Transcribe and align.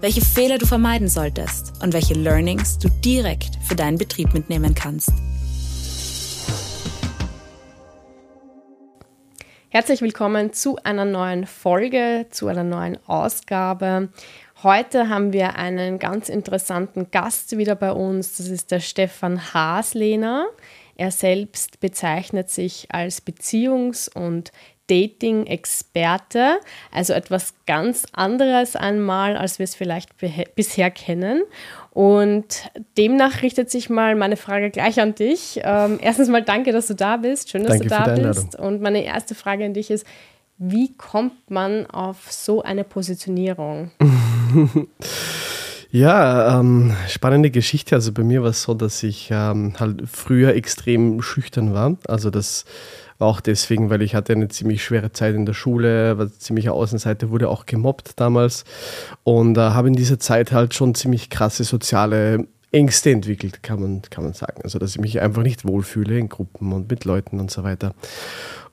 welche 0.00 0.20
Fehler 0.20 0.58
du 0.58 0.66
vermeiden 0.66 1.08
solltest 1.08 1.72
und 1.82 1.92
welche 1.92 2.14
Learnings 2.14 2.78
du 2.78 2.88
direkt 2.88 3.58
für 3.64 3.74
deinen 3.74 3.98
Betrieb 3.98 4.32
mitnehmen 4.32 4.74
kannst. 4.74 5.10
Herzlich 9.70 10.00
willkommen 10.00 10.52
zu 10.52 10.76
einer 10.84 11.04
neuen 11.04 11.46
Folge, 11.46 12.26
zu 12.30 12.46
einer 12.46 12.64
neuen 12.64 12.96
Ausgabe. 13.06 14.08
Heute 14.62 15.08
haben 15.08 15.32
wir 15.32 15.56
einen 15.56 15.98
ganz 15.98 16.28
interessanten 16.28 17.10
Gast 17.10 17.58
wieder 17.58 17.74
bei 17.74 17.92
uns. 17.92 18.36
Das 18.36 18.48
ist 18.48 18.70
der 18.70 18.80
Stefan 18.80 19.52
Haslehner. 19.52 20.46
Er 20.96 21.10
selbst 21.10 21.80
bezeichnet 21.80 22.50
sich 22.50 22.86
als 22.90 23.24
Beziehungs- 23.24 24.12
und 24.12 24.52
Dating-Experte, 24.88 26.58
also 26.92 27.12
etwas 27.12 27.54
ganz 27.66 28.06
anderes 28.12 28.76
einmal, 28.76 29.36
als 29.36 29.58
wir 29.58 29.64
es 29.64 29.74
vielleicht 29.74 30.10
bisher 30.54 30.90
kennen. 30.90 31.42
Und 31.90 32.70
demnach 32.96 33.42
richtet 33.42 33.70
sich 33.70 33.90
mal 33.90 34.14
meine 34.14 34.36
Frage 34.36 34.70
gleich 34.70 35.00
an 35.00 35.14
dich. 35.14 35.60
Ähm, 35.62 35.98
erstens 36.00 36.28
mal 36.28 36.42
danke, 36.42 36.72
dass 36.72 36.86
du 36.86 36.94
da 36.94 37.16
bist. 37.16 37.50
Schön, 37.50 37.64
dass 37.64 37.78
danke 37.78 37.88
du 37.88 37.90
da 37.90 38.28
bist. 38.28 38.56
Und 38.56 38.80
meine 38.80 39.04
erste 39.04 39.34
Frage 39.34 39.64
an 39.64 39.74
dich 39.74 39.90
ist, 39.90 40.06
wie 40.58 40.94
kommt 40.96 41.50
man 41.50 41.86
auf 41.86 42.32
so 42.32 42.62
eine 42.62 42.84
Positionierung? 42.84 43.90
Ja, 45.90 46.60
ähm, 46.60 46.94
spannende 47.08 47.50
Geschichte. 47.50 47.94
Also 47.94 48.12
bei 48.12 48.22
mir 48.22 48.42
war 48.42 48.50
es 48.50 48.62
so, 48.62 48.74
dass 48.74 49.02
ich 49.02 49.30
ähm, 49.32 49.72
halt 49.80 50.02
früher 50.06 50.54
extrem 50.54 51.22
schüchtern 51.22 51.72
war. 51.72 51.96
Also 52.06 52.28
das 52.28 52.66
auch 53.18 53.40
deswegen, 53.40 53.90
weil 53.90 54.02
ich 54.02 54.14
hatte 54.14 54.32
eine 54.32 54.48
ziemlich 54.48 54.82
schwere 54.82 55.12
Zeit 55.12 55.34
in 55.34 55.46
der 55.46 55.54
Schule, 55.54 56.18
war 56.18 56.30
ziemlich 56.30 56.70
Außenseite, 56.70 57.30
wurde 57.30 57.48
auch 57.48 57.66
gemobbt 57.66 58.12
damals 58.20 58.64
und 59.24 59.58
äh, 59.58 59.60
habe 59.60 59.88
in 59.88 59.94
dieser 59.94 60.18
Zeit 60.18 60.52
halt 60.52 60.74
schon 60.74 60.94
ziemlich 60.94 61.30
krasse 61.30 61.64
soziale 61.64 62.46
Ängste 62.70 63.10
entwickelt, 63.10 63.62
kann 63.62 63.80
man, 63.80 64.02
kann 64.02 64.24
man 64.24 64.34
sagen. 64.34 64.60
Also 64.62 64.78
dass 64.78 64.90
ich 64.90 65.00
mich 65.00 65.20
einfach 65.20 65.42
nicht 65.42 65.66
wohlfühle 65.66 66.18
in 66.18 66.28
Gruppen 66.28 66.72
und 66.72 66.90
mit 66.90 67.04
Leuten 67.04 67.40
und 67.40 67.50
so 67.50 67.64
weiter. 67.64 67.94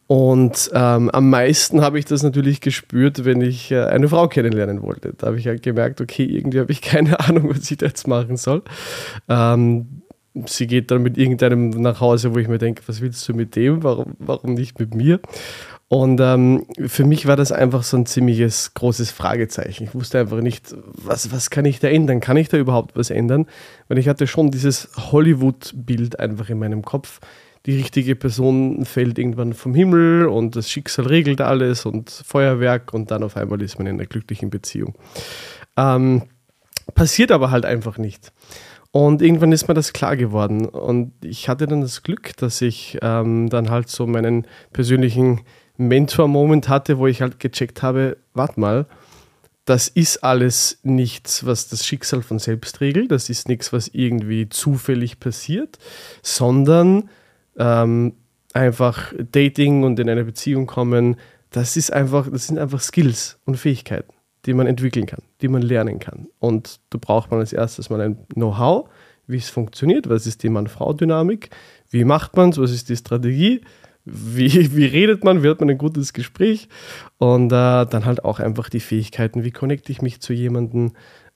Und 0.08 0.70
ähm, 0.74 1.10
am 1.10 1.30
meisten 1.32 1.82
habe 1.82 1.98
ich 1.98 2.06
das 2.06 2.22
natürlich 2.22 2.62
gespürt, 2.62 3.26
wenn 3.26 3.42
ich 3.42 3.72
äh, 3.72 3.86
eine 3.86 4.08
Frau 4.08 4.28
kennenlernen 4.28 4.84
wollte. 4.84 5.14
Da 5.18 5.28
habe 5.28 5.40
ich 5.40 5.48
halt 5.48 5.64
gemerkt, 5.64 6.00
okay, 6.00 6.26
irgendwie 6.26 6.60
habe 6.60 6.72
ich 6.72 6.82
keine 6.82 7.20
Ahnung, 7.28 7.50
was 7.50 7.72
ich 7.72 7.78
da 7.78 7.88
jetzt 7.88 8.08
machen 8.08 8.38
soll. 8.38 8.62
Ähm, 9.28 10.04
sie 10.48 10.68
geht 10.68 10.92
dann 10.92 11.02
mit 11.02 11.18
irgendeinem 11.18 11.70
nach 11.70 12.02
Hause, 12.02 12.34
wo 12.34 12.40
ich 12.40 12.48
mir 12.48 12.58
denke, 12.58 12.84
was 12.88 13.02
willst 13.02 13.28
du 13.28 13.34
mit 13.34 13.56
dem? 13.56 13.84
Warum, 13.84 14.16
warum 14.20 14.54
nicht 14.54 14.80
mit 14.80 14.94
mir? 14.94 15.20
Und 15.88 16.20
ähm, 16.20 16.66
für 16.88 17.06
mich 17.06 17.28
war 17.28 17.36
das 17.36 17.52
einfach 17.52 17.84
so 17.84 17.96
ein 17.96 18.06
ziemliches 18.06 18.74
großes 18.74 19.12
Fragezeichen. 19.12 19.84
Ich 19.84 19.94
wusste 19.94 20.20
einfach 20.20 20.42
nicht, 20.42 20.76
was, 20.94 21.32
was 21.32 21.50
kann 21.50 21.66
ich 21.66 21.80
da 21.80 21.88
ändern? 21.88 22.22
Kann 22.22 22.38
ich 22.38 22.50
da 22.50 22.58
überhaupt 22.58 22.96
was 22.96 23.12
ändern? 23.12 23.46
Weil 23.88 24.00
ich 24.00 24.08
hatte 24.08 24.26
schon 24.26 24.50
dieses 24.52 24.90
Hollywood-Bild 25.12 26.20
einfach 26.20 26.50
in 26.50 26.60
meinem 26.60 26.84
Kopf 26.84 27.20
die 27.66 27.76
richtige 27.76 28.16
Person 28.16 28.86
fällt 28.86 29.18
irgendwann 29.18 29.54
vom 29.54 29.74
Himmel 29.74 30.28
und 30.28 30.56
das 30.56 30.70
Schicksal 30.70 31.08
regelt 31.08 31.42
alles 31.42 31.86
und 31.86 32.10
Feuerwerk 32.10 32.94
und 32.94 33.10
dann 33.10 33.24
auf 33.24 33.38
einmal 33.38 33.62
ist 33.62 33.80
man 33.80 33.88
in 33.88 33.96
einer 33.96 34.06
glücklichen 34.06 34.50
Beziehung. 34.52 34.94
Ähm, 35.76 36.24
passiert 36.94 37.32
aber 37.32 37.50
halt 37.50 37.66
einfach 37.66 37.98
nicht. 37.98 38.32
Und 38.96 39.22
irgendwann 39.22 39.52
ist 39.52 39.68
mir 39.68 39.74
das 39.74 39.92
klar 39.92 40.16
geworden. 40.16 40.66
Und 40.66 41.12
ich 41.22 41.50
hatte 41.50 41.68
dann 41.68 41.82
das 41.82 42.02
Glück, 42.02 42.32
dass 42.38 42.62
ich 42.62 42.98
ähm, 43.02 43.50
dann 43.50 43.70
halt 43.70 43.90
so 43.90 44.08
meinen 44.08 44.48
persönlichen 44.72 45.42
Mentor-Moment 45.76 46.70
hatte, 46.70 46.98
wo 46.98 47.06
ich 47.06 47.22
halt 47.22 47.42
gecheckt 47.42 47.84
habe, 47.84 48.16
warte 48.34 48.58
mal, 48.58 48.86
das 49.66 49.90
ist 49.90 50.24
alles 50.24 50.80
nichts, 50.84 51.46
was 51.46 51.68
das 51.68 51.86
Schicksal 51.86 52.22
von 52.22 52.40
selbst 52.40 52.80
regelt, 52.80 53.12
das 53.12 53.30
ist 53.30 53.50
nichts, 53.50 53.74
was 53.74 53.90
irgendwie 53.90 54.48
zufällig 54.48 55.20
passiert, 55.20 55.78
sondern 56.22 57.10
ähm, 57.58 58.14
einfach 58.54 59.12
Dating 59.30 59.84
und 59.84 60.00
in 60.00 60.10
eine 60.10 60.24
Beziehung 60.24 60.68
kommen, 60.68 61.18
das 61.52 61.76
ist 61.76 61.92
einfach, 61.92 62.30
das 62.32 62.48
sind 62.48 62.60
einfach 62.60 62.80
Skills 62.80 63.40
und 63.44 63.58
Fähigkeiten, 63.58 64.14
die 64.46 64.54
man 64.54 64.68
entwickeln 64.68 65.06
kann, 65.06 65.22
die 65.42 65.48
man 65.48 65.62
lernen 65.62 66.00
kann. 66.00 66.28
Und 66.40 66.80
da 66.90 66.98
braucht 67.00 67.32
man 67.32 67.40
als 67.40 67.54
erstes 67.54 67.90
mal 67.90 68.02
ein 68.02 68.18
Know-how, 68.34 68.90
wie 69.28 69.38
es 69.38 69.50
funktioniert, 69.50 70.08
was 70.10 70.28
ist 70.28 70.44
die 70.44 70.50
Mann-Frau-Dynamik, 70.50 71.50
wie 71.90 72.04
macht 72.04 72.36
man 72.36 72.50
es, 72.50 72.58
was 72.58 72.72
ist 72.72 72.90
die 72.90 72.96
Strategie, 72.96 73.62
wie, 74.06 74.72
wie 74.76 74.86
redet 74.86 75.24
man, 75.24 75.44
wie 75.44 75.50
hat 75.50 75.60
man 75.60 75.70
ein 75.70 75.78
gutes 75.78 76.14
Gespräch 76.14 76.70
und 77.18 77.48
äh, 77.48 77.86
dann 77.86 78.06
halt 78.06 78.24
auch 78.24 78.40
einfach 78.40 78.70
die 78.70 78.80
Fähigkeiten, 78.80 79.44
wie 79.44 79.52
connecte 79.52 79.92
ich 79.92 80.02
mich 80.02 80.22
zu 80.22 80.34
jemandem, 80.34 80.94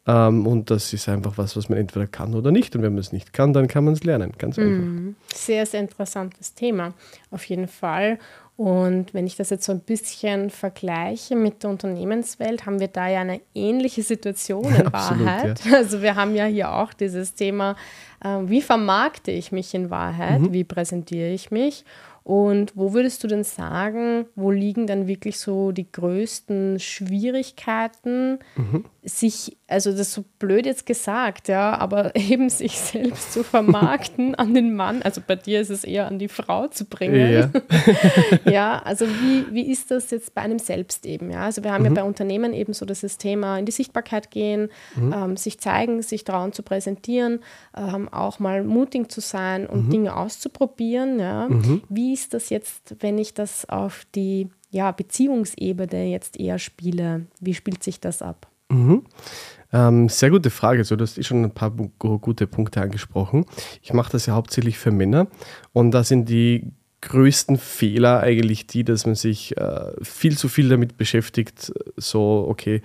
ähm, 0.09 0.47
und 0.47 0.71
das 0.71 0.91
ist 0.91 1.07
einfach 1.07 1.37
was, 1.37 1.55
was 1.55 1.69
man 1.69 1.77
entweder 1.77 2.07
kann 2.07 2.33
oder 2.33 2.49
nicht. 2.49 2.75
Und 2.75 2.81
wenn 2.81 2.93
man 2.93 2.99
es 2.99 3.11
nicht 3.11 3.31
kann, 3.31 3.53
dann 3.53 3.67
kann 3.67 3.83
man 3.83 3.93
es 3.93 4.03
lernen. 4.03 4.33
Ganz 4.39 4.57
einfach. 4.57 4.83
Mm, 4.83 5.15
sehr, 5.31 5.67
sehr 5.67 5.81
interessantes 5.81 6.55
Thema. 6.55 6.93
Auf 7.29 7.45
jeden 7.45 7.67
Fall. 7.67 8.17
Und 8.57 9.13
wenn 9.13 9.27
ich 9.27 9.35
das 9.35 9.51
jetzt 9.51 9.65
so 9.65 9.71
ein 9.71 9.81
bisschen 9.81 10.49
vergleiche 10.49 11.35
mit 11.35 11.61
der 11.61 11.69
Unternehmenswelt, 11.69 12.65
haben 12.65 12.79
wir 12.79 12.87
da 12.87 13.07
ja 13.07 13.21
eine 13.21 13.39
ähnliche 13.53 14.01
Situation 14.01 14.65
in 14.65 14.87
Absolut, 14.93 15.25
Wahrheit. 15.27 15.63
Ja. 15.63 15.77
Also 15.77 16.01
wir 16.01 16.15
haben 16.15 16.35
ja 16.35 16.45
hier 16.45 16.73
auch 16.73 16.91
dieses 16.93 17.35
Thema, 17.35 17.75
äh, 18.23 18.39
wie 18.45 18.61
vermarkte 18.61 19.29
ich 19.31 19.51
mich 19.51 19.75
in 19.75 19.91
Wahrheit, 19.91 20.41
mhm. 20.41 20.53
wie 20.53 20.63
präsentiere 20.63 21.29
ich 21.29 21.51
mich. 21.51 21.85
Und 22.29 22.73
wo 22.75 22.93
würdest 22.93 23.23
du 23.23 23.27
denn 23.27 23.43
sagen, 23.43 24.27
wo 24.35 24.51
liegen 24.51 24.85
dann 24.85 25.07
wirklich 25.07 25.39
so 25.39 25.71
die 25.71 25.91
größten 25.91 26.79
Schwierigkeiten, 26.79 28.37
mhm. 28.55 28.85
sich, 29.01 29.57
also 29.67 29.89
das 29.89 30.01
ist 30.01 30.13
so 30.13 30.23
blöd 30.37 30.67
jetzt 30.67 30.85
gesagt, 30.85 31.47
ja, 31.47 31.75
aber 31.75 32.15
eben 32.15 32.51
sich 32.51 32.77
selbst 32.77 33.33
zu 33.33 33.43
vermarkten 33.43 34.35
an 34.35 34.53
den 34.53 34.75
Mann, 34.75 35.01
also 35.01 35.21
bei 35.25 35.37
dir 35.37 35.59
ist 35.59 35.71
es 35.71 35.83
eher 35.83 36.05
an 36.05 36.19
die 36.19 36.27
Frau 36.27 36.67
zu 36.67 36.85
bringen. 36.85 37.33
Ja, 37.33 37.49
ja 38.51 38.79
also 38.83 39.07
wie, 39.07 39.47
wie 39.51 39.71
ist 39.71 39.89
das 39.89 40.11
jetzt 40.11 40.35
bei 40.35 40.41
einem 40.41 40.59
selbst 40.59 41.07
eben, 41.07 41.31
ja? 41.31 41.45
Also 41.45 41.63
wir 41.63 41.73
haben 41.73 41.81
mhm. 41.81 41.95
ja 41.95 42.03
bei 42.03 42.07
Unternehmen 42.07 42.53
eben 42.53 42.73
so 42.73 42.85
dieses 42.85 43.17
Thema 43.17 43.57
in 43.57 43.65
die 43.65 43.71
Sichtbarkeit 43.71 44.29
gehen, 44.29 44.69
mhm. 44.95 45.13
ähm, 45.13 45.35
sich 45.35 45.59
zeigen, 45.59 46.03
sich 46.03 46.25
trauen 46.25 46.53
zu 46.53 46.61
präsentieren, 46.61 47.39
ähm, 47.75 48.07
auch 48.07 48.37
mal 48.37 48.63
mutig 48.63 49.11
zu 49.11 49.19
sein 49.19 49.65
und 49.65 49.87
mhm. 49.87 49.89
Dinge 49.89 50.15
auszuprobieren, 50.15 51.19
ja. 51.19 51.47
Mhm. 51.49 51.81
Wie 51.89 52.18
ist 52.19 52.33
das 52.33 52.49
jetzt, 52.49 52.95
wenn 52.99 53.17
ich 53.17 53.33
das 53.33 53.67
auf 53.69 54.05
die 54.15 54.49
ja, 54.71 54.91
Beziehungsebene 54.91 56.05
jetzt 56.11 56.39
eher 56.39 56.59
spiele? 56.59 57.25
Wie 57.39 57.53
spielt 57.53 57.83
sich 57.83 57.99
das 57.99 58.21
ab? 58.21 58.47
Mhm. 58.69 59.05
Ähm, 59.71 60.09
sehr 60.09 60.29
gute 60.29 60.49
Frage. 60.49 60.83
So, 60.83 60.95
du 60.95 61.03
hast 61.03 61.17
eh 61.17 61.23
schon 61.23 61.43
ein 61.43 61.53
paar 61.53 61.71
gute 61.71 62.47
Punkte 62.47 62.81
angesprochen. 62.81 63.45
Ich 63.81 63.93
mache 63.93 64.11
das 64.11 64.25
ja 64.25 64.33
hauptsächlich 64.33 64.77
für 64.77 64.91
Männer 64.91 65.27
und 65.73 65.91
da 65.91 66.03
sind 66.03 66.29
die 66.29 66.71
größten 67.01 67.57
Fehler 67.57 68.19
eigentlich 68.19 68.67
die, 68.67 68.83
dass 68.83 69.05
man 69.05 69.15
sich 69.15 69.55
äh, 69.57 69.93
viel 70.01 70.37
zu 70.37 70.49
viel 70.49 70.69
damit 70.69 70.97
beschäftigt, 70.97 71.71
so, 71.95 72.45
okay, 72.49 72.81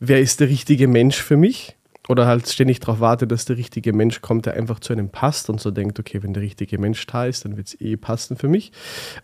wer 0.00 0.20
ist 0.20 0.40
der 0.40 0.48
richtige 0.48 0.88
Mensch 0.88 1.22
für 1.22 1.36
mich? 1.36 1.75
Oder 2.08 2.26
halt 2.26 2.48
ständig 2.48 2.80
darauf 2.80 3.00
warte, 3.00 3.26
dass 3.26 3.44
der 3.44 3.56
richtige 3.56 3.92
Mensch 3.92 4.20
kommt, 4.20 4.46
der 4.46 4.54
einfach 4.54 4.80
zu 4.80 4.92
einem 4.92 5.10
passt 5.10 5.50
und 5.50 5.60
so 5.60 5.70
denkt, 5.70 5.98
okay, 5.98 6.22
wenn 6.22 6.32
der 6.32 6.42
richtige 6.42 6.78
Mensch 6.78 7.06
da 7.06 7.26
ist, 7.26 7.44
dann 7.44 7.56
wird 7.56 7.68
es 7.68 7.80
eh 7.80 7.96
passen 7.96 8.36
für 8.36 8.48
mich. 8.48 8.72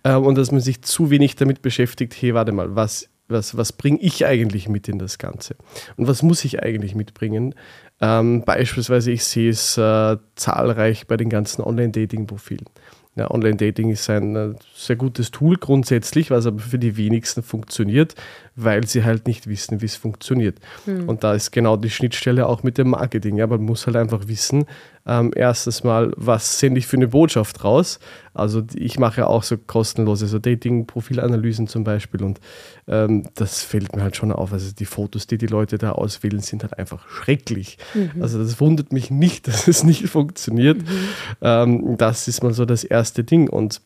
Ähm, 0.05 0.25
und 0.25 0.37
dass 0.37 0.50
man 0.50 0.61
sich 0.61 0.82
zu 0.82 1.11
wenig 1.11 1.37
damit 1.37 1.62
beschäftigt, 1.62 2.14
hey, 2.20 2.34
warte 2.34 2.52
mal, 2.52 2.75
was, 2.75 3.08
was, 3.29 3.56
was 3.56 3.73
bringe 3.73 4.00
ich 4.00 4.26
eigentlich 4.26 4.69
mit 4.69 4.88
in 4.88 4.99
das 4.99 5.19
Ganze? 5.19 5.56
Und 5.96 6.06
was 6.06 6.23
muss 6.23 6.44
ich 6.44 6.62
eigentlich 6.62 6.94
mitbringen? 6.94 7.55
Ähm, 8.00 8.43
beispielsweise, 8.44 9.12
ich 9.12 9.25
sehe 9.25 9.50
es 9.50 9.78
äh, 9.78 10.17
zahlreich 10.35 11.06
bei 11.06 11.17
den 11.17 11.31
ganzen 11.31 11.62
Online-Dating-Profilen. 11.62 12.67
Ja, 13.14 13.31
Online-Dating 13.31 13.91
ist 13.91 14.09
ein 14.09 14.37
äh, 14.37 14.55
sehr 14.75 14.97
gutes 14.97 15.31
Tool 15.31 15.56
grundsätzlich, 15.56 16.31
was 16.31 16.47
aber 16.47 16.61
für 16.61 16.79
die 16.79 16.97
wenigsten 16.97 17.43
funktioniert, 17.43 18.14
weil 18.56 18.87
sie 18.87 19.05
halt 19.05 19.26
nicht 19.26 19.47
wissen, 19.47 19.82
wie 19.82 19.87
es 19.87 19.97
funktioniert. 19.97 20.59
Hm. 20.87 21.11
Und 21.11 21.23
da 21.23 21.35
ist 21.35 21.50
genau 21.50 21.76
die 21.76 21.91
Schnittstelle 21.91 22.47
auch 22.47 22.62
mit 22.62 22.79
dem 22.79 22.88
Marketing. 22.91 23.37
Ja, 23.37 23.47
man 23.47 23.62
muss 23.62 23.87
halt 23.87 23.97
einfach 23.97 24.29
wissen, 24.29 24.64
Ähm, 25.04 25.32
erstes 25.34 25.82
Mal, 25.82 26.12
was 26.16 26.60
sende 26.60 26.78
ich 26.78 26.87
für 26.87 26.96
eine 26.96 27.08
Botschaft 27.08 27.64
raus? 27.64 27.99
Also 28.34 28.62
ich 28.75 28.99
mache 28.99 29.26
auch 29.26 29.43
so 29.43 29.58
kostenlose 29.58 30.28
so 30.28 30.38
Dating-Profilanalysen 30.38 31.66
zum 31.66 31.82
Beispiel 31.82 32.22
und 32.22 32.40
ähm, 32.87 33.25
das 33.34 33.62
fällt 33.62 33.96
mir 33.96 34.02
halt 34.02 34.16
schon 34.16 34.31
auf. 34.31 34.52
Also 34.52 34.72
die 34.72 34.84
Fotos, 34.84 35.26
die 35.26 35.38
die 35.38 35.46
Leute 35.46 35.76
da 35.76 35.93
auswählen, 35.93 36.40
sind 36.40 36.62
halt 36.62 36.78
einfach 36.78 37.08
schrecklich. 37.08 37.78
Mhm. 37.94 38.22
Also 38.22 38.38
das 38.38 38.60
wundert 38.60 38.93
mich 38.93 39.10
nicht, 39.10 39.49
dass 39.49 39.66
es 39.66 39.82
nicht 39.82 40.08
funktioniert. 40.08 40.78
Mhm. 40.78 41.08
Ähm, 41.40 41.96
das 41.99 42.28
ist 42.28 42.43
mal 42.43 42.54
so 42.54 42.64
das 42.64 42.84
erste 42.84 43.25
Ding 43.25 43.49
und 43.49 43.81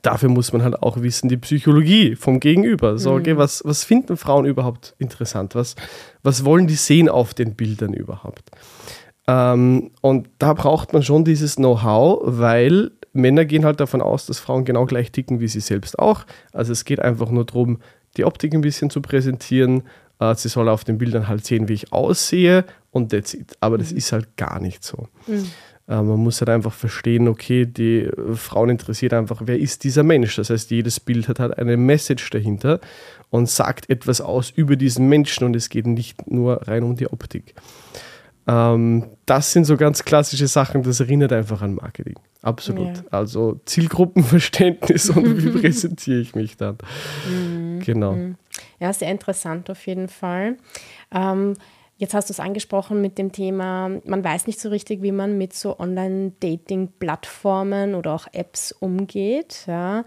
dafür 0.00 0.28
muss 0.28 0.52
man 0.52 0.62
halt 0.62 0.82
auch 0.82 1.02
wissen, 1.02 1.28
die 1.28 1.36
Psychologie 1.36 2.16
vom 2.16 2.40
Gegenüber. 2.40 2.98
So, 2.98 3.12
okay, 3.12 3.34
mhm. 3.34 3.38
was, 3.38 3.62
was 3.64 3.84
finden 3.84 4.16
Frauen 4.16 4.46
überhaupt 4.46 4.94
interessant? 4.98 5.54
Was, 5.54 5.76
was 6.22 6.44
wollen 6.44 6.66
die 6.66 6.74
sehen 6.74 7.08
auf 7.08 7.34
den 7.34 7.54
Bildern 7.54 7.92
überhaupt? 7.92 8.50
Ähm, 9.26 9.90
und 10.00 10.28
da 10.38 10.52
braucht 10.52 10.92
man 10.92 11.02
schon 11.02 11.24
dieses 11.24 11.56
Know-how, 11.56 12.20
weil 12.24 12.90
Männer 13.12 13.44
gehen 13.44 13.64
halt 13.64 13.80
davon 13.80 14.00
aus, 14.00 14.26
dass 14.26 14.40
Frauen 14.40 14.64
genau 14.64 14.86
gleich 14.86 15.12
ticken 15.12 15.40
wie 15.40 15.48
sie 15.48 15.60
selbst 15.60 15.98
auch. 15.98 16.24
Also 16.52 16.72
es 16.72 16.84
geht 16.84 17.00
einfach 17.00 17.30
nur 17.30 17.44
darum, 17.44 17.78
die 18.16 18.24
Optik 18.24 18.54
ein 18.54 18.60
bisschen 18.62 18.90
zu 18.90 19.00
präsentieren. 19.00 19.82
Äh, 20.18 20.34
sie 20.34 20.48
soll 20.48 20.68
auf 20.68 20.84
den 20.84 20.98
Bildern 20.98 21.28
halt 21.28 21.44
sehen, 21.44 21.68
wie 21.68 21.74
ich 21.74 21.92
aussehe 21.92 22.64
und 22.90 23.10
that's 23.10 23.34
it. 23.34 23.56
Aber 23.60 23.78
das 23.78 23.92
mhm. 23.92 23.98
ist 23.98 24.12
halt 24.12 24.36
gar 24.36 24.60
nicht 24.60 24.84
so. 24.84 25.08
Mhm. 25.26 25.46
Äh, 25.88 26.02
man 26.02 26.18
muss 26.18 26.40
halt 26.40 26.48
einfach 26.48 26.72
verstehen, 26.72 27.28
okay, 27.28 27.66
die 27.66 28.08
Frauen 28.34 28.70
interessiert 28.70 29.12
einfach, 29.14 29.42
wer 29.44 29.58
ist 29.58 29.84
dieser 29.84 30.02
Mensch? 30.02 30.36
Das 30.36 30.50
heißt, 30.50 30.70
jedes 30.70 31.00
Bild 31.00 31.28
hat 31.28 31.38
halt 31.38 31.58
eine 31.58 31.76
Message 31.76 32.30
dahinter 32.30 32.80
und 33.30 33.48
sagt 33.48 33.90
etwas 33.90 34.20
aus 34.20 34.50
über 34.50 34.76
diesen 34.76 35.08
Menschen 35.08 35.44
und 35.44 35.54
es 35.56 35.68
geht 35.68 35.86
nicht 35.86 36.30
nur 36.30 36.66
rein 36.68 36.82
um 36.82 36.96
die 36.96 37.08
Optik. 37.08 37.54
Ähm, 38.46 39.04
das 39.26 39.52
sind 39.52 39.64
so 39.64 39.76
ganz 39.76 40.04
klassische 40.04 40.46
Sachen, 40.46 40.82
das 40.82 41.00
erinnert 41.00 41.32
einfach 41.32 41.62
an 41.62 41.74
Marketing. 41.74 42.18
Absolut. 42.42 42.96
Ja. 42.96 43.02
Also 43.10 43.60
Zielgruppenverständnis 43.66 45.10
und 45.10 45.42
wie 45.42 45.50
präsentiere 45.60 46.20
ich 46.20 46.34
mich 46.34 46.56
dann. 46.56 46.78
Mhm. 47.28 47.80
Genau. 47.80 48.12
Mhm. 48.12 48.36
Ja, 48.80 48.92
sehr 48.92 49.10
interessant 49.10 49.70
auf 49.70 49.86
jeden 49.86 50.08
Fall. 50.08 50.56
Ähm, 51.12 51.54
Jetzt 52.02 52.14
hast 52.14 52.30
du 52.30 52.32
es 52.32 52.40
angesprochen 52.40 53.00
mit 53.00 53.16
dem 53.16 53.30
Thema, 53.30 53.88
man 54.04 54.24
weiß 54.24 54.48
nicht 54.48 54.58
so 54.58 54.70
richtig, 54.70 55.02
wie 55.02 55.12
man 55.12 55.38
mit 55.38 55.52
so 55.52 55.78
Online-Dating-Plattformen 55.78 57.94
oder 57.94 58.14
auch 58.14 58.26
Apps 58.32 58.72
umgeht. 58.72 59.62
Ja. 59.68 60.04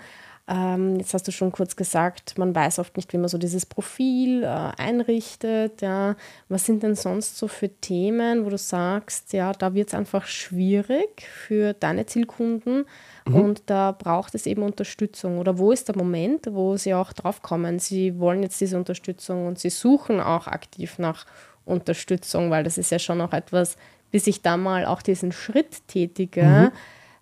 Ähm, 0.48 0.98
jetzt 0.98 1.16
hast 1.16 1.28
du 1.28 1.32
schon 1.32 1.52
kurz 1.52 1.76
gesagt, 1.76 2.38
man 2.38 2.54
weiß 2.54 2.78
oft 2.78 2.98
nicht, 2.98 3.12
wie 3.14 3.18
man 3.18 3.30
so 3.30 3.40
dieses 3.40 3.66
Profil 3.66 4.44
äh, 4.44 4.48
einrichtet. 4.48 5.82
Ja. 5.82 6.16
Was 6.50 6.66
sind 6.66 6.84
denn 6.84 6.94
sonst 6.94 7.38
so 7.38 7.48
für 7.48 7.70
Themen, 7.70 8.46
wo 8.46 8.50
du 8.50 8.58
sagst, 8.58 9.34
ja, 9.34 9.54
da 9.54 9.74
wird 9.74 9.88
es 9.88 9.96
einfach 9.96 10.28
schwierig 10.28 11.24
für 11.24 11.74
deine 11.74 12.06
Zielkunden 12.06 12.86
mhm. 13.28 13.36
und 13.36 13.64
da 13.66 13.92
braucht 13.92 14.36
es 14.36 14.46
eben 14.46 14.62
Unterstützung? 14.62 15.40
Oder 15.40 15.58
wo 15.58 15.72
ist 15.72 15.88
der 15.88 15.98
Moment, 15.98 16.48
wo 16.52 16.78
sie 16.78 16.94
auch 16.94 17.12
drauf 17.12 17.42
kommen, 17.42 17.80
sie 17.80 18.20
wollen 18.20 18.44
jetzt 18.44 18.62
diese 18.62 18.78
Unterstützung 18.78 19.48
und 19.48 19.58
sie 19.58 19.72
suchen 19.72 20.20
auch 20.20 20.46
aktiv 20.46 21.00
nach 21.00 21.26
Unterstützung, 21.66 22.52
weil 22.52 22.64
das 22.64 22.78
ist 22.78 22.92
ja 22.92 23.00
schon 23.00 23.20
auch 23.22 23.34
etwas, 23.34 23.78
bis 24.12 24.28
ich 24.28 24.44
da 24.44 24.58
mal 24.58 24.86
auch 24.86 25.02
diesen 25.02 25.32
Schritt 25.32 25.88
tätige, 25.88 26.44
mhm. 26.44 26.72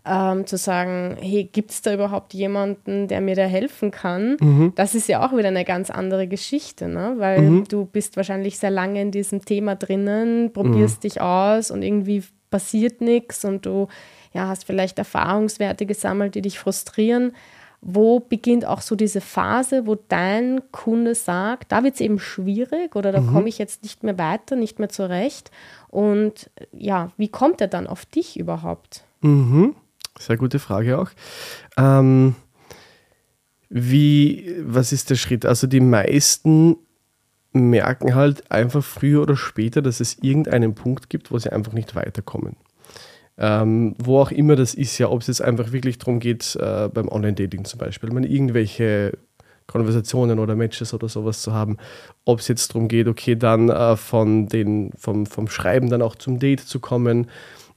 Ähm, 0.05 0.45
zu 0.45 0.57
sagen, 0.57 1.17
hey, 1.19 1.45
gibt 1.45 1.71
es 1.71 1.81
da 1.81 1.93
überhaupt 1.93 2.33
jemanden, 2.33 3.07
der 3.07 3.21
mir 3.21 3.35
da 3.35 3.43
helfen 3.43 3.91
kann? 3.91 4.37
Mhm. 4.39 4.73
Das 4.75 4.95
ist 4.95 5.07
ja 5.07 5.25
auch 5.25 5.35
wieder 5.35 5.47
eine 5.47 5.65
ganz 5.65 5.89
andere 5.89 6.27
Geschichte, 6.27 6.87
ne? 6.87 7.15
weil 7.17 7.41
mhm. 7.41 7.63
du 7.65 7.85
bist 7.85 8.17
wahrscheinlich 8.17 8.59
sehr 8.59 8.71
lange 8.71 9.01
in 9.01 9.11
diesem 9.11 9.45
Thema 9.45 9.75
drinnen, 9.75 10.51
probierst 10.51 10.97
mhm. 10.97 11.01
dich 11.01 11.21
aus 11.21 11.71
und 11.71 11.83
irgendwie 11.83 12.23
passiert 12.49 13.01
nichts 13.01 13.45
und 13.45 13.65
du 13.65 13.87
ja, 14.33 14.47
hast 14.47 14.65
vielleicht 14.65 14.99
Erfahrungswerte 14.99 15.85
gesammelt, 15.85 16.35
die 16.35 16.41
dich 16.41 16.59
frustrieren 16.59 17.33
wo 17.85 18.21
beginnt 18.21 18.65
auch 18.65 18.79
so 18.81 18.95
diese 18.95 19.19
Phase, 19.19 19.85
wo 19.85 19.95
dein 19.95 20.61
Kunde 20.71 21.15
sagt, 21.15 21.73
da 21.73 21.83
wird 21.83 21.95
es 21.95 22.01
eben 22.01 22.17
schwierig 22.17 22.95
oder 22.95 23.11
da 23.11 23.19
mhm. 23.19 23.33
komme 23.33 23.49
ich 23.49 23.57
jetzt 23.57 23.83
nicht 23.83 24.03
mehr 24.03 24.17
weiter, 24.17 24.55
nicht 24.55 24.79
mehr 24.79 24.87
zurecht. 24.87 25.51
Und 25.89 26.49
ja, 26.71 27.11
wie 27.17 27.27
kommt 27.27 27.59
er 27.59 27.67
dann 27.67 27.85
auf 27.85 28.05
dich 28.05 28.39
überhaupt? 28.39 29.03
Mhm. 29.21 29.75
Sehr 30.19 30.37
gute 30.37 30.59
Frage 30.59 30.99
auch. 30.99 31.09
Ähm, 31.77 32.35
wie, 33.69 34.55
was 34.61 34.91
ist 34.91 35.09
der 35.09 35.15
Schritt? 35.15 35.45
Also 35.45 35.67
die 35.67 35.79
meisten 35.79 36.77
merken 37.53 38.15
halt 38.15 38.51
einfach 38.51 38.83
früher 38.83 39.21
oder 39.21 39.35
später, 39.35 39.81
dass 39.81 39.99
es 39.99 40.17
irgendeinen 40.21 40.75
Punkt 40.75 41.09
gibt, 41.09 41.31
wo 41.31 41.37
sie 41.37 41.51
einfach 41.51 41.73
nicht 41.73 41.95
weiterkommen. 41.95 42.55
Ähm, 43.37 43.95
wo 43.97 44.19
auch 44.19 44.31
immer 44.31 44.55
das 44.55 44.75
ist, 44.75 44.97
ja, 44.99 45.09
ob 45.09 45.21
es 45.21 45.27
jetzt 45.27 45.41
einfach 45.41 45.71
wirklich 45.71 45.97
darum 45.97 46.19
geht, 46.19 46.55
äh, 46.55 46.87
beim 46.89 47.07
Online-Dating 47.07 47.65
zum 47.65 47.79
Beispiel, 47.79 48.11
man 48.11 48.23
irgendwelche 48.23 49.17
Konversationen 49.65 50.37
oder 50.37 50.55
Matches 50.55 50.93
oder 50.93 51.09
sowas 51.09 51.41
zu 51.41 51.53
haben, 51.53 51.77
ob 52.25 52.39
es 52.39 52.47
jetzt 52.47 52.69
darum 52.69 52.87
geht, 52.87 53.07
okay, 53.07 53.35
dann 53.35 53.69
äh, 53.69 53.97
von 53.97 54.47
den, 54.47 54.91
vom, 54.97 55.25
vom 55.25 55.47
Schreiben 55.47 55.89
dann 55.89 56.01
auch 56.01 56.15
zum 56.15 56.37
Date 56.37 56.59
zu 56.59 56.79
kommen 56.79 57.27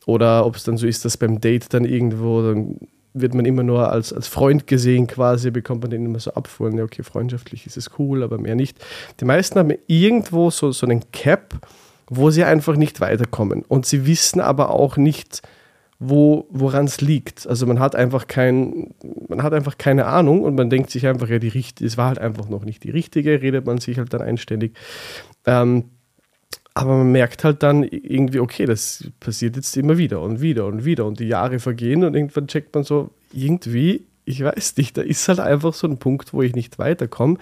oder 0.07 0.47
ob 0.47 0.57
es 0.57 0.65
dann 0.65 0.79
so 0.79 0.87
ist, 0.87 1.05
dass 1.05 1.19
beim 1.19 1.41
Date 1.41 1.75
dann 1.75 1.85
irgendwo, 1.85 2.41
dann 2.41 2.79
wird 3.13 3.35
man 3.35 3.45
immer 3.45 3.65
nur 3.65 3.91
als, 3.91 4.13
als 4.13 4.29
Freund 4.29 4.67
gesehen 4.67 5.07
quasi, 5.07 5.51
bekommt 5.51 5.83
man 5.83 5.91
den 5.91 6.07
immer 6.07 6.21
so 6.21 6.33
abfuhren, 6.33 6.79
ja 6.79 6.85
okay, 6.85 7.03
freundschaftlich 7.03 7.67
ist 7.67 7.77
es 7.77 7.91
cool, 7.99 8.23
aber 8.23 8.39
mehr 8.39 8.55
nicht. 8.55 8.79
Die 9.21 9.25
meisten 9.25 9.59
haben 9.59 9.73
irgendwo 9.89 10.51
so, 10.51 10.71
so 10.71 10.87
einen 10.87 11.11
Cap, 11.11 11.67
wo 12.09 12.31
sie 12.31 12.45
einfach 12.45 12.77
nicht 12.77 13.01
weiterkommen. 13.01 13.65
Und 13.67 13.85
sie 13.85 14.07
wissen 14.07 14.41
aber 14.41 14.71
auch 14.71 14.97
nicht, 14.97 15.43
wo, 15.99 16.47
woran 16.51 16.85
es 16.85 17.01
liegt. 17.01 17.47
Also 17.49 17.67
man 17.67 17.81
hat 17.81 17.97
einfach 17.97 18.29
kein, 18.29 18.95
man 19.29 19.43
hat 19.43 19.55
einfach 19.55 19.77
keine 19.77 20.07
Ahnung 20.07 20.43
und 20.43 20.55
man 20.55 20.71
denkt 20.71 20.91
sich 20.91 21.07
einfach, 21.07 21.29
ja, 21.29 21.41
die 21.41 21.49
richtige, 21.49 21.87
es 21.87 21.97
war 21.97 22.09
halt 22.09 22.19
einfach 22.19 22.49
noch 22.49 22.65
nicht 22.65 22.85
die 22.85 22.91
richtige, 22.91 23.43
redet 23.43 23.67
man 23.67 23.79
sich 23.79 23.99
halt 23.99 24.13
dann 24.13 24.21
einständig. 24.21 24.77
Ähm, 25.47 25.87
aber 26.77 26.99
man 26.99 27.11
merkt 27.11 27.43
halt 27.43 27.63
dann 27.63 27.85
irgendwie, 27.85 28.39
okay, 28.39 28.67
das 28.67 29.11
passiert 29.19 29.57
jetzt 29.57 29.75
immer 29.79 29.97
wieder 29.97 30.21
und 30.21 30.43
wieder 30.43 30.67
und 30.67 30.85
wieder 30.85 31.07
und 31.07 31.21
die 31.21 31.27
Jahre 31.27 31.59
vergehen 31.59 32.05
und 32.05 32.15
irgendwann 32.15 32.49
checkt 32.49 32.75
man 32.75 32.85
so, 32.85 33.09
irgendwie, 33.33 34.05
ich 34.27 34.45
weiß 34.45 34.77
nicht, 34.77 34.99
da 34.99 35.01
ist 35.01 35.27
halt 35.27 35.41
einfach 35.41 35.73
so 35.73 35.87
ein 35.87 35.97
Punkt, 35.97 36.35
wo 36.35 36.43
ich 36.43 36.55
nicht 36.55 36.79
weiterkomme. 36.79 37.39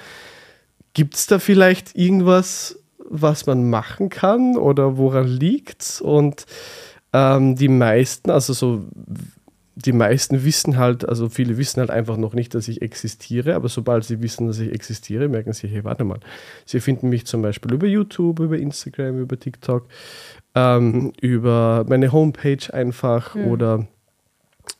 Gibt 0.92 1.16
es 1.16 1.26
da 1.26 1.40
vielleicht 1.40 1.96
irgendwas, 1.96 2.78
was 2.98 3.46
man 3.46 3.68
machen 3.68 4.08
kann 4.08 4.56
oder 4.56 4.98
woran 4.98 5.26
liegt 5.26 6.00
Und 6.00 6.46
ähm, 7.12 7.56
die 7.56 7.66
meisten, 7.66 8.30
also 8.30 8.52
so 8.52 8.84
die 9.76 9.92
meisten 9.92 10.44
wissen 10.44 10.78
halt, 10.78 11.08
also 11.08 11.28
viele 11.28 11.58
wissen 11.58 11.80
halt 11.80 11.90
einfach 11.90 12.16
noch 12.16 12.34
nicht, 12.34 12.54
dass 12.54 12.68
ich 12.68 12.80
existiere, 12.80 13.54
aber 13.54 13.68
sobald 13.68 14.04
sie 14.04 14.22
wissen, 14.22 14.46
dass 14.46 14.58
ich 14.60 14.72
existiere, 14.72 15.28
merken 15.28 15.52
sie, 15.52 15.66
hey, 15.66 15.82
warte 15.84 16.04
mal, 16.04 16.20
sie 16.64 16.80
finden 16.80 17.08
mich 17.08 17.26
zum 17.26 17.42
Beispiel 17.42 17.72
über 17.72 17.86
YouTube, 17.86 18.40
über 18.40 18.56
Instagram, 18.56 19.20
über 19.20 19.38
TikTok, 19.38 19.86
ähm, 20.54 21.12
über 21.20 21.84
meine 21.88 22.12
Homepage 22.12 22.72
einfach 22.72 23.34
mhm. 23.34 23.46
oder 23.46 23.88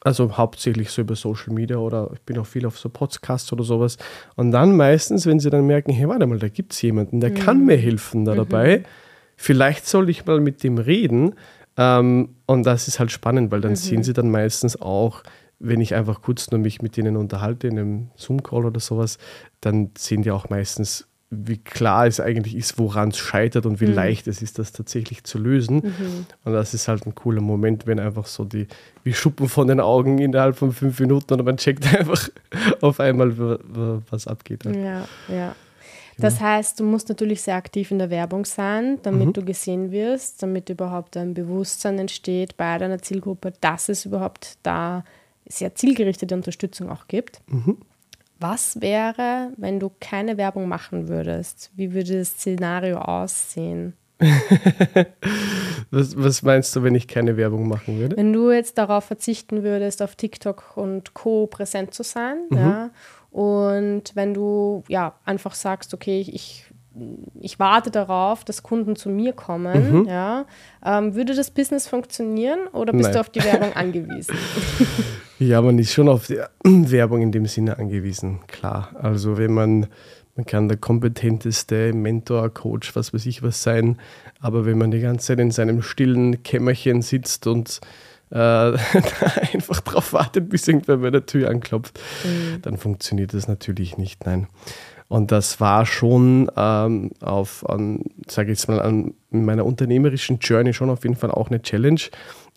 also 0.01 0.37
hauptsächlich 0.37 0.91
so 0.91 1.03
über 1.03 1.17
Social 1.17 1.53
Media 1.53 1.77
oder 1.77 2.11
ich 2.15 2.21
bin 2.21 2.39
auch 2.39 2.47
viel 2.47 2.67
auf 2.67 2.79
so 2.79 2.89
Podcasts 2.89 3.53
oder 3.53 3.65
sowas. 3.65 3.97
Und 4.37 4.51
dann 4.51 4.77
meistens, 4.77 5.27
wenn 5.27 5.41
sie 5.41 5.51
dann 5.51 5.67
merken, 5.67 5.93
hey, 5.93 6.09
warte 6.09 6.27
mal, 6.27 6.39
da 6.39 6.49
gibt 6.49 6.73
es 6.73 6.83
jemanden, 6.83 7.21
der 7.21 7.31
mhm. 7.31 7.35
kann 7.35 7.65
mir 7.65 7.77
helfen 7.77 8.25
da 8.25 8.33
mhm. 8.33 8.37
dabei. 8.37 8.83
Vielleicht 9.37 9.87
soll 9.87 10.09
ich 10.11 10.27
mal 10.27 10.41
mit 10.41 10.63
dem 10.63 10.79
reden. 10.79 11.35
Ähm, 11.77 12.37
und 12.47 12.65
das 12.65 12.89
ist 12.89 13.01
halt 13.01 13.11
spannend, 13.11 13.51
weil 13.51 13.61
dann 13.61 13.73
mhm. 13.73 13.77
sehen 13.77 14.03
sie 14.03 14.13
dann 14.13 14.31
meistens 14.31 14.81
auch, 14.81 15.23
wenn 15.59 15.81
ich 15.81 15.95
einfach 15.95 16.23
kurz 16.23 16.51
nur 16.51 16.61
mich 16.61 16.83
mit 16.83 16.97
denen 16.97 17.17
unterhalte 17.17 17.69
in 17.69 17.79
einem 17.79 18.11
Zoom-Call 18.17 18.67
oder 18.67 18.81
sowas, 18.81 19.19
dann 19.61 19.91
sehen 19.97 20.23
die 20.23 20.31
auch 20.31 20.51
meistens, 20.51 21.07
wie 21.31 21.59
klar 21.59 22.07
es 22.07 22.21
eigentlich 22.21 22.55
ist, 22.55 22.79
woran 22.79 23.09
es 23.09 23.19
scheitert 23.19 23.67
und 23.67 23.81
wie 23.81 23.87
mhm. 23.87 23.95
leicht 23.95 24.29
es 24.29 24.43
ist, 24.43 24.59
das 24.59 24.73
tatsächlich 24.73 25.25
zu 25.25 25.39
lösen. 25.39 25.77
Mhm. 25.77 26.27
Und 26.45 26.53
das 26.53 26.75
ist 26.75 26.87
halt 26.87 27.07
ein 27.07 27.15
cooler 27.15 27.41
Moment, 27.41 27.87
wenn 27.87 27.99
einfach 27.99 28.27
so 28.27 28.45
die 28.45 28.69
wie 29.03 29.15
Schuppen 29.15 29.49
von 29.49 29.67
den 29.67 29.81
Augen 29.81 30.19
innerhalb 30.19 30.57
von 30.57 30.73
fünf 30.73 31.01
Minuten 31.01 31.35
und 31.35 31.45
man 31.45 31.57
checkt 31.57 31.93
einfach 31.99 32.29
auf 32.81 33.01
einmal, 33.01 33.37
was 34.11 34.27
abgeht. 34.27 34.65
Ja, 34.65 35.07
ja. 35.29 35.57
Genau. 36.17 36.29
Das 36.29 36.41
heißt, 36.41 36.79
du 36.81 36.85
musst 36.85 37.09
natürlich 37.09 37.43
sehr 37.43 37.57
aktiv 37.57 37.91
in 37.91 37.99
der 37.99 38.11
Werbung 38.11 38.45
sein, 38.45 38.99
damit 39.03 39.29
mhm. 39.29 39.33
du 39.33 39.45
gesehen 39.45 39.91
wirst, 39.91 40.43
damit 40.43 40.69
überhaupt 40.69 41.17
ein 41.17 41.35
Bewusstsein 41.35 41.99
entsteht 41.99 42.57
bei 42.57 42.79
deiner 42.79 43.01
Zielgruppe, 43.01 43.53
dass 43.61 43.89
es 43.89 44.05
überhaupt 44.05 44.59
da 44.63 45.05
sehr 45.47 45.75
zielgerichtete 45.75 46.35
Unterstützung 46.35 46.91
auch 46.91 47.09
gibt. 47.09 47.41
Mhm. 47.47 47.79
Was 48.41 48.81
wäre, 48.81 49.53
wenn 49.57 49.81
du 49.81 49.91
keine 50.01 50.37
Werbung 50.37 50.69
machen 50.69 51.09
würdest? 51.09 51.71
Wie 51.77 51.95
würde 51.95 52.19
das 52.19 52.31
Szenario 52.31 52.99
aussehen? 52.99 53.95
was, 55.91 56.17
was, 56.17 56.43
meinst 56.43 56.75
du, 56.75 56.83
wenn 56.83 56.95
ich 56.95 57.09
keine 57.09 57.37
Werbung 57.37 57.69
machen 57.69 57.99
würde? 57.99 58.17
Wenn 58.17 58.33
du 58.33 58.51
jetzt 58.51 58.79
darauf 58.79 59.05
verzichten 59.05 59.63
würdest, 59.63 60.03
auf 60.03 60.15
TikTok 60.15 60.77
und 60.77 61.15
Co. 61.15 61.47
präsent 61.47 61.95
zu 61.95 62.03
sein, 62.05 62.39
mhm. 62.51 62.57
ja, 62.57 62.91
und 63.35 64.15
wenn 64.15 64.33
du 64.33 64.85
ja 64.87 65.15
einfach 65.25 65.57
sagst, 65.57 65.93
okay, 65.93 66.21
ich 66.21 66.67
ich 67.41 67.59
warte 67.59 67.91
darauf, 67.91 68.45
dass 68.45 68.63
Kunden 68.63 68.95
zu 68.95 69.09
mir 69.09 69.33
kommen, 69.33 70.03
mhm. 70.03 70.09
ja, 70.09 70.47
ähm, 70.85 71.17
würde 71.17 71.35
das 71.35 71.51
Business 71.51 71.89
funktionieren 71.89 72.69
oder 72.73 72.93
bist 72.93 73.07
Nein. 73.07 73.13
du 73.15 73.19
auf 73.19 73.31
die 73.31 73.43
Werbung 73.43 73.73
angewiesen? 73.75 74.37
ja, 75.41 75.61
man 75.61 75.77
ist 75.81 75.93
schon 75.93 76.09
auf 76.09 76.29
die 76.29 76.39
Werbung 76.63 77.23
in 77.23 77.33
dem 77.33 77.47
Sinne 77.47 77.77
angewiesen, 77.77 78.39
klar. 78.47 78.91
Also 78.95 79.37
wenn 79.37 79.53
man, 79.53 79.89
man 80.37 80.47
kann 80.47 80.69
der 80.69 80.77
kompetenteste 80.77 81.93
Mentor, 81.93 82.55
Coach, 82.55 82.95
was 82.95 83.13
weiß 83.13 83.27
ich 83.27 83.43
was 83.43 83.65
sein, 83.65 83.99
aber 84.39 84.65
wenn 84.65 84.79
man 84.79 84.93
die 84.93 85.01
ganze 85.01 85.27
Zeit 85.27 85.41
in 85.41 85.51
seinem 85.51 85.83
stillen 85.83 86.45
Kämmerchen 86.45 87.03
sitzt 87.03 87.49
und 87.49 87.81
äh, 88.35 88.37
einfach 89.53 89.81
darauf 89.81 90.13
wartet, 90.13 90.49
bis 90.49 90.67
irgendwer 90.69 90.99
bei 90.99 91.11
der 91.11 91.25
Tür 91.25 91.49
anklopft, 91.49 91.99
mhm. 92.25 92.61
dann 92.63 92.77
funktioniert 92.77 93.33
das 93.33 93.49
natürlich 93.49 93.97
nicht, 93.97 94.27
nein. 94.27 94.49
Und 95.09 95.31
das 95.31 95.61
war 95.61 95.87
schon 95.87 96.51
ähm, 96.57 97.11
auf, 97.21 97.65
sage 98.27 98.53
ich 98.53 98.59
jetzt 98.59 98.69
mal, 98.69 98.81
an 98.81 99.15
meiner 99.31 99.65
unternehmerischen 99.65 100.39
Journey 100.41 100.73
schon 100.73 100.91
auf 100.91 101.05
jeden 101.05 101.15
Fall 101.15 101.31
auch 101.31 101.49
eine 101.49 101.63
Challenge, 101.63 102.01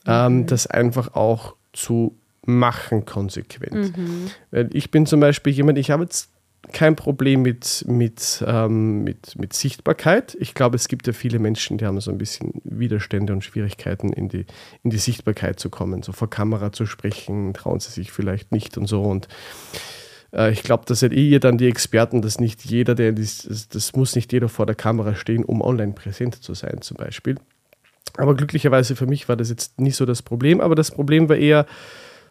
ähm, 0.07 0.39
mhm. 0.39 0.45
das 0.47 0.65
einfach 0.65 1.13
auch 1.13 1.55
zu 1.73 2.17
machen 2.45 3.05
konsequent. 3.05 3.97
Mhm. 3.97 4.31
Weil 4.49 4.69
ich 4.73 4.89
bin 4.89 5.05
zum 5.05 5.19
Beispiel 5.19 5.53
jemand, 5.53 5.77
ich 5.77 5.91
habe 5.91 6.03
jetzt 6.03 6.29
kein 6.73 6.95
Problem 6.95 7.41
mit, 7.41 7.85
mit, 7.87 8.43
ähm, 8.45 9.03
mit, 9.03 9.37
mit 9.37 9.53
Sichtbarkeit. 9.53 10.35
Ich 10.39 10.53
glaube, 10.53 10.75
es 10.75 10.87
gibt 10.87 11.07
ja 11.07 11.13
viele 11.13 11.39
Menschen, 11.39 11.77
die 11.77 11.85
haben 11.85 11.99
so 12.01 12.11
ein 12.11 12.17
bisschen 12.17 12.61
Widerstände 12.63 13.33
und 13.33 13.43
Schwierigkeiten, 13.43 14.11
in 14.11 14.29
die, 14.29 14.45
in 14.83 14.89
die 14.89 14.97
Sichtbarkeit 14.97 15.59
zu 15.59 15.69
kommen, 15.69 16.03
so 16.03 16.11
vor 16.11 16.29
Kamera 16.29 16.71
zu 16.71 16.85
sprechen, 16.85 17.53
trauen 17.53 17.79
sie 17.79 17.91
sich 17.91 18.11
vielleicht 18.11 18.51
nicht 18.51 18.77
und 18.77 18.87
so. 18.87 19.01
Und 19.01 19.27
äh, 20.33 20.51
ich 20.51 20.63
glaube, 20.63 20.83
da 20.85 20.95
seid 20.95 21.13
ihr 21.13 21.39
dann 21.39 21.57
die 21.57 21.67
Experten, 21.67 22.21
dass 22.21 22.39
nicht 22.39 22.65
jeder, 22.65 22.95
der 22.95 23.13
das, 23.13 23.67
das 23.71 23.95
muss 23.95 24.15
nicht 24.15 24.33
jeder 24.33 24.49
vor 24.49 24.65
der 24.65 24.75
Kamera 24.75 25.15
stehen, 25.15 25.43
um 25.43 25.61
online 25.61 25.93
präsent 25.93 26.35
zu 26.35 26.53
sein, 26.53 26.81
zum 26.81 26.97
Beispiel. 26.97 27.35
Aber 28.17 28.35
glücklicherweise 28.35 28.95
für 28.95 29.05
mich 29.05 29.29
war 29.29 29.35
das 29.35 29.49
jetzt 29.49 29.79
nicht 29.79 29.95
so 29.95 30.05
das 30.05 30.21
Problem, 30.21 30.59
aber 30.59 30.75
das 30.75 30.91
Problem 30.91 31.29
war 31.29 31.37
eher, 31.37 31.65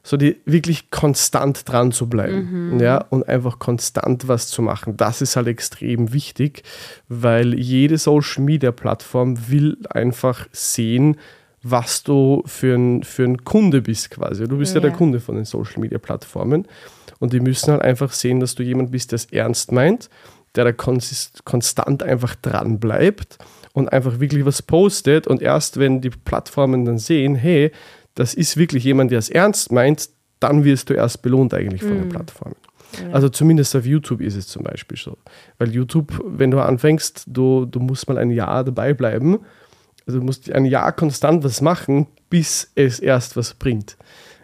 so 0.07 0.17
die 0.17 0.37
wirklich 0.45 0.93
konstant 0.93 1.69
dran 1.69 1.91
zu 1.91 2.09
bleiben, 2.09 2.75
mhm. 2.75 2.81
ja, 2.81 2.99
und 3.11 3.29
einfach 3.29 3.59
konstant 3.59 4.29
was 4.29 4.47
zu 4.47 4.63
machen. 4.63 4.97
Das 4.97 5.21
ist 5.21 5.35
halt 5.35 5.49
extrem 5.49 6.13
wichtig, 6.13 6.63
weil 7.09 7.59
jede 7.59 7.99
Social 7.99 8.45
Media 8.45 8.71
Plattform 8.71 9.37
will 9.49 9.77
einfach 9.91 10.47
sehen, 10.53 11.17
was 11.65 12.05
du 12.05 12.45
für 12.47 12.77
ein, 12.77 13.03
für 13.03 13.25
ein 13.25 13.43
Kunde 13.43 13.83
bist 13.83 14.13
quasi. 14.13 14.47
Du 14.47 14.59
bist 14.59 14.77
ja. 14.77 14.81
ja 14.81 14.89
der 14.89 14.97
Kunde 14.97 15.19
von 15.19 15.35
den 15.35 15.45
Social 15.45 15.81
Media 15.81 15.99
Plattformen. 15.99 16.69
Und 17.19 17.33
die 17.33 17.41
müssen 17.41 17.73
halt 17.73 17.83
einfach 17.83 18.13
sehen, 18.13 18.39
dass 18.39 18.55
du 18.55 18.63
jemand 18.63 18.93
bist, 18.93 19.11
der 19.11 19.17
es 19.17 19.25
ernst 19.33 19.73
meint, 19.73 20.09
der 20.55 20.67
da 20.67 20.73
konstant 20.73 22.05
einfach 22.05 22.37
dran 22.37 22.79
bleibt 22.79 23.39
und 23.73 23.93
einfach 23.93 24.21
wirklich 24.21 24.45
was 24.45 24.63
postet. 24.63 25.27
Und 25.27 25.43
erst 25.43 25.81
wenn 25.81 26.01
die 26.01 26.11
Plattformen 26.11 26.85
dann 26.85 26.99
sehen, 26.99 27.35
hey, 27.35 27.73
das 28.17 28.35
ist 28.35 28.57
wirklich 28.57 28.83
jemand, 28.83 29.13
der 29.13 29.21
es 29.21 29.29
ernst 29.29 29.71
meint, 29.71 30.09
dann 30.41 30.65
wirst 30.65 30.91
du 30.91 30.95
erst 30.95 31.23
belohnt 31.23 31.55
eigentlich 31.55 31.83
von 31.83 31.95
mhm. 31.95 32.01
den 32.01 32.09
Plattformen. 32.09 32.57
Ja. 33.01 33.13
Also 33.13 33.29
zumindest 33.29 33.77
auf 33.77 33.87
YouTube 33.87 34.21
ist 34.21 34.37
es 34.37 34.49
zum 34.49 34.63
Beispiel 34.65 34.99
so. 34.99 35.17
Weil 35.59 35.71
YouTube, 35.71 36.21
wenn 36.25 36.51
du 36.51 36.61
anfängst, 36.61 37.25
du, 37.27 37.67
du 37.67 37.79
musst 37.79 38.09
mal 38.09 38.19
ein 38.19 38.31
Jahr 38.31 38.65
dabei 38.65 38.95
bleiben. 38.95 39.41
Also 40.07 40.21
du 40.21 40.25
musst 40.25 40.51
ein 40.51 40.65
Jahr 40.65 40.93
konstant 40.93 41.45
was 41.45 41.61
machen, 41.61 42.07
bis 42.31 42.71
es 42.75 43.01
erst 43.01 43.37
was 43.37 43.55
bringt. 43.55 43.97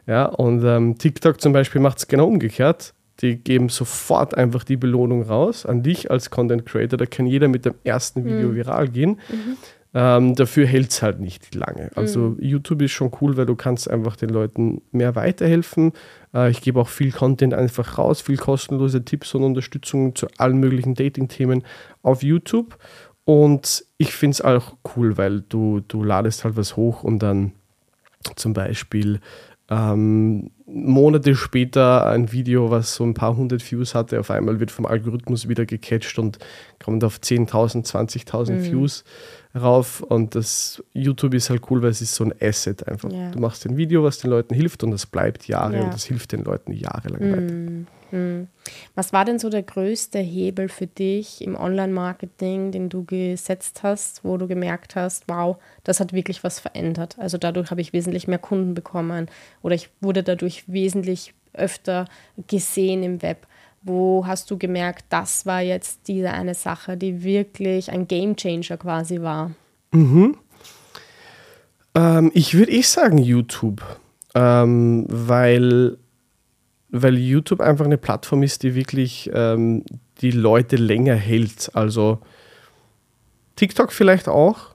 Ja, 0.06 0.26
und 0.26 0.64
ähm, 0.64 0.98
TikTok 0.98 1.40
zum 1.40 1.52
Beispiel 1.52 1.80
macht 1.80 1.98
es 1.98 2.08
genau 2.08 2.26
umgekehrt. 2.26 2.94
Die 3.20 3.36
geben 3.36 3.68
sofort 3.68 4.36
einfach 4.36 4.64
die 4.64 4.76
Belohnung 4.76 5.22
raus 5.22 5.64
an 5.64 5.82
dich 5.82 6.10
als 6.10 6.30
Content 6.30 6.66
Creator. 6.66 6.96
Da 6.96 7.06
kann 7.06 7.26
jeder 7.26 7.48
mit 7.48 7.64
dem 7.64 7.74
ersten 7.84 8.24
Video 8.24 8.48
mhm. 8.48 8.56
viral 8.56 8.88
gehen. 8.88 9.20
Mhm. 9.30 9.56
Ähm, 9.94 10.34
dafür 10.34 10.66
hält 10.66 10.90
es 10.90 11.02
halt 11.02 11.20
nicht 11.20 11.54
lange. 11.54 11.90
Also 11.94 12.20
mhm. 12.20 12.38
YouTube 12.40 12.80
ist 12.82 12.92
schon 12.92 13.10
cool, 13.20 13.36
weil 13.36 13.44
du 13.44 13.56
kannst 13.56 13.90
einfach 13.90 14.16
den 14.16 14.30
Leuten 14.30 14.80
mehr 14.90 15.14
weiterhelfen. 15.16 15.92
Äh, 16.34 16.50
ich 16.50 16.62
gebe 16.62 16.80
auch 16.80 16.88
viel 16.88 17.12
Content 17.12 17.52
einfach 17.52 17.98
raus, 17.98 18.22
viel 18.22 18.38
kostenlose 18.38 19.04
Tipps 19.04 19.34
und 19.34 19.44
Unterstützung 19.44 20.14
zu 20.14 20.28
allen 20.38 20.58
möglichen 20.58 20.94
Dating-Themen 20.94 21.62
auf 22.02 22.22
YouTube. 22.22 22.78
Und 23.24 23.84
ich 23.98 24.12
finde 24.12 24.32
es 24.32 24.40
auch 24.40 24.76
cool, 24.96 25.18
weil 25.18 25.42
du, 25.42 25.80
du 25.80 26.02
ladest 26.02 26.44
halt 26.44 26.56
was 26.56 26.76
hoch 26.76 27.04
und 27.04 27.18
dann 27.18 27.52
zum 28.36 28.54
Beispiel 28.54 29.20
ähm, 29.68 30.50
Monate 30.66 31.34
später 31.34 32.06
ein 32.06 32.32
Video, 32.32 32.70
was 32.70 32.94
so 32.94 33.04
ein 33.04 33.14
paar 33.14 33.36
hundert 33.36 33.70
Views 33.70 33.94
hatte, 33.94 34.20
auf 34.20 34.30
einmal 34.30 34.58
wird 34.58 34.70
vom 34.70 34.86
Algorithmus 34.86 35.48
wieder 35.48 35.66
gecatcht 35.66 36.18
und 36.18 36.38
kommt 36.82 37.04
auf 37.04 37.18
10.000, 37.18 37.86
20.000 37.86 38.52
mhm. 38.52 38.64
Views 38.64 39.04
rauf. 39.54 40.00
Und 40.00 40.34
das 40.34 40.82
YouTube 40.92 41.34
ist 41.34 41.50
halt 41.50 41.62
cool, 41.70 41.82
weil 41.82 41.90
es 41.90 42.00
ist 42.00 42.14
so 42.14 42.24
ein 42.24 42.34
Asset 42.40 42.86
einfach. 42.88 43.10
Ja. 43.10 43.30
Du 43.30 43.38
machst 43.38 43.66
ein 43.66 43.76
Video, 43.76 44.02
was 44.02 44.18
den 44.18 44.30
Leuten 44.30 44.54
hilft 44.54 44.82
und 44.84 44.90
das 44.90 45.06
bleibt 45.06 45.46
Jahre 45.48 45.76
ja. 45.76 45.84
und 45.84 45.94
das 45.94 46.04
hilft 46.04 46.32
den 46.32 46.44
Leuten 46.44 46.72
jahrelang 46.72 47.20
mhm. 47.20 47.32
weiter. 47.32 47.92
Hm. 48.12 48.48
Was 48.94 49.14
war 49.14 49.24
denn 49.24 49.38
so 49.38 49.48
der 49.48 49.62
größte 49.62 50.18
Hebel 50.18 50.68
für 50.68 50.86
dich 50.86 51.40
im 51.40 51.56
Online-Marketing, 51.56 52.70
den 52.70 52.90
du 52.90 53.04
gesetzt 53.04 53.82
hast, 53.82 54.22
wo 54.22 54.36
du 54.36 54.46
gemerkt 54.46 54.96
hast, 54.96 55.24
wow, 55.28 55.56
das 55.82 55.98
hat 55.98 56.12
wirklich 56.12 56.44
was 56.44 56.60
verändert? 56.60 57.18
Also 57.18 57.38
dadurch 57.38 57.70
habe 57.70 57.80
ich 57.80 57.94
wesentlich 57.94 58.28
mehr 58.28 58.38
Kunden 58.38 58.74
bekommen 58.74 59.28
oder 59.62 59.74
ich 59.74 59.88
wurde 60.02 60.22
dadurch 60.22 60.64
wesentlich 60.66 61.32
öfter 61.54 62.06
gesehen 62.48 63.02
im 63.02 63.22
Web. 63.22 63.46
Wo 63.82 64.24
hast 64.26 64.50
du 64.50 64.58
gemerkt, 64.58 65.06
das 65.08 65.44
war 65.46 65.60
jetzt 65.60 66.06
diese 66.08 66.30
eine 66.30 66.54
Sache, 66.54 66.96
die 66.96 67.22
wirklich 67.22 67.90
ein 67.90 68.06
Game 68.06 68.36
Changer 68.36 68.76
quasi 68.76 69.20
war? 69.20 69.52
Mhm. 69.92 70.36
Ähm, 71.94 72.30
ich 72.34 72.54
würde 72.54 72.72
eh 72.72 72.82
sagen 72.82 73.18
YouTube, 73.18 73.82
ähm, 74.34 75.06
weil 75.08 75.98
weil 76.92 77.16
YouTube 77.18 77.60
einfach 77.60 77.86
eine 77.86 77.96
Plattform 77.96 78.42
ist, 78.42 78.62
die 78.62 78.74
wirklich 78.74 79.30
ähm, 79.32 79.82
die 80.20 80.30
Leute 80.30 80.76
länger 80.76 81.14
hält. 81.14 81.70
Also 81.74 82.18
TikTok 83.56 83.92
vielleicht 83.92 84.28
auch, 84.28 84.71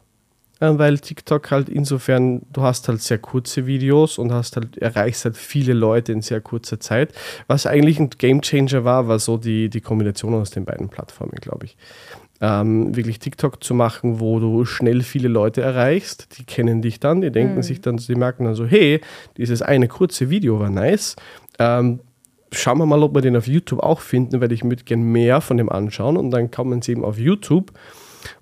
weil 0.59 0.97
TikTok 0.99 1.51
halt 1.51 1.69
insofern, 1.69 2.41
du 2.51 2.61
hast 2.61 2.87
halt 2.87 3.01
sehr 3.01 3.19
kurze 3.19 3.65
Videos 3.65 4.17
und 4.17 4.31
hast 4.31 4.55
halt, 4.55 4.77
erreichst 4.77 5.25
halt 5.25 5.37
viele 5.37 5.73
Leute 5.73 6.11
in 6.11 6.21
sehr 6.21 6.41
kurzer 6.41 6.79
Zeit. 6.79 7.13
Was 7.47 7.65
eigentlich 7.65 7.99
ein 7.99 8.09
Game 8.09 8.41
Changer 8.41 8.83
war, 8.83 9.07
war 9.07 9.19
so 9.19 9.37
die, 9.37 9.69
die 9.69 9.81
Kombination 9.81 10.33
aus 10.33 10.49
den 10.49 10.65
beiden 10.65 10.89
Plattformen, 10.89 11.35
glaube 11.41 11.65
ich. 11.65 11.77
Ähm, 12.39 12.95
wirklich 12.95 13.17
TikTok 13.17 13.63
zu 13.63 13.73
machen, 13.73 14.19
wo 14.19 14.39
du 14.39 14.63
schnell 14.65 15.01
viele 15.01 15.27
Leute 15.27 15.61
erreichst, 15.61 16.37
die 16.37 16.43
kennen 16.43 16.83
dich 16.83 16.99
dann, 16.99 17.21
die 17.21 17.31
denken 17.31 17.55
mhm. 17.55 17.63
sich 17.63 17.81
dann, 17.81 17.97
die 17.97 18.15
merken 18.15 18.45
dann 18.45 18.53
so, 18.53 18.65
hey, 18.65 19.01
dieses 19.37 19.63
eine 19.63 19.87
kurze 19.87 20.29
Video 20.29 20.59
war 20.59 20.69
nice, 20.69 21.15
ähm, 21.57 21.99
schauen 22.51 22.77
wir 22.77 22.85
mal, 22.85 23.01
ob 23.01 23.15
wir 23.15 23.21
den 23.21 23.35
auf 23.35 23.47
YouTube 23.47 23.79
auch 23.79 24.01
finden, 24.01 24.39
weil 24.39 24.51
ich 24.51 24.63
würde 24.63 24.83
gerne 24.83 25.03
mehr 25.03 25.41
von 25.41 25.57
dem 25.57 25.69
anschauen 25.69 26.15
und 26.15 26.29
dann 26.29 26.51
kommen 26.51 26.83
sie 26.83 26.91
eben 26.91 27.03
auf 27.03 27.17
YouTube 27.17 27.71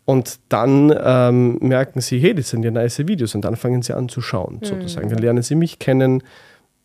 und 0.06 0.40
dann 0.50 0.94
ähm, 1.04 1.58
merken 1.62 2.02
sie, 2.02 2.20
hey, 2.20 2.34
das 2.34 2.50
sind 2.50 2.64
ja 2.64 2.72
nice 2.72 3.08
Videos 3.08 3.36
und 3.36 3.46
dann 3.46 3.56
fangen 3.56 3.82
sie 3.82 3.96
an 3.96 4.10
zu 4.10 4.22
schauen, 4.22 4.60
mhm. 4.62 4.66
sozusagen. 4.66 5.10
Dann 5.10 5.20
lernen 5.20 5.44
sie 5.44 5.56
mich 5.56 5.80
kennen, 5.80 6.24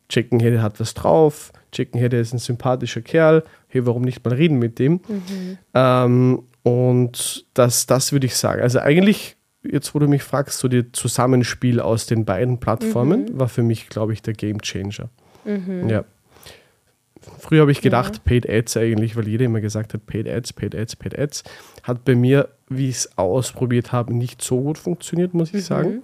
checken, 0.09 0.40
hey, 0.40 0.50
der 0.50 0.62
hat 0.62 0.80
was 0.80 0.95
drauf, 0.95 1.52
checken, 1.73 1.99
hey, 1.99 2.09
der 2.09 2.21
ist 2.21 2.33
ein 2.33 2.38
sympathischer 2.38 3.00
Kerl, 3.00 3.45
hey, 3.69 3.87
warum 3.87 4.02
nicht 4.02 4.25
mal 4.25 4.35
reden 4.35 4.59
mit 4.59 4.78
dem? 4.78 5.00
Mhm. 5.09 5.59
Ähm, 5.75 6.42
und 6.62 7.47
das, 7.54 7.87
das 7.87 8.12
würde 8.12 8.26
ich 8.26 8.37
sagen. 8.37 8.61
Also 8.62 8.80
eigentlich, 8.80 9.37
jetzt 9.62 9.95
wo 9.95 9.99
du 9.99 10.09
mich 10.09 10.23
fragst, 10.23 10.59
so 10.59 10.69
das 10.69 10.85
Zusammenspiel 10.92 11.80
aus 11.80 12.07
den 12.07 12.25
beiden 12.25 12.59
Plattformen 12.59 13.25
mhm. 13.25 13.38
war 13.38 13.49
für 13.49 13.62
mich, 13.62 13.88
glaube 13.88 14.12
ich, 14.12 14.23
der 14.23 14.35
Game 14.35 14.61
Changer. 14.61 15.09
Mhm. 15.45 15.88
Ja. 15.88 16.04
Früher 17.38 17.62
habe 17.62 17.73
ich 17.73 17.80
gedacht, 17.80 18.16
ja. 18.16 18.23
Paid 18.25 18.49
Ads 18.49 18.76
eigentlich, 18.78 19.16
weil 19.16 19.28
jeder 19.28 19.45
immer 19.45 19.61
gesagt 19.61 19.95
hat, 19.95 20.07
Paid 20.07 20.28
Ads, 20.28 20.52
Paid 20.54 20.75
Ads, 20.75 20.97
Paid 20.97 21.19
Ads. 21.19 21.45
Hat 21.83 22.04
bei 22.04 22.14
mir, 22.14 22.49
wie 22.70 22.88
ich 22.88 22.96
es 22.96 23.18
ausprobiert 23.18 23.92
habe, 23.92 24.14
nicht 24.14 24.40
so 24.40 24.60
gut 24.60 24.78
funktioniert, 24.78 25.34
muss 25.34 25.48
ich 25.48 25.54
mhm. 25.56 25.60
sagen. 25.60 26.02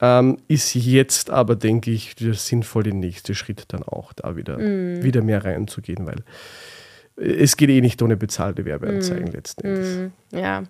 Ähm, 0.00 0.38
ist 0.48 0.74
jetzt 0.74 1.30
aber, 1.30 1.56
denke 1.56 1.90
ich, 1.90 2.14
der 2.14 2.34
sinnvolle 2.34 2.92
nächste 2.92 3.34
Schritt 3.34 3.64
dann 3.68 3.82
auch, 3.82 4.12
da 4.12 4.36
wieder, 4.36 4.58
mhm. 4.58 5.02
wieder 5.02 5.22
mehr 5.22 5.44
reinzugehen, 5.44 6.06
weil 6.06 6.22
es 7.16 7.56
geht 7.56 7.68
eh 7.68 7.80
nicht 7.80 8.00
ohne 8.00 8.16
bezahlte 8.16 8.64
Werbeanzeigen 8.64 9.28
mm. 9.28 9.32
letzten 9.32 9.66
Endes. 9.66 9.96
Mm. 9.96 10.36
Ja. 10.36 10.62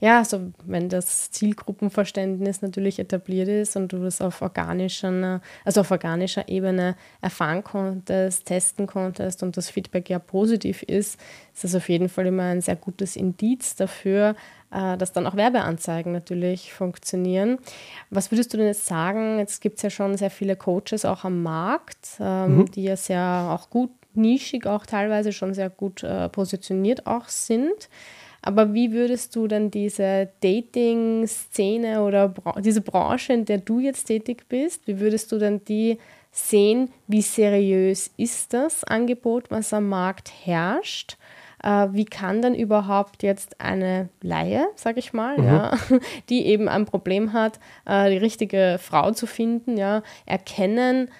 ja, 0.00 0.18
also 0.18 0.40
wenn 0.64 0.88
das 0.88 1.30
Zielgruppenverständnis 1.30 2.62
natürlich 2.62 2.98
etabliert 2.98 3.48
ist 3.48 3.76
und 3.76 3.92
du 3.92 3.98
das 3.98 4.22
auf 4.22 4.40
organischer, 4.40 5.42
also 5.64 5.82
auf 5.82 5.90
organischer 5.90 6.48
Ebene 6.48 6.96
erfahren 7.20 7.62
konntest, 7.62 8.46
testen 8.46 8.86
konntest 8.86 9.42
und 9.42 9.58
das 9.58 9.68
Feedback 9.68 10.08
ja 10.08 10.18
positiv 10.18 10.82
ist, 10.82 11.20
ist 11.52 11.64
das 11.64 11.74
auf 11.74 11.88
jeden 11.90 12.08
Fall 12.08 12.26
immer 12.26 12.44
ein 12.44 12.62
sehr 12.62 12.76
gutes 12.76 13.14
Indiz 13.16 13.76
dafür, 13.76 14.36
äh, 14.72 14.96
dass 14.96 15.12
dann 15.12 15.26
auch 15.26 15.36
Werbeanzeigen 15.36 16.12
natürlich 16.12 16.72
funktionieren. 16.72 17.58
Was 18.08 18.30
würdest 18.30 18.54
du 18.54 18.56
denn 18.56 18.68
jetzt 18.68 18.86
sagen? 18.86 19.38
Jetzt 19.38 19.60
gibt 19.60 19.76
es 19.76 19.82
ja 19.82 19.90
schon 19.90 20.16
sehr 20.16 20.30
viele 20.30 20.56
Coaches 20.56 21.04
auch 21.04 21.24
am 21.24 21.42
Markt, 21.42 22.16
ähm, 22.20 22.58
mhm. 22.58 22.70
die 22.70 22.84
ja 22.84 22.96
sehr 22.96 23.48
auch 23.50 23.68
gut 23.68 23.90
nischig 24.14 24.66
auch 24.66 24.86
teilweise 24.86 25.32
schon 25.32 25.54
sehr 25.54 25.70
gut 25.70 26.02
äh, 26.02 26.28
positioniert 26.28 27.06
auch 27.06 27.28
sind. 27.28 27.88
Aber 28.42 28.72
wie 28.72 28.92
würdest 28.92 29.36
du 29.36 29.46
dann 29.46 29.70
diese 29.70 30.30
Dating-Szene 30.40 32.02
oder 32.02 32.28
Bra 32.28 32.60
diese 32.60 32.80
Branche, 32.80 33.34
in 33.34 33.44
der 33.44 33.58
du 33.58 33.80
jetzt 33.80 34.04
tätig 34.04 34.46
bist, 34.48 34.86
wie 34.86 34.98
würdest 34.98 35.30
du 35.32 35.38
dann 35.38 35.64
die 35.64 35.98
sehen, 36.32 36.90
wie 37.06 37.22
seriös 37.22 38.10
ist 38.16 38.54
das 38.54 38.84
Angebot, 38.84 39.50
was 39.50 39.72
am 39.72 39.88
Markt 39.88 40.32
herrscht? 40.44 41.16
Äh, 41.62 41.88
wie 41.92 42.06
kann 42.06 42.40
denn 42.40 42.54
überhaupt 42.54 43.22
jetzt 43.22 43.60
eine 43.60 44.08
Laie, 44.22 44.66
sage 44.76 44.98
ich 44.98 45.12
mal, 45.12 45.36
mhm. 45.36 45.44
ja, 45.44 45.72
die 46.30 46.46
eben 46.46 46.68
ein 46.68 46.86
Problem 46.86 47.34
hat, 47.34 47.60
äh, 47.84 48.10
die 48.10 48.16
richtige 48.16 48.78
Frau 48.80 49.10
zu 49.10 49.26
finden, 49.26 49.76
ja, 49.76 50.02
erkennen, 50.24 51.10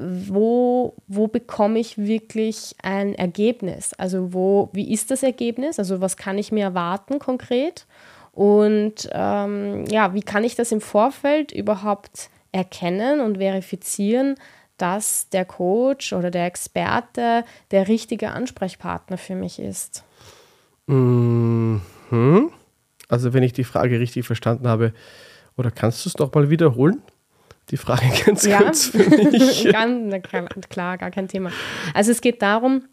wo, 0.00 0.94
wo 1.06 1.26
bekomme 1.28 1.78
ich 1.78 1.98
wirklich 1.98 2.74
ein 2.82 3.14
Ergebnis? 3.14 3.92
Also 3.94 4.32
wo, 4.32 4.70
wie 4.72 4.92
ist 4.92 5.10
das 5.10 5.22
Ergebnis? 5.22 5.78
Also 5.78 6.00
was 6.00 6.16
kann 6.16 6.38
ich 6.38 6.52
mir 6.52 6.64
erwarten 6.64 7.18
konkret? 7.18 7.86
Und 8.32 9.08
ähm, 9.12 9.84
ja, 9.86 10.14
wie 10.14 10.22
kann 10.22 10.44
ich 10.44 10.54
das 10.54 10.72
im 10.72 10.80
Vorfeld 10.80 11.52
überhaupt 11.52 12.30
erkennen 12.52 13.20
und 13.20 13.38
verifizieren, 13.38 14.36
dass 14.80 15.28
der 15.28 15.44
Coach 15.44 16.12
oder 16.12 16.30
der 16.30 16.46
Experte 16.46 17.44
der 17.70 17.88
richtige 17.88 18.30
Ansprechpartner 18.30 19.18
für 19.18 19.34
mich 19.34 19.58
ist. 19.58 20.04
Mhm. 20.86 21.80
Also 23.08 23.34
wenn 23.34 23.42
ich 23.42 23.52
die 23.52 23.64
Frage 23.64 24.00
richtig 24.00 24.26
verstanden 24.26 24.68
habe, 24.68 24.94
oder 25.56 25.70
kannst 25.70 26.04
du 26.04 26.08
es 26.08 26.18
noch 26.18 26.32
mal 26.32 26.48
wiederholen? 26.48 27.02
Die 27.70 27.76
Frage 27.76 28.02
ganz 28.26 28.44
ja. 28.44 28.58
kurz 28.58 28.86
für 28.86 28.98
mich. 28.98 29.64
ganz, 29.72 30.22
klar, 30.68 30.98
gar 30.98 31.10
kein 31.10 31.28
Thema. 31.28 31.50
Also 31.94 32.10
es 32.10 32.20
geht 32.20 32.42
darum, 32.42 32.84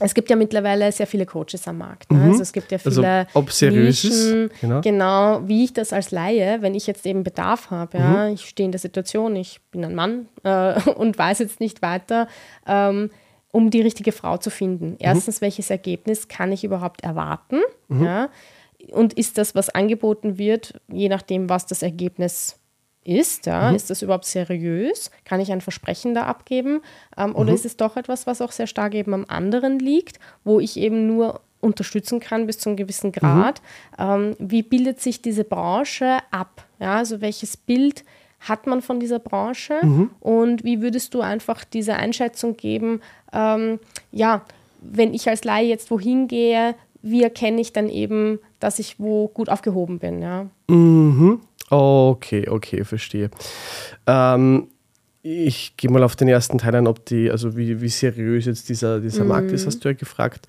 es 0.00 0.12
gibt 0.12 0.28
ja 0.28 0.34
mittlerweile 0.34 0.90
sehr 0.90 1.06
viele 1.06 1.24
Coaches 1.24 1.68
am 1.68 1.78
Markt. 1.78 2.10
Ne? 2.10 2.18
Mhm. 2.18 2.30
Also 2.30 2.42
es 2.42 2.52
gibt 2.52 2.72
ja 2.72 2.78
also 2.84 2.90
viele 3.02 3.12
also, 3.12 3.30
ob 3.34 3.52
seriös 3.52 4.02
Nischen, 4.02 4.46
ist. 4.46 4.60
Genau. 4.60 4.80
genau. 4.80 5.42
wie 5.46 5.64
ich 5.64 5.72
das 5.72 5.92
als 5.92 6.10
Laie, 6.10 6.62
wenn 6.62 6.74
ich 6.74 6.86
jetzt 6.86 7.06
eben 7.06 7.22
Bedarf 7.22 7.70
habe, 7.70 7.98
ja, 7.98 8.26
mhm. 8.26 8.34
ich 8.34 8.48
stehe 8.48 8.64
in 8.64 8.72
der 8.72 8.80
Situation, 8.80 9.36
ich 9.36 9.60
bin 9.70 9.84
ein 9.84 9.94
Mann 9.94 10.26
äh, 10.42 10.80
und 10.96 11.16
weiß 11.16 11.38
jetzt 11.38 11.60
nicht 11.60 11.80
weiter, 11.80 12.26
ähm, 12.66 13.10
um 13.52 13.70
die 13.70 13.82
richtige 13.82 14.10
Frau 14.10 14.36
zu 14.36 14.50
finden. 14.50 14.90
Mhm. 14.90 14.96
Erstens, 14.98 15.40
mhm. 15.40 15.44
welches 15.44 15.70
Ergebnis 15.70 16.26
kann 16.26 16.50
ich 16.50 16.64
überhaupt 16.64 17.04
erwarten? 17.04 17.60
Mhm. 17.86 18.04
Ja? 18.04 18.30
Und 18.90 19.12
ist 19.14 19.38
das, 19.38 19.54
was 19.54 19.70
angeboten 19.70 20.38
wird, 20.38 20.80
je 20.92 21.08
nachdem, 21.08 21.48
was 21.48 21.66
das 21.66 21.82
Ergebnis 21.82 22.48
ist? 22.48 22.63
Ist. 23.04 23.46
Ja? 23.46 23.70
Mhm. 23.70 23.76
Ist 23.76 23.90
das 23.90 24.02
überhaupt 24.02 24.24
seriös? 24.24 25.10
Kann 25.24 25.40
ich 25.40 25.52
ein 25.52 25.60
Versprechen 25.60 26.14
da 26.14 26.24
abgeben? 26.24 26.80
Ähm, 27.16 27.34
oder 27.34 27.50
mhm. 27.50 27.56
ist 27.56 27.66
es 27.66 27.76
doch 27.76 27.96
etwas, 27.96 28.26
was 28.26 28.40
auch 28.40 28.52
sehr 28.52 28.66
stark 28.66 28.94
eben 28.94 29.14
am 29.14 29.24
anderen 29.28 29.78
liegt, 29.78 30.18
wo 30.44 30.60
ich 30.60 30.76
eben 30.76 31.06
nur 31.06 31.40
unterstützen 31.60 32.20
kann 32.20 32.46
bis 32.46 32.58
zu 32.58 32.68
einem 32.68 32.76
gewissen 32.76 33.12
Grad? 33.12 33.62
Mhm. 33.98 34.04
Ähm, 34.04 34.36
wie 34.38 34.62
bildet 34.62 35.00
sich 35.00 35.22
diese 35.22 35.44
Branche 35.44 36.18
ab? 36.30 36.64
Ja? 36.80 36.96
Also 36.96 37.20
welches 37.20 37.56
Bild 37.56 38.04
hat 38.40 38.66
man 38.66 38.82
von 38.82 39.00
dieser 39.00 39.18
Branche? 39.18 39.74
Mhm. 39.82 40.10
Und 40.20 40.64
wie 40.64 40.82
würdest 40.82 41.14
du 41.14 41.20
einfach 41.20 41.64
diese 41.64 41.94
Einschätzung 41.94 42.56
geben? 42.56 43.00
Ähm, 43.32 43.78
ja, 44.12 44.42
wenn 44.80 45.14
ich 45.14 45.28
als 45.28 45.44
Laie 45.44 45.66
jetzt 45.66 45.90
wohin 45.90 46.28
gehe, 46.28 46.74
wie 47.02 47.22
erkenne 47.22 47.60
ich 47.60 47.72
dann 47.72 47.88
eben, 47.88 48.38
dass 48.60 48.78
ich 48.78 48.98
wo 48.98 49.28
gut 49.28 49.48
aufgehoben 49.48 49.98
bin? 49.98 50.22
Ja? 50.22 50.46
Mhm. 50.68 51.40
Okay, 51.70 52.48
okay, 52.48 52.84
verstehe. 52.84 53.30
Ähm, 54.06 54.68
ich 55.22 55.76
gehe 55.78 55.90
mal 55.90 56.02
auf 56.02 56.16
den 56.16 56.28
ersten 56.28 56.58
Teil 56.58 56.74
ein, 56.74 56.86
ob 56.86 57.06
die, 57.06 57.30
also 57.30 57.56
wie, 57.56 57.80
wie 57.80 57.88
seriös 57.88 58.44
jetzt 58.44 58.68
dieser, 58.68 59.00
dieser 59.00 59.22
mhm. 59.22 59.30
Markt 59.30 59.52
ist, 59.52 59.66
hast 59.66 59.82
du 59.82 59.88
ja 59.88 59.94
gefragt. 59.94 60.46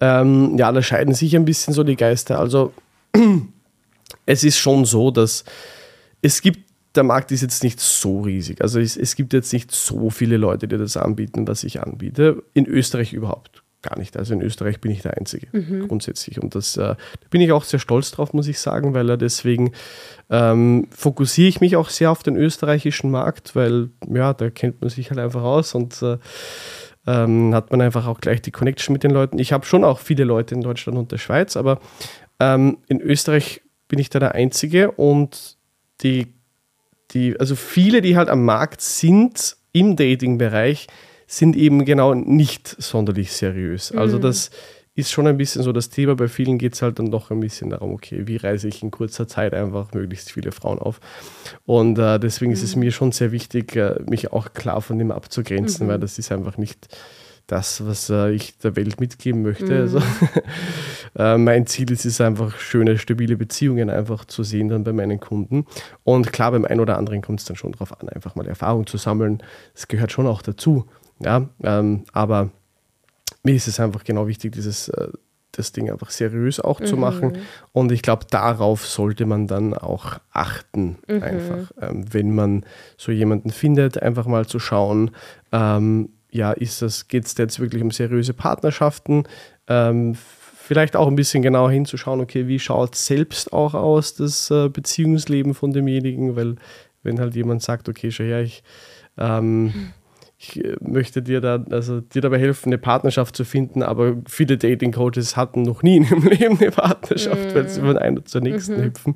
Ähm, 0.00 0.58
ja, 0.58 0.72
da 0.72 0.82
scheiden 0.82 1.14
sich 1.14 1.36
ein 1.36 1.44
bisschen 1.44 1.72
so 1.72 1.84
die 1.84 1.94
Geister. 1.94 2.40
Also 2.40 2.72
es 4.26 4.42
ist 4.42 4.58
schon 4.58 4.84
so, 4.84 5.12
dass 5.12 5.44
es 6.20 6.42
gibt, 6.42 6.68
der 6.96 7.04
Markt 7.04 7.30
ist 7.30 7.42
jetzt 7.42 7.62
nicht 7.62 7.78
so 7.78 8.22
riesig. 8.22 8.60
Also 8.60 8.80
es, 8.80 8.96
es 8.96 9.14
gibt 9.14 9.32
jetzt 9.32 9.52
nicht 9.52 9.70
so 9.70 10.10
viele 10.10 10.36
Leute, 10.36 10.66
die 10.66 10.76
das 10.76 10.96
anbieten, 10.96 11.46
was 11.46 11.62
ich 11.62 11.80
anbiete. 11.80 12.42
In 12.54 12.66
Österreich 12.66 13.12
überhaupt 13.12 13.62
gar 13.82 13.98
nicht. 13.98 14.16
Also 14.16 14.34
in 14.34 14.42
Österreich 14.42 14.80
bin 14.80 14.90
ich 14.90 15.02
der 15.02 15.16
Einzige, 15.16 15.48
mhm. 15.52 15.86
grundsätzlich. 15.86 16.40
Und 16.40 16.54
das, 16.54 16.76
äh, 16.76 16.80
da 16.80 16.96
bin 17.30 17.40
ich 17.40 17.52
auch 17.52 17.64
sehr 17.64 17.78
stolz 17.78 18.10
drauf, 18.10 18.32
muss 18.32 18.48
ich 18.48 18.58
sagen, 18.58 18.94
weil 18.94 19.08
er 19.08 19.16
deswegen 19.16 19.72
ähm, 20.30 20.88
fokussiere 20.90 21.48
ich 21.48 21.60
mich 21.60 21.76
auch 21.76 21.88
sehr 21.88 22.10
auf 22.10 22.22
den 22.22 22.36
österreichischen 22.36 23.10
Markt, 23.10 23.54
weil 23.54 23.90
ja, 24.12 24.34
da 24.34 24.50
kennt 24.50 24.80
man 24.80 24.90
sich 24.90 25.10
halt 25.10 25.20
einfach 25.20 25.42
aus 25.42 25.74
und 25.74 26.02
äh, 26.02 26.18
ähm, 27.06 27.54
hat 27.54 27.70
man 27.70 27.80
einfach 27.80 28.06
auch 28.06 28.20
gleich 28.20 28.42
die 28.42 28.50
Connection 28.50 28.92
mit 28.92 29.04
den 29.04 29.12
Leuten. 29.12 29.38
Ich 29.38 29.52
habe 29.52 29.64
schon 29.64 29.84
auch 29.84 30.00
viele 30.00 30.24
Leute 30.24 30.54
in 30.54 30.60
Deutschland 30.60 30.98
und 30.98 31.12
der 31.12 31.18
Schweiz, 31.18 31.56
aber 31.56 31.80
ähm, 32.40 32.78
in 32.88 33.00
Österreich 33.00 33.62
bin 33.86 33.98
ich 33.98 34.10
da 34.10 34.18
der 34.18 34.34
Einzige 34.34 34.90
und 34.92 35.56
die, 36.02 36.34
die, 37.12 37.38
also 37.38 37.56
viele, 37.56 38.02
die 38.02 38.16
halt 38.16 38.28
am 38.28 38.44
Markt 38.44 38.80
sind 38.80 39.56
im 39.72 39.96
Dating-Bereich, 39.96 40.88
sind 41.28 41.54
eben 41.56 41.84
genau 41.84 42.14
nicht 42.14 42.74
sonderlich 42.82 43.32
seriös. 43.32 43.92
Also 43.92 44.16
mhm. 44.16 44.22
das 44.22 44.50
ist 44.94 45.12
schon 45.12 45.28
ein 45.28 45.36
bisschen 45.36 45.62
so 45.62 45.70
das 45.70 45.90
Thema. 45.90 46.16
Bei 46.16 46.26
vielen 46.26 46.58
geht 46.58 46.72
es 46.74 46.82
halt 46.82 46.98
dann 46.98 47.10
doch 47.12 47.30
ein 47.30 47.38
bisschen 47.38 47.70
darum, 47.70 47.92
okay, 47.92 48.26
wie 48.26 48.36
reise 48.36 48.66
ich 48.66 48.82
in 48.82 48.90
kurzer 48.90 49.28
Zeit 49.28 49.54
einfach 49.54 49.92
möglichst 49.92 50.32
viele 50.32 50.50
Frauen 50.50 50.78
auf. 50.78 51.00
Und 51.66 51.98
äh, 51.98 52.18
deswegen 52.18 52.50
mhm. 52.50 52.54
ist 52.54 52.62
es 52.64 52.74
mhm. 52.74 52.80
mir 52.80 52.90
schon 52.90 53.12
sehr 53.12 53.30
wichtig, 53.30 53.76
äh, 53.76 54.00
mich 54.08 54.32
auch 54.32 54.54
klar 54.54 54.80
von 54.80 54.98
dem 54.98 55.12
abzugrenzen, 55.12 55.86
mhm. 55.86 55.90
weil 55.90 56.00
das 56.00 56.18
ist 56.18 56.32
einfach 56.32 56.56
nicht 56.56 56.88
das, 57.46 57.86
was 57.86 58.10
äh, 58.10 58.30
ich 58.30 58.58
der 58.58 58.76
Welt 58.76 59.00
mitgeben 59.00 59.42
möchte. 59.42 59.66
Mhm. 59.66 59.80
Also, 59.80 60.02
äh, 61.18 61.36
mein 61.36 61.66
Ziel 61.66 61.90
ist 61.90 62.04
es 62.04 62.20
einfach, 62.20 62.58
schöne, 62.58 62.98
stabile 62.98 63.36
Beziehungen 63.36 63.90
einfach 63.90 64.24
zu 64.24 64.42
sehen 64.42 64.68
dann 64.68 64.82
bei 64.82 64.92
meinen 64.92 65.20
Kunden. 65.20 65.66
Und 66.04 66.32
klar, 66.32 66.52
beim 66.52 66.64
einen 66.64 66.80
oder 66.80 66.98
anderen 66.98 67.22
kommt 67.22 67.40
es 67.40 67.46
dann 67.46 67.56
schon 67.56 67.72
darauf 67.72 68.00
an, 68.00 68.08
einfach 68.08 68.34
mal 68.34 68.46
Erfahrung 68.46 68.86
zu 68.86 68.96
sammeln. 68.96 69.42
Das 69.74 69.88
gehört 69.88 70.12
schon 70.12 70.26
auch 70.26 70.42
dazu. 70.42 70.86
Ja, 71.20 71.48
ähm, 71.62 72.04
aber 72.12 72.50
mir 73.42 73.54
ist 73.54 73.68
es 73.68 73.80
einfach 73.80 74.04
genau 74.04 74.26
wichtig, 74.26 74.52
dieses, 74.52 74.88
äh, 74.88 75.08
das 75.52 75.72
Ding 75.72 75.90
einfach 75.90 76.10
seriös 76.10 76.60
auch 76.60 76.80
mhm. 76.80 76.86
zu 76.86 76.96
machen. 76.96 77.38
Und 77.72 77.90
ich 77.92 78.02
glaube, 78.02 78.26
darauf 78.30 78.86
sollte 78.86 79.26
man 79.26 79.46
dann 79.46 79.74
auch 79.74 80.18
achten, 80.30 80.98
mhm. 81.08 81.22
einfach. 81.22 81.72
Ähm, 81.80 82.04
wenn 82.12 82.34
man 82.34 82.64
so 82.96 83.12
jemanden 83.12 83.50
findet, 83.50 84.00
einfach 84.00 84.26
mal 84.26 84.46
zu 84.46 84.58
schauen, 84.58 85.10
ähm, 85.52 86.10
ja, 86.30 86.52
ist 86.52 86.82
das, 86.82 87.08
geht 87.08 87.24
es 87.24 87.36
jetzt 87.36 87.58
wirklich 87.58 87.82
um 87.82 87.90
seriöse 87.90 88.34
Partnerschaften? 88.34 89.24
Ähm, 89.66 90.14
vielleicht 90.14 90.94
auch 90.94 91.08
ein 91.08 91.16
bisschen 91.16 91.42
genauer 91.42 91.70
hinzuschauen, 91.70 92.20
okay, 92.20 92.46
wie 92.46 92.58
schaut 92.58 92.94
selbst 92.94 93.52
auch 93.52 93.74
aus, 93.74 94.14
das 94.14 94.50
äh, 94.50 94.68
Beziehungsleben 94.68 95.54
von 95.54 95.72
demjenigen, 95.72 96.36
weil 96.36 96.56
wenn 97.02 97.18
halt 97.18 97.34
jemand 97.34 97.62
sagt, 97.62 97.88
okay, 97.88 98.10
schau 98.10 98.24
her, 98.24 98.42
ich 98.42 98.62
ähm, 99.16 99.64
mhm 99.64 99.92
ich 100.38 100.64
äh, 100.64 100.76
möchte 100.80 101.20
dir 101.20 101.40
da, 101.40 101.64
also 101.70 102.00
dir 102.00 102.22
dabei 102.22 102.38
helfen, 102.38 102.68
eine 102.68 102.78
Partnerschaft 102.78 103.34
zu 103.34 103.44
finden, 103.44 103.82
aber 103.82 104.16
viele 104.28 104.56
Dating 104.56 104.92
Coaches 104.92 105.36
hatten 105.36 105.62
noch 105.62 105.82
nie 105.82 105.96
in 105.98 106.04
ihrem 106.04 106.26
Leben 106.26 106.58
eine 106.58 106.70
Partnerschaft, 106.70 107.52
mm. 107.52 107.54
weil 107.54 107.68
sie 107.68 107.80
von 107.80 107.98
einer 107.98 108.24
zur 108.24 108.40
nächsten 108.40 108.76
mhm. 108.76 108.84
hüpfen. 108.84 109.14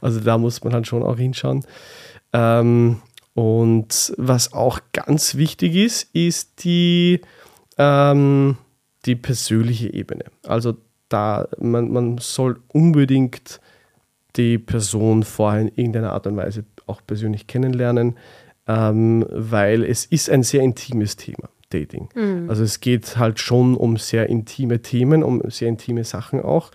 Also 0.00 0.20
da 0.20 0.38
muss 0.38 0.64
man 0.64 0.72
halt 0.72 0.86
schon 0.86 1.02
auch 1.02 1.18
hinschauen. 1.18 1.64
Ähm, 2.32 3.02
und 3.34 4.14
was 4.16 4.52
auch 4.52 4.80
ganz 4.92 5.36
wichtig 5.36 5.76
ist, 5.76 6.14
ist 6.14 6.64
die, 6.64 7.20
ähm, 7.78 8.56
die 9.04 9.16
persönliche 9.16 9.92
Ebene. 9.92 10.24
Also 10.46 10.76
da, 11.08 11.48
man, 11.58 11.90
man 11.90 12.18
soll 12.18 12.60
unbedingt 12.68 13.60
die 14.36 14.58
Person 14.58 15.22
vorher 15.22 15.60
in 15.60 15.68
irgendeiner 15.68 16.12
Art 16.12 16.26
und 16.26 16.36
Weise 16.36 16.64
auch 16.86 17.02
persönlich 17.06 17.46
kennenlernen 17.46 18.16
ähm, 18.66 19.26
weil 19.30 19.84
es 19.84 20.04
ist 20.06 20.30
ein 20.30 20.42
sehr 20.42 20.62
intimes 20.62 21.16
Thema, 21.16 21.48
Dating. 21.70 22.08
Mhm. 22.14 22.48
Also 22.48 22.62
es 22.62 22.80
geht 22.80 23.16
halt 23.16 23.40
schon 23.40 23.76
um 23.76 23.96
sehr 23.96 24.28
intime 24.28 24.82
Themen, 24.82 25.22
um 25.22 25.42
sehr 25.50 25.68
intime 25.68 26.04
Sachen 26.04 26.40
auch. 26.40 26.70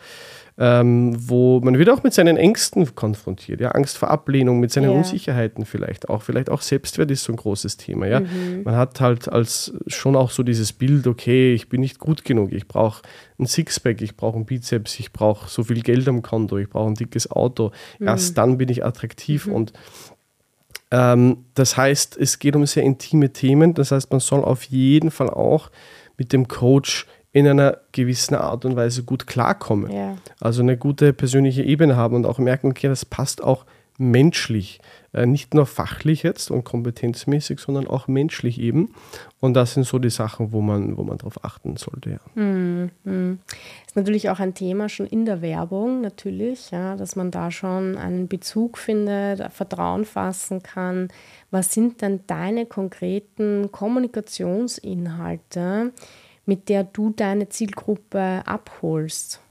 Ähm, 0.60 1.16
wo 1.16 1.60
man 1.60 1.78
wird 1.78 1.88
auch 1.92 2.02
mit 2.02 2.16
seinen 2.16 2.36
Ängsten 2.36 2.96
konfrontiert, 2.96 3.62
ja, 3.62 3.70
Angst 3.74 3.96
vor 3.96 4.10
Ablehnung, 4.10 4.60
mit 4.60 4.72
seinen 4.72 4.90
ja. 4.90 4.98
Unsicherheiten 4.98 5.66
vielleicht 5.66 6.10
auch, 6.10 6.24
vielleicht 6.24 6.50
auch 6.50 6.64
Selbstwert 6.64 7.12
ist 7.12 7.26
so 7.26 7.34
ein 7.34 7.36
großes 7.36 7.78
Thema, 7.78 8.08
ja. 8.08 8.22
Mhm. 8.22 8.64
Man 8.64 8.76
hat 8.76 9.00
halt 9.00 9.30
als 9.30 9.72
schon 9.86 10.16
auch 10.16 10.32
so 10.32 10.42
dieses 10.42 10.74
Bild, 10.74 11.06
okay, 11.06 11.54
ich 11.54 11.70
bin 11.70 11.82
nicht 11.82 12.00
gut 12.00 12.26
genug, 12.26 12.54
ich 12.54 12.68
brauche 12.68 13.04
ein 13.38 13.46
Sixpack, 13.46 14.02
ich 14.02 14.18
brauche 14.18 14.36
ein 14.36 14.48
Bizeps, 14.48 15.00
ich 15.00 15.14
brauche 15.14 15.48
so 15.48 15.64
viel 15.64 15.82
Geld 15.82 16.08
am 16.08 16.24
Konto, 16.24 16.58
ich 16.58 16.70
brauche 16.70 16.90
ein 16.90 16.96
dickes 16.96 17.30
Auto, 17.30 17.70
mhm. 18.00 18.08
erst 18.08 18.36
dann 18.40 18.58
bin 18.58 18.70
ich 18.70 18.84
attraktiv 18.84 19.46
mhm. 19.46 19.54
und 19.54 19.74
ähm, 20.92 21.46
das 21.54 21.78
heißt, 21.78 22.18
es 22.18 22.40
geht 22.40 22.56
um 22.56 22.66
sehr 22.66 22.84
intime 22.84 23.34
Themen. 23.34 23.74
Das 23.74 23.92
heißt, 23.92 24.12
man 24.12 24.20
soll 24.20 24.44
auf 24.44 24.64
jeden 24.64 25.12
Fall 25.12 25.30
auch 25.30 25.70
mit 26.18 26.34
dem 26.34 26.48
Coach 26.48 27.06
in 27.32 27.48
einer 27.48 27.78
gewissen 27.92 28.36
Art 28.36 28.66
und 28.66 28.76
Weise 28.76 29.04
gut 29.04 29.28
klarkommen. 29.28 29.92
Ja. 29.92 30.16
Also 30.40 30.62
eine 30.62 30.78
gute 30.78 31.14
persönliche 31.14 31.64
Ebene 31.64 31.96
haben 31.96 32.16
und 32.16 32.26
auch 32.26 32.40
merken, 32.40 32.72
okay, 32.72 32.88
das 32.88 33.06
passt 33.06 33.44
auch 33.44 33.66
menschlich, 33.98 34.80
äh, 35.14 35.26
nicht 35.26 35.54
nur 35.54 35.66
fachlich 35.66 36.24
jetzt 36.24 36.52
und 36.52 36.64
kompetenzmäßig, 36.64 37.60
sondern 37.60 37.88
auch 37.88 38.08
menschlich 38.08 38.60
eben. 38.60 38.94
Und 39.40 39.56
das 39.56 39.74
sind 39.74 39.86
so 39.86 40.00
die 40.00 40.10
Sachen, 40.10 40.52
wo 40.52 40.62
man, 40.62 40.98
wo 40.98 41.04
man 41.04 41.18
darauf 41.18 41.44
achten 41.44 41.76
sollte. 41.78 42.12
Ja. 42.12 42.20
Mm, 42.42 42.92
mm. 43.04 43.40
Ist 43.86 43.96
natürlich 43.96 44.30
auch 44.30 44.40
ein 44.40 44.54
Thema 44.54 44.90
schon 44.90 45.08
in 45.08 45.26
der 45.26 45.42
Werbung, 45.42 46.02
natürlich, 46.02 46.70
ja, 46.72 46.96
dass 46.96 47.16
man 47.16 47.32
da 47.32 47.50
schon 47.50 47.98
einen 47.98 48.28
Bezug 48.28 48.78
findet, 48.78 49.52
Vertrauen 49.52 50.06
fassen 50.06 50.62
kann. 50.62 51.08
Was 51.50 51.74
sind 51.74 52.02
denn 52.02 52.20
deine 52.28 52.68
konkreten 52.68 53.72
Kommunikationsinhalte, 53.72 55.94
mit 56.46 56.70
der 56.70 56.84
du 56.84 57.10
deine 57.10 57.50
Zielgruppe 57.50 58.44
abholst? 58.46 59.42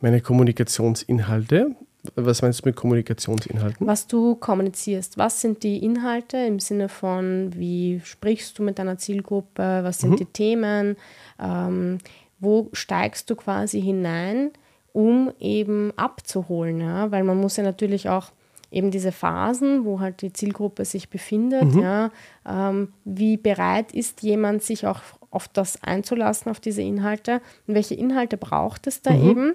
Meine 0.00 0.20
Kommunikationsinhalte, 0.20 1.76
was 2.16 2.42
meinst 2.42 2.64
du 2.64 2.68
mit 2.68 2.76
Kommunikationsinhalten? 2.76 3.86
Was 3.86 4.06
du 4.06 4.34
kommunizierst. 4.34 5.18
Was 5.18 5.40
sind 5.40 5.62
die 5.62 5.84
Inhalte 5.84 6.36
im 6.36 6.58
Sinne 6.58 6.88
von, 6.88 7.52
wie 7.54 8.00
sprichst 8.04 8.58
du 8.58 8.62
mit 8.62 8.78
deiner 8.78 8.98
Zielgruppe? 8.98 9.80
Was 9.82 10.00
sind 10.00 10.12
mhm. 10.12 10.16
die 10.16 10.24
Themen? 10.26 10.96
Ähm, 11.40 11.98
wo 12.40 12.68
steigst 12.72 13.30
du 13.30 13.36
quasi 13.36 13.80
hinein, 13.80 14.50
um 14.92 15.32
eben 15.38 15.92
abzuholen? 15.96 16.80
Ja? 16.80 17.10
Weil 17.12 17.22
man 17.22 17.40
muss 17.40 17.56
ja 17.56 17.62
natürlich 17.62 18.08
auch 18.08 18.32
eben 18.72 18.90
diese 18.90 19.12
Phasen, 19.12 19.84
wo 19.84 20.00
halt 20.00 20.22
die 20.22 20.32
Zielgruppe 20.32 20.84
sich 20.84 21.08
befindet, 21.08 21.74
mhm. 21.74 21.82
ja, 21.82 22.10
ähm, 22.48 22.92
wie 23.04 23.36
bereit 23.36 23.92
ist 23.92 24.22
jemand, 24.22 24.62
sich 24.62 24.86
auch 24.86 25.00
auf 25.30 25.46
das 25.48 25.82
einzulassen, 25.82 26.50
auf 26.50 26.58
diese 26.58 26.82
Inhalte 26.82 27.40
und 27.66 27.74
welche 27.74 27.94
Inhalte 27.94 28.36
braucht 28.36 28.86
es 28.86 29.02
da 29.02 29.12
mhm. 29.12 29.30
eben? 29.30 29.54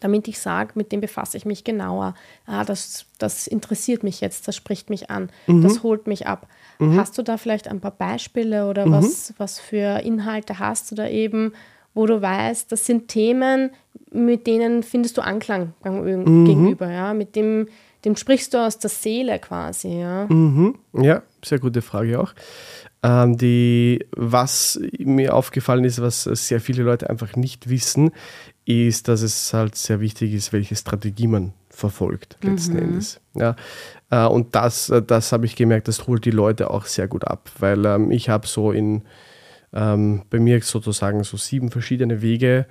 Damit 0.00 0.28
ich 0.28 0.38
sage, 0.38 0.72
mit 0.74 0.92
dem 0.92 1.00
befasse 1.00 1.36
ich 1.36 1.44
mich 1.44 1.64
genauer. 1.64 2.14
Ah, 2.46 2.64
das, 2.64 3.06
das 3.18 3.46
interessiert 3.46 4.02
mich 4.02 4.20
jetzt, 4.20 4.48
das 4.48 4.56
spricht 4.56 4.90
mich 4.90 5.10
an, 5.10 5.30
mhm. 5.46 5.62
das 5.62 5.82
holt 5.82 6.06
mich 6.06 6.26
ab. 6.26 6.46
Mhm. 6.78 6.98
Hast 6.98 7.18
du 7.18 7.22
da 7.22 7.36
vielleicht 7.36 7.68
ein 7.68 7.80
paar 7.80 7.90
Beispiele 7.90 8.68
oder 8.68 8.86
mhm. 8.86 8.92
was, 8.92 9.34
was 9.38 9.58
für 9.58 10.00
Inhalte 10.00 10.58
hast 10.58 10.90
du 10.90 10.94
da 10.94 11.08
eben, 11.08 11.52
wo 11.94 12.06
du 12.06 12.22
weißt, 12.22 12.70
das 12.70 12.86
sind 12.86 13.08
Themen, 13.08 13.70
mit 14.12 14.46
denen 14.46 14.82
findest 14.82 15.16
du 15.18 15.22
Anklang 15.22 15.74
mhm. 15.84 16.44
gegenüber, 16.44 16.90
ja, 16.90 17.14
mit 17.14 17.36
dem, 17.36 17.68
dem 18.04 18.16
sprichst 18.16 18.54
du 18.54 18.58
aus 18.58 18.78
der 18.78 18.90
Seele 18.90 19.38
quasi, 19.38 20.00
ja. 20.00 20.26
Mhm. 20.28 20.76
Ja, 20.94 21.22
sehr 21.44 21.58
gute 21.58 21.82
Frage 21.82 22.20
auch. 22.20 22.34
Ähm, 23.02 23.36
die, 23.36 24.06
was 24.16 24.80
mir 24.98 25.34
aufgefallen 25.34 25.84
ist, 25.84 26.02
was 26.02 26.24
sehr 26.24 26.60
viele 26.60 26.82
Leute 26.82 27.08
einfach 27.08 27.36
nicht 27.36 27.68
wissen, 27.68 28.10
ist, 28.68 29.08
dass 29.08 29.22
es 29.22 29.54
halt 29.54 29.76
sehr 29.76 30.00
wichtig 30.00 30.34
ist, 30.34 30.52
welche 30.52 30.76
Strategie 30.76 31.26
man 31.26 31.54
verfolgt, 31.70 32.36
letzten 32.42 32.74
mhm. 32.74 32.82
Endes. 32.82 33.20
Ja, 33.34 33.56
äh, 34.10 34.26
und 34.26 34.54
das, 34.54 34.90
äh, 34.90 35.00
das 35.00 35.32
habe 35.32 35.46
ich 35.46 35.56
gemerkt, 35.56 35.88
das 35.88 36.06
holt 36.06 36.24
die 36.24 36.30
Leute 36.30 36.70
auch 36.70 36.84
sehr 36.84 37.08
gut 37.08 37.26
ab, 37.26 37.50
weil 37.58 37.86
ähm, 37.86 38.10
ich 38.10 38.28
habe 38.28 38.46
so 38.46 38.72
in, 38.72 39.02
ähm, 39.72 40.22
bei 40.28 40.38
mir 40.38 40.60
sozusagen 40.60 41.24
so 41.24 41.38
sieben 41.38 41.70
verschiedene 41.70 42.20
Wege 42.20 42.66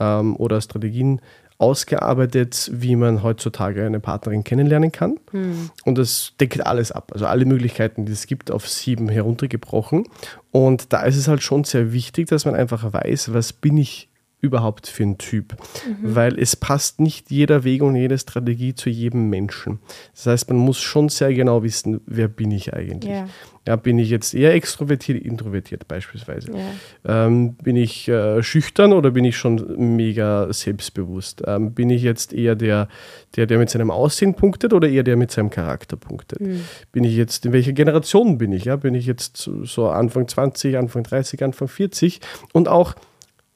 ähm, 0.00 0.36
oder 0.36 0.60
Strategien 0.60 1.20
ausgearbeitet, 1.58 2.70
wie 2.72 2.96
man 2.96 3.22
heutzutage 3.22 3.84
eine 3.84 4.00
Partnerin 4.00 4.44
kennenlernen 4.44 4.90
kann. 4.90 5.18
Mhm. 5.32 5.70
Und 5.84 5.98
das 5.98 6.32
deckt 6.40 6.64
alles 6.66 6.92
ab. 6.92 7.10
Also 7.12 7.26
alle 7.26 7.44
Möglichkeiten, 7.44 8.06
die 8.06 8.12
es 8.12 8.26
gibt, 8.26 8.50
auf 8.50 8.68
sieben 8.68 9.08
heruntergebrochen. 9.08 10.04
Und 10.50 10.92
da 10.94 11.02
ist 11.02 11.16
es 11.16 11.28
halt 11.28 11.42
schon 11.42 11.64
sehr 11.64 11.92
wichtig, 11.92 12.28
dass 12.28 12.46
man 12.46 12.54
einfach 12.54 12.92
weiß, 12.92 13.34
was 13.34 13.52
bin 13.52 13.76
ich 13.76 14.08
überhaupt 14.42 14.88
für 14.88 15.04
ein 15.04 15.16
Typ? 15.16 15.54
Mhm. 15.86 16.14
Weil 16.14 16.38
es 16.38 16.56
passt 16.56 17.00
nicht 17.00 17.30
jeder 17.30 17.64
Weg 17.64 17.82
und 17.82 17.96
jede 17.96 18.18
Strategie 18.18 18.74
zu 18.74 18.90
jedem 18.90 19.30
Menschen. 19.30 19.78
Das 20.14 20.26
heißt, 20.26 20.48
man 20.50 20.58
muss 20.58 20.80
schon 20.80 21.08
sehr 21.08 21.32
genau 21.32 21.62
wissen, 21.62 22.00
wer 22.06 22.28
bin 22.28 22.50
ich 22.50 22.74
eigentlich? 22.74 23.12
Ja. 23.12 23.28
ja 23.66 23.76
bin 23.76 24.00
ich 24.00 24.10
jetzt 24.10 24.34
eher 24.34 24.52
extrovertiert, 24.52 25.22
introvertiert 25.24 25.86
beispielsweise? 25.86 26.50
Ja. 26.52 27.26
Ähm, 27.26 27.54
bin 27.54 27.76
ich 27.76 28.08
äh, 28.08 28.42
schüchtern 28.42 28.92
oder 28.92 29.12
bin 29.12 29.24
ich 29.24 29.36
schon 29.36 29.96
mega 29.96 30.52
selbstbewusst? 30.52 31.42
Ähm, 31.46 31.72
bin 31.72 31.88
ich 31.88 32.02
jetzt 32.02 32.32
eher 32.32 32.56
der, 32.56 32.88
der, 33.36 33.46
der 33.46 33.58
mit 33.58 33.70
seinem 33.70 33.92
Aussehen 33.92 34.34
punktet 34.34 34.72
oder 34.72 34.88
eher 34.88 35.04
der 35.04 35.16
mit 35.16 35.30
seinem 35.30 35.50
Charakter 35.50 35.96
punktet? 35.96 36.40
Mhm. 36.40 36.62
Bin 36.90 37.04
ich 37.04 37.14
jetzt, 37.14 37.46
in 37.46 37.52
welcher 37.52 37.72
Generation 37.72 38.38
bin 38.38 38.50
ich? 38.52 38.64
Ja? 38.64 38.74
Bin 38.74 38.96
ich 38.96 39.06
jetzt 39.06 39.36
so 39.36 39.88
Anfang 39.88 40.26
20, 40.26 40.76
Anfang 40.76 41.04
30, 41.04 41.44
Anfang 41.44 41.68
40? 41.68 42.20
Und 42.52 42.66
auch 42.66 42.96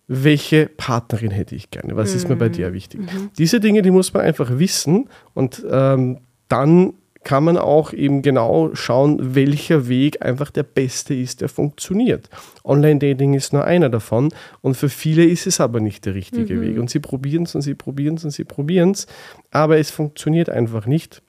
welche 0.08 0.66
Partnerin 0.66 1.30
hätte 1.30 1.54
ich 1.54 1.70
gerne? 1.70 1.96
Was 1.96 2.10
mhm. 2.10 2.16
ist 2.16 2.28
mir 2.28 2.36
bei 2.36 2.48
dir 2.48 2.72
wichtig? 2.72 3.00
Mhm. 3.00 3.30
Diese 3.38 3.60
Dinge, 3.60 3.82
die 3.82 3.90
muss 3.90 4.12
man 4.12 4.22
einfach 4.22 4.58
wissen 4.58 5.08
und 5.34 5.64
ähm, 5.70 6.18
dann 6.48 6.94
kann 7.26 7.42
man 7.42 7.56
auch 7.56 7.92
eben 7.92 8.22
genau 8.22 8.72
schauen, 8.74 9.34
welcher 9.34 9.88
Weg 9.88 10.24
einfach 10.24 10.52
der 10.52 10.62
beste 10.62 11.12
ist, 11.12 11.40
der 11.40 11.48
funktioniert. 11.48 12.30
Online-Dating 12.62 13.34
ist 13.34 13.52
nur 13.52 13.64
einer 13.64 13.88
davon 13.88 14.32
und 14.62 14.76
für 14.76 14.88
viele 14.88 15.24
ist 15.24 15.48
es 15.48 15.58
aber 15.58 15.80
nicht 15.80 16.06
der 16.06 16.14
richtige 16.14 16.54
mhm. 16.54 16.60
Weg. 16.60 16.78
Und 16.78 16.88
sie 16.88 17.00
probieren 17.00 17.42
es 17.42 17.56
und 17.56 17.62
sie 17.62 17.74
probieren 17.74 18.14
es 18.14 18.24
und 18.24 18.30
sie 18.30 18.44
probieren 18.44 18.92
es, 18.92 19.08
aber 19.50 19.78
es 19.78 19.90
funktioniert 19.90 20.48
einfach 20.50 20.86
nicht. 20.86 21.20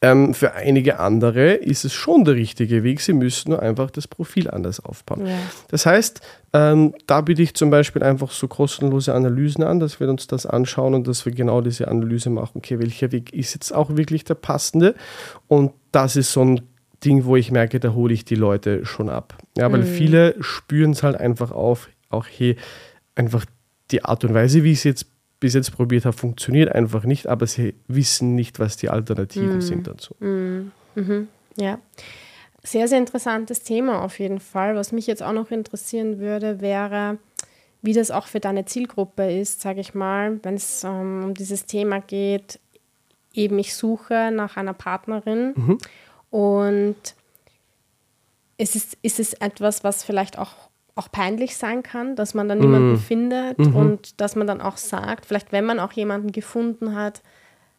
Ähm, 0.00 0.34
für 0.34 0.52
einige 0.52 0.98
andere 0.98 1.54
ist 1.54 1.84
es 1.84 1.92
schon 1.92 2.24
der 2.24 2.34
richtige 2.34 2.82
Weg. 2.82 3.00
Sie 3.00 3.12
müssen 3.12 3.50
nur 3.50 3.62
einfach 3.62 3.90
das 3.90 4.08
Profil 4.08 4.50
anders 4.50 4.80
aufbauen. 4.80 5.26
Ja. 5.26 5.38
Das 5.68 5.86
heißt, 5.86 6.20
ähm, 6.52 6.94
da 7.06 7.20
biete 7.20 7.42
ich 7.42 7.54
zum 7.54 7.70
Beispiel 7.70 8.02
einfach 8.02 8.30
so 8.30 8.48
kostenlose 8.48 9.14
Analysen 9.14 9.64
an, 9.64 9.80
dass 9.80 10.00
wir 10.00 10.08
uns 10.08 10.26
das 10.26 10.46
anschauen 10.46 10.94
und 10.94 11.06
dass 11.06 11.24
wir 11.24 11.32
genau 11.32 11.60
diese 11.60 11.88
Analyse 11.88 12.30
machen. 12.30 12.52
Okay, 12.56 12.78
welcher 12.78 13.12
Weg 13.12 13.32
ist 13.32 13.54
jetzt 13.54 13.72
auch 13.72 13.96
wirklich 13.96 14.24
der 14.24 14.34
passende? 14.34 14.94
Und 15.48 15.72
das 15.92 16.16
ist 16.16 16.32
so 16.32 16.44
ein 16.44 16.62
Ding, 17.04 17.24
wo 17.24 17.36
ich 17.36 17.50
merke, 17.50 17.80
da 17.80 17.94
hole 17.94 18.14
ich 18.14 18.24
die 18.24 18.34
Leute 18.34 18.84
schon 18.84 19.08
ab. 19.08 19.36
Ja, 19.56 19.70
weil 19.72 19.80
mhm. 19.80 19.86
viele 19.86 20.34
spüren 20.40 20.92
es 20.92 21.02
halt 21.02 21.16
einfach 21.16 21.50
auf, 21.50 21.88
auch 22.10 22.26
hey, 22.26 22.56
einfach 23.14 23.44
die 23.90 24.04
Art 24.04 24.24
und 24.24 24.34
Weise, 24.34 24.64
wie 24.64 24.72
ich 24.72 24.78
es 24.78 24.84
jetzt 24.84 25.06
bis 25.42 25.54
jetzt 25.54 25.72
probiert 25.72 26.04
habe, 26.04 26.16
funktioniert 26.16 26.70
einfach 26.70 27.02
nicht, 27.02 27.26
aber 27.26 27.48
sie 27.48 27.74
wissen 27.88 28.36
nicht, 28.36 28.60
was 28.60 28.76
die 28.76 28.88
Alternativen 28.88 29.58
mm. 29.58 29.60
sind 29.60 29.88
dazu. 29.88 30.14
Mm. 30.20 30.70
Mhm. 30.94 31.26
Ja. 31.56 31.80
Sehr, 32.62 32.86
sehr 32.86 32.98
interessantes 32.98 33.64
Thema 33.64 34.02
auf 34.02 34.20
jeden 34.20 34.38
Fall. 34.38 34.76
Was 34.76 34.92
mich 34.92 35.08
jetzt 35.08 35.20
auch 35.20 35.32
noch 35.32 35.50
interessieren 35.50 36.20
würde, 36.20 36.60
wäre, 36.60 37.18
wie 37.82 37.92
das 37.92 38.12
auch 38.12 38.28
für 38.28 38.38
deine 38.38 38.66
Zielgruppe 38.66 39.32
ist, 39.32 39.60
sage 39.60 39.80
ich 39.80 39.94
mal, 39.94 40.38
wenn 40.44 40.54
es 40.54 40.84
ähm, 40.84 41.24
um 41.24 41.34
dieses 41.34 41.66
Thema 41.66 41.98
geht, 41.98 42.60
eben 43.34 43.58
ich 43.58 43.74
suche 43.74 44.30
nach 44.32 44.56
einer 44.56 44.74
Partnerin 44.74 45.54
mhm. 45.56 45.78
und 46.30 46.96
es 48.58 48.76
ist, 48.76 48.96
ist 49.02 49.18
es 49.18 49.32
etwas, 49.32 49.82
was 49.82 50.04
vielleicht 50.04 50.38
auch 50.38 50.70
auch 50.94 51.10
peinlich 51.10 51.56
sein 51.56 51.82
kann, 51.82 52.16
dass 52.16 52.34
man 52.34 52.48
dann 52.48 52.58
niemanden 52.58 52.94
mm. 52.94 52.98
findet 52.98 53.58
mhm. 53.58 53.74
und 53.74 54.20
dass 54.20 54.36
man 54.36 54.46
dann 54.46 54.60
auch 54.60 54.76
sagt, 54.76 55.26
vielleicht 55.26 55.52
wenn 55.52 55.64
man 55.64 55.80
auch 55.80 55.92
jemanden 55.92 56.32
gefunden 56.32 56.94
hat, 56.94 57.22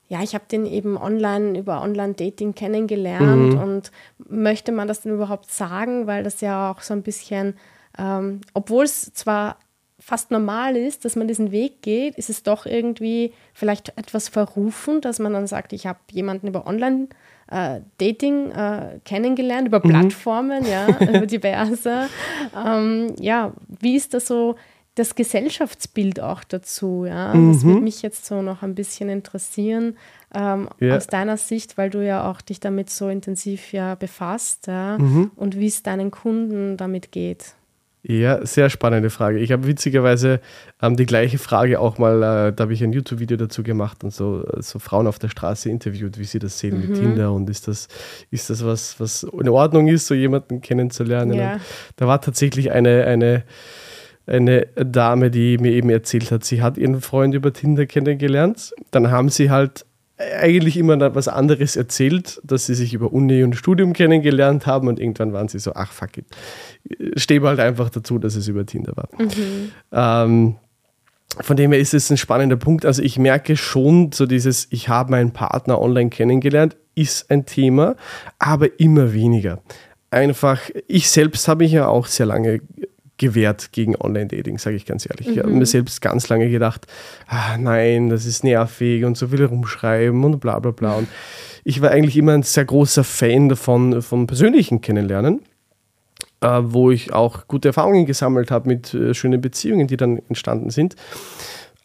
ja, 0.07 0.21
ich 0.21 0.35
habe 0.35 0.45
den 0.51 0.65
eben 0.65 0.97
online 0.97 1.57
über 1.57 1.81
Online-Dating 1.81 2.55
kennengelernt 2.55 3.53
mhm. 3.53 3.59
und 3.59 3.91
möchte 4.29 4.71
man 4.71 4.87
das 4.87 5.01
denn 5.01 5.13
überhaupt 5.13 5.49
sagen, 5.49 6.07
weil 6.07 6.23
das 6.23 6.41
ja 6.41 6.71
auch 6.71 6.81
so 6.81 6.93
ein 6.93 7.03
bisschen, 7.03 7.55
ähm, 7.97 8.41
obwohl 8.53 8.83
es 8.83 9.13
zwar 9.13 9.57
fast 9.99 10.31
normal 10.31 10.75
ist, 10.75 11.05
dass 11.05 11.15
man 11.15 11.27
diesen 11.27 11.51
Weg 11.51 11.81
geht, 11.81 12.15
ist 12.15 12.29
es 12.29 12.43
doch 12.43 12.65
irgendwie 12.65 13.33
vielleicht 13.53 13.97
etwas 13.97 14.27
verrufen, 14.27 14.99
dass 14.99 15.19
man 15.19 15.33
dann 15.33 15.47
sagt, 15.47 15.71
ich 15.71 15.87
habe 15.87 15.99
jemanden 16.11 16.47
über 16.47 16.67
Online 16.67 17.07
äh, 17.53 17.81
Dating 17.97 18.51
äh, 18.51 18.99
kennengelernt, 19.05 19.67
über 19.67 19.79
mhm. 19.83 19.89
Plattformen, 19.89 20.65
ja, 20.65 20.87
über 20.99 21.25
diverse. 21.25 22.09
Ähm, 22.55 23.13
ja, 23.19 23.53
wie 23.79 23.95
ist 23.95 24.13
das 24.13 24.27
so 24.27 24.55
das 24.95 25.15
Gesellschaftsbild 25.15 26.19
auch 26.19 26.43
dazu? 26.43 27.05
Ja? 27.05 27.33
Mhm. 27.33 27.53
Das 27.53 27.63
würde 27.63 27.81
mich 27.81 28.01
jetzt 28.01 28.25
so 28.25 28.41
noch 28.41 28.63
ein 28.63 28.75
bisschen 28.75 29.09
interessieren, 29.09 29.97
ähm, 30.33 30.67
ja. 30.79 30.97
aus 30.97 31.07
deiner 31.07 31.37
Sicht, 31.37 31.77
weil 31.77 31.89
du 31.89 32.05
ja 32.05 32.29
auch 32.29 32.41
dich 32.41 32.59
damit 32.59 32.89
so 32.89 33.09
intensiv 33.09 33.71
ja 33.71 33.95
befasst 33.95 34.67
ja? 34.67 34.97
Mhm. 34.97 35.31
und 35.35 35.57
wie 35.57 35.67
es 35.67 35.83
deinen 35.83 36.11
Kunden 36.11 36.77
damit 36.77 37.11
geht. 37.11 37.53
Ja, 38.05 38.45
sehr 38.45 38.69
spannende 38.69 39.09
Frage. 39.09 39.39
Ich 39.39 39.53
habe 39.53 39.65
witzigerweise 39.65 40.41
ähm, 40.81 40.97
die 40.97 41.05
gleiche 41.05 41.37
Frage 41.37 41.79
auch 41.79 41.97
mal, 41.97 42.17
äh, 42.17 42.53
da 42.53 42.63
habe 42.63 42.73
ich 42.73 42.83
ein 42.83 42.91
YouTube-Video 42.91 43.37
dazu 43.37 43.63
gemacht 43.63 44.03
und 44.03 44.13
so, 44.13 44.45
so 44.57 44.77
Frauen 44.77 45.07
auf 45.07 45.19
der 45.19 45.29
Straße 45.29 45.69
interviewt, 45.69 46.19
wie 46.19 46.25
sie 46.25 46.39
das 46.39 46.59
sehen 46.59 46.81
mhm. 46.81 46.89
mit 46.89 46.99
Tinder 46.99 47.31
und 47.31 47.49
ist 47.49 47.69
das, 47.69 47.87
ist 48.29 48.49
das 48.49 48.65
was, 48.65 48.99
was 48.99 49.23
in 49.23 49.47
Ordnung 49.47 49.87
ist, 49.87 50.07
so 50.07 50.15
jemanden 50.15 50.59
kennenzulernen. 50.59 51.33
Ja. 51.33 51.61
Da 51.95 52.05
war 52.05 52.19
tatsächlich 52.19 52.73
eine, 52.73 53.05
eine, 53.05 53.43
eine 54.27 54.67
Dame, 54.75 55.31
die 55.31 55.57
mir 55.57 55.71
eben 55.71 55.89
erzählt 55.89 56.29
hat, 56.29 56.43
sie 56.43 56.61
hat 56.61 56.77
ihren 56.77 56.99
Freund 56.99 57.33
über 57.33 57.53
Tinder 57.53 57.85
kennengelernt. 57.85 58.73
Dann 58.91 59.11
haben 59.11 59.29
sie 59.29 59.49
halt 59.49 59.85
eigentlich 60.17 60.77
immer 60.77 61.15
was 61.15 61.27
anderes 61.27 61.75
erzählt, 61.75 62.39
dass 62.43 62.67
sie 62.67 62.75
sich 62.75 62.93
über 62.93 63.11
Uni 63.11 63.43
und 63.43 63.55
Studium 63.55 63.93
kennengelernt 63.93 64.65
haben 64.67 64.87
und 64.87 64.99
irgendwann 64.99 65.33
waren 65.33 65.47
sie 65.47 65.59
so, 65.59 65.73
ach 65.73 65.91
fuck 65.91 66.17
it. 66.17 66.25
Stehen 67.15 67.43
halt 67.43 67.59
einfach 67.59 67.89
dazu, 67.89 68.19
dass 68.19 68.35
es 68.35 68.47
über 68.47 68.65
Tinder 68.65 68.93
war. 68.95 69.09
Mhm. 69.17 69.71
Ähm, 69.91 70.55
von 71.41 71.57
dem 71.57 71.71
her 71.71 71.79
ist 71.79 71.95
es 71.95 72.11
ein 72.11 72.17
spannender 72.17 72.57
Punkt. 72.57 72.85
Also 72.85 73.01
ich 73.01 73.17
merke 73.17 73.57
schon, 73.57 74.11
so 74.11 74.27
dieses, 74.27 74.67
ich 74.69 74.87
habe 74.87 75.11
meinen 75.11 75.31
Partner 75.31 75.81
online 75.81 76.11
kennengelernt, 76.11 76.77
ist 76.93 77.31
ein 77.31 77.45
Thema, 77.45 77.95
aber 78.37 78.79
immer 78.79 79.13
weniger. 79.13 79.61
Einfach, 80.11 80.61
ich 80.87 81.09
selbst 81.09 81.47
habe 81.47 81.63
mich 81.63 81.71
ja 81.71 81.87
auch 81.87 82.05
sehr 82.05 82.27
lange 82.27 82.61
gewehrt 83.17 83.71
gegen 83.71 83.95
Online-Dating, 83.95 84.57
sage 84.57 84.75
ich 84.75 84.85
ganz 84.85 85.07
ehrlich. 85.09 85.27
Mhm. 85.27 85.33
Ich 85.33 85.39
habe 85.39 85.49
mir 85.49 85.65
selbst 85.65 86.01
ganz 86.01 86.29
lange 86.29 86.49
gedacht, 86.49 86.87
ah, 87.27 87.57
nein, 87.57 88.09
das 88.09 88.25
ist 88.25 88.43
nervig 88.43 89.05
und 89.05 89.17
so 89.17 89.27
viel 89.27 89.45
rumschreiben 89.45 90.23
und 90.23 90.39
bla 90.39 90.59
bla 90.59 90.71
bla. 90.71 90.95
Und 90.95 91.07
ich 91.63 91.81
war 91.81 91.91
eigentlich 91.91 92.17
immer 92.17 92.33
ein 92.33 92.43
sehr 92.43 92.65
großer 92.65 93.03
Fan 93.03 93.49
davon, 93.49 94.01
vom 94.01 94.27
persönlichen 94.27 94.81
Kennenlernen, 94.81 95.41
äh, 96.41 96.59
wo 96.63 96.91
ich 96.91 97.13
auch 97.13 97.47
gute 97.47 97.69
Erfahrungen 97.69 98.05
gesammelt 98.05 98.51
habe 98.51 98.67
mit 98.67 98.93
äh, 98.93 99.13
schönen 99.13 99.41
Beziehungen, 99.41 99.87
die 99.87 99.97
dann 99.97 100.19
entstanden 100.27 100.71
sind. 100.71 100.95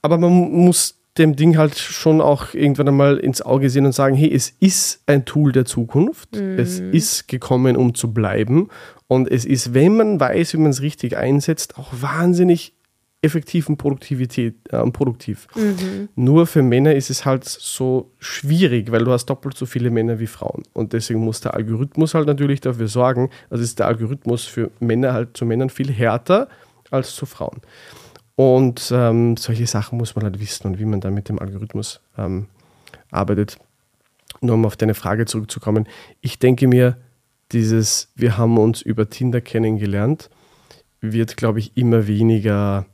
Aber 0.02 0.18
man 0.18 0.32
muss 0.32 0.97
dem 1.18 1.36
Ding 1.36 1.56
halt 1.56 1.76
schon 1.76 2.20
auch 2.20 2.54
irgendwann 2.54 2.88
einmal 2.88 3.18
ins 3.18 3.42
Auge 3.42 3.70
sehen 3.70 3.86
und 3.86 3.92
sagen, 3.92 4.16
hey, 4.16 4.32
es 4.32 4.54
ist 4.60 5.02
ein 5.06 5.24
Tool 5.24 5.52
der 5.52 5.64
Zukunft. 5.64 6.36
Mhm. 6.36 6.58
Es 6.58 6.80
ist 6.80 7.28
gekommen, 7.28 7.76
um 7.76 7.94
zu 7.94 8.12
bleiben. 8.12 8.68
Und 9.06 9.30
es 9.30 9.44
ist, 9.44 9.74
wenn 9.74 9.96
man 9.96 10.20
weiß, 10.20 10.54
wie 10.54 10.58
man 10.58 10.70
es 10.70 10.82
richtig 10.82 11.16
einsetzt, 11.16 11.78
auch 11.78 11.92
wahnsinnig 11.92 12.74
effektiv 13.20 13.68
und 13.68 13.78
Produktivität, 13.78 14.54
äh, 14.70 14.90
produktiv. 14.90 15.48
Mhm. 15.56 16.08
Nur 16.14 16.46
für 16.46 16.62
Männer 16.62 16.94
ist 16.94 17.10
es 17.10 17.24
halt 17.24 17.44
so 17.44 18.12
schwierig, 18.18 18.92
weil 18.92 19.04
du 19.04 19.10
hast 19.10 19.26
doppelt 19.26 19.56
so 19.56 19.66
viele 19.66 19.90
Männer 19.90 20.20
wie 20.20 20.28
Frauen. 20.28 20.62
Und 20.72 20.92
deswegen 20.92 21.20
muss 21.20 21.40
der 21.40 21.54
Algorithmus 21.54 22.14
halt 22.14 22.26
natürlich 22.26 22.60
dafür 22.60 22.86
sorgen, 22.86 23.30
also 23.50 23.64
ist 23.64 23.78
der 23.80 23.88
Algorithmus 23.88 24.44
für 24.44 24.70
Männer 24.78 25.12
halt 25.14 25.36
zu 25.36 25.46
Männern 25.46 25.70
viel 25.70 25.90
härter 25.90 26.48
als 26.90 27.14
zu 27.14 27.26
Frauen. 27.26 27.60
Und 28.38 28.92
ähm, 28.94 29.36
solche 29.36 29.66
Sachen 29.66 29.98
muss 29.98 30.14
man 30.14 30.24
halt 30.24 30.38
wissen 30.38 30.68
und 30.68 30.78
wie 30.78 30.84
man 30.84 31.00
dann 31.00 31.12
mit 31.12 31.28
dem 31.28 31.40
Algorithmus 31.40 32.00
ähm, 32.16 32.46
arbeitet. 33.10 33.58
Nur 34.40 34.54
um 34.54 34.64
auf 34.64 34.76
deine 34.76 34.94
Frage 34.94 35.26
zurückzukommen. 35.26 35.88
Ich 36.20 36.38
denke 36.38 36.68
mir, 36.68 36.98
dieses, 37.50 38.12
wir 38.14 38.38
haben 38.38 38.56
uns 38.56 38.80
über 38.80 39.10
Tinder 39.10 39.40
kennengelernt, 39.40 40.30
wird, 41.00 41.36
glaube 41.36 41.58
ich, 41.58 41.76
immer 41.76 42.06
weniger 42.06 42.86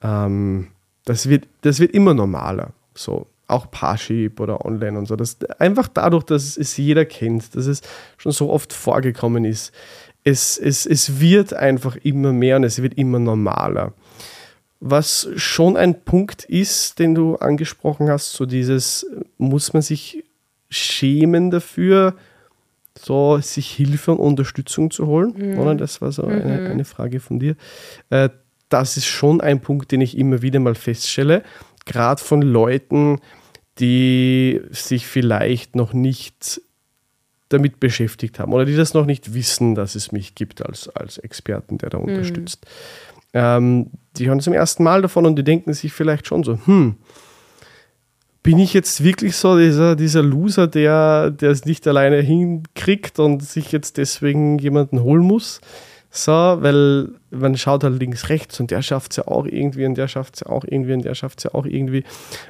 ähm, 0.00 0.68
das, 1.04 1.28
wird, 1.28 1.46
das 1.60 1.78
wird 1.78 1.92
immer 1.92 2.14
normaler. 2.14 2.72
So, 2.94 3.26
auch 3.48 3.70
Parship 3.70 4.40
oder 4.40 4.64
online 4.64 4.98
und 4.98 5.08
so. 5.08 5.14
Das, 5.14 5.36
einfach 5.58 5.88
dadurch, 5.88 6.24
dass 6.24 6.56
es 6.56 6.74
jeder 6.78 7.04
kennt, 7.04 7.54
dass 7.54 7.66
es 7.66 7.82
schon 8.16 8.32
so 8.32 8.48
oft 8.48 8.72
vorgekommen 8.72 9.44
ist. 9.44 9.74
Es, 10.24 10.56
es, 10.56 10.86
es 10.86 11.20
wird 11.20 11.52
einfach 11.52 11.96
immer 11.96 12.32
mehr 12.32 12.56
und 12.56 12.64
es 12.64 12.80
wird 12.80 12.94
immer 12.94 13.18
normaler. 13.18 13.92
Was 14.80 15.28
schon 15.36 15.76
ein 15.76 16.02
Punkt 16.02 16.44
ist, 16.44 16.98
den 16.98 17.14
du 17.14 17.36
angesprochen 17.36 18.10
hast, 18.10 18.32
so 18.32 18.46
dieses, 18.46 19.06
muss 19.38 19.72
man 19.72 19.82
sich 19.82 20.24
schämen 20.68 21.50
dafür, 21.50 22.14
so 22.98 23.38
sich 23.38 23.70
Hilfe 23.70 24.12
und 24.12 24.18
Unterstützung 24.18 24.90
zu 24.90 25.06
holen? 25.06 25.34
Mhm. 25.36 25.58
Oder? 25.58 25.74
Das 25.74 26.00
war 26.00 26.12
so 26.12 26.22
mhm. 26.24 26.32
eine, 26.32 26.70
eine, 26.70 26.84
Frage 26.84 27.20
von 27.20 27.38
dir. 27.38 27.56
Äh, 28.10 28.30
das 28.68 28.96
ist 28.96 29.06
schon 29.06 29.40
ein 29.40 29.60
Punkt, 29.60 29.92
den 29.92 30.00
ich 30.00 30.18
immer 30.18 30.42
wieder 30.42 30.60
mal 30.60 30.74
feststelle, 30.74 31.42
gerade 31.84 32.22
von 32.22 32.42
Leuten, 32.42 33.20
die 33.78 34.60
sich 34.70 35.06
vielleicht 35.06 35.76
noch 35.76 35.92
nicht 35.92 36.60
damit 37.48 37.78
beschäftigt 37.78 38.40
haben 38.40 38.52
oder 38.52 38.64
die 38.64 38.74
das 38.74 38.94
noch 38.94 39.06
nicht 39.06 39.34
wissen, 39.34 39.74
dass 39.74 39.94
es 39.94 40.10
mich 40.10 40.34
gibt 40.34 40.66
als, 40.66 40.88
als 40.88 41.18
Experten, 41.18 41.78
der 41.78 41.90
da 41.90 41.98
mhm. 41.98 42.04
unterstützt. 42.04 42.66
Ähm, 43.38 43.90
die 44.16 44.28
hören 44.28 44.40
zum 44.40 44.54
ersten 44.54 44.82
Mal 44.82 45.02
davon 45.02 45.26
und 45.26 45.36
die 45.36 45.44
denken 45.44 45.74
sich 45.74 45.92
vielleicht 45.92 46.26
schon 46.26 46.42
so, 46.42 46.58
hm, 46.64 46.96
bin 48.42 48.58
ich 48.58 48.72
jetzt 48.72 49.04
wirklich 49.04 49.36
so 49.36 49.58
dieser, 49.58 49.94
dieser 49.94 50.22
Loser, 50.22 50.68
der, 50.68 51.30
der 51.32 51.50
es 51.50 51.66
nicht 51.66 51.86
alleine 51.86 52.22
hinkriegt 52.22 53.18
und 53.18 53.42
sich 53.42 53.72
jetzt 53.72 53.98
deswegen 53.98 54.58
jemanden 54.58 55.02
holen 55.02 55.22
muss? 55.22 55.60
So, 56.10 56.32
weil 56.32 57.08
man 57.30 57.58
schaut 57.58 57.84
halt 57.84 58.00
links, 58.00 58.30
rechts 58.30 58.58
und 58.58 58.70
der 58.70 58.80
schafft 58.80 59.10
es 59.10 59.18
ja 59.18 59.28
auch 59.28 59.44
irgendwie 59.44 59.84
und 59.84 59.98
der 59.98 60.08
schafft 60.08 60.36
es 60.36 60.40
ja 60.40 60.46
auch 60.46 60.64
irgendwie 60.64 60.94
und 60.94 61.04
der 61.04 61.14
schafft 61.14 61.40
es 61.40 61.44
ja 61.44 61.52
auch 61.52 61.66
irgendwie. 61.66 62.04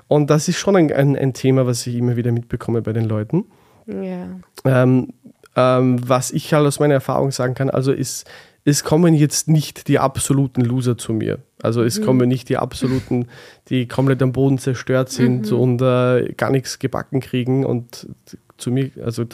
Und 0.07 0.31
das 0.31 0.47
ist 0.47 0.59
schon 0.59 0.77
ein, 0.77 0.93
ein, 0.93 1.17
ein, 1.17 1.33
Thema, 1.33 1.67
was 1.67 1.85
ich 1.85 1.97
immer 1.97 2.15
wieder 2.15 2.31
mitbekomme 2.31 2.81
bei 2.83 2.93
den 2.93 3.07
Leuten. 3.07 3.47
Ja. 3.87 4.29
Ähm, 4.65 5.15
ähm, 5.57 5.99
was 6.09 6.31
ich 6.31 6.55
halt 6.55 6.65
aus 6.65 6.79
meiner 6.79 6.95
Erfahrung 6.95 7.33
sagen 7.33 7.55
kann, 7.55 7.71
also 7.71 7.91
ist, 7.91 8.31
es 8.67 8.83
kommen 8.83 9.15
jetzt 9.15 9.49
nicht 9.49 9.87
die 9.87 10.01
absoluten 10.01 10.61
Loser 10.61 10.99
zu 10.99 11.13
mir. 11.13 11.39
Also 11.63 11.85
es 11.85 12.01
mhm. 12.01 12.05
kommen 12.05 12.29
nicht 12.29 12.49
die 12.49 12.57
absoluten, 12.57 13.29
die 13.69 13.87
komplett 13.87 14.21
am 14.23 14.33
Boden 14.33 14.59
zerstört 14.59 15.09
sind 15.09 15.53
mhm. 15.53 15.57
und 15.57 15.83
äh, 15.83 16.33
gar 16.37 16.51
nichts 16.51 16.81
gebacken 16.81 17.21
kriegen. 17.21 17.65
Und 17.65 18.09
zu 18.59 18.73
mir, 18.73 18.91
also 19.05 19.25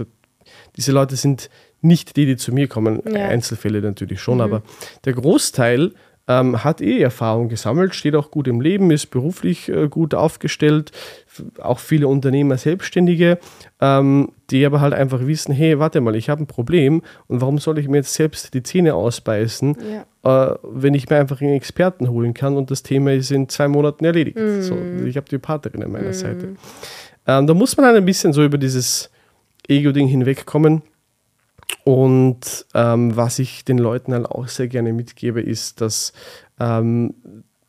diese 0.76 0.92
Leute 0.92 1.16
sind 1.16 1.48
nicht 1.80 2.16
die, 2.16 2.26
die 2.26 2.36
zu 2.36 2.52
mir 2.52 2.68
kommen, 2.68 3.00
ja. 3.06 3.28
Einzelfälle 3.28 3.80
natürlich 3.80 4.20
schon, 4.20 4.36
mhm. 4.36 4.42
aber 4.42 4.62
der 5.06 5.14
Großteil 5.14 5.92
ähm, 6.28 6.62
hat 6.62 6.80
eh 6.80 7.00
Erfahrung 7.00 7.48
gesammelt, 7.48 7.94
steht 7.94 8.14
auch 8.14 8.30
gut 8.30 8.46
im 8.46 8.60
Leben, 8.60 8.90
ist 8.90 9.06
beruflich 9.06 9.68
äh, 9.68 9.88
gut 9.88 10.14
aufgestellt, 10.14 10.92
auch 11.60 11.78
viele 11.78 12.08
Unternehmer, 12.08 12.56
Selbstständige, 12.58 13.38
ähm, 13.80 14.32
die 14.50 14.64
aber 14.64 14.80
halt 14.80 14.94
einfach 14.94 15.26
wissen, 15.26 15.52
hey, 15.52 15.78
warte 15.78 16.00
mal, 16.00 16.14
ich 16.14 16.28
habe 16.28 16.42
ein 16.42 16.46
Problem 16.46 17.02
und 17.26 17.40
warum 17.40 17.58
soll 17.58 17.78
ich 17.78 17.88
mir 17.88 17.98
jetzt 17.98 18.14
selbst 18.14 18.54
die 18.54 18.62
Zähne 18.62 18.94
ausbeißen, 18.94 19.76
ja. 20.22 20.52
äh, 20.52 20.56
wenn 20.62 20.94
ich 20.94 21.08
mir 21.08 21.16
einfach 21.16 21.40
einen 21.40 21.54
Experten 21.54 22.08
holen 22.08 22.34
kann 22.34 22.56
und 22.56 22.70
das 22.70 22.82
Thema 22.82 23.12
ist 23.12 23.30
in 23.30 23.48
zwei 23.48 23.68
Monaten 23.68 24.04
erledigt. 24.04 24.38
Mhm. 24.38 24.62
So, 24.62 24.76
ich 25.06 25.16
habe 25.16 25.28
die 25.28 25.38
Partnerin 25.38 25.82
an 25.82 25.90
meiner 25.90 26.08
mhm. 26.08 26.12
Seite. 26.12 26.48
Ähm, 27.26 27.46
da 27.46 27.54
muss 27.54 27.76
man 27.76 27.86
halt 27.86 27.96
ein 27.96 28.04
bisschen 28.04 28.32
so 28.32 28.44
über 28.44 28.58
dieses 28.58 29.10
Ego-Ding 29.68 30.06
hinwegkommen 30.08 30.82
und 31.84 32.66
ähm, 32.74 33.16
was 33.16 33.38
ich 33.38 33.64
den 33.64 33.78
Leuten 33.78 34.12
halt 34.12 34.26
auch 34.26 34.48
sehr 34.48 34.68
gerne 34.68 34.92
mitgebe, 34.92 35.40
ist, 35.40 35.80
dass, 35.80 36.12
ähm, 36.60 37.14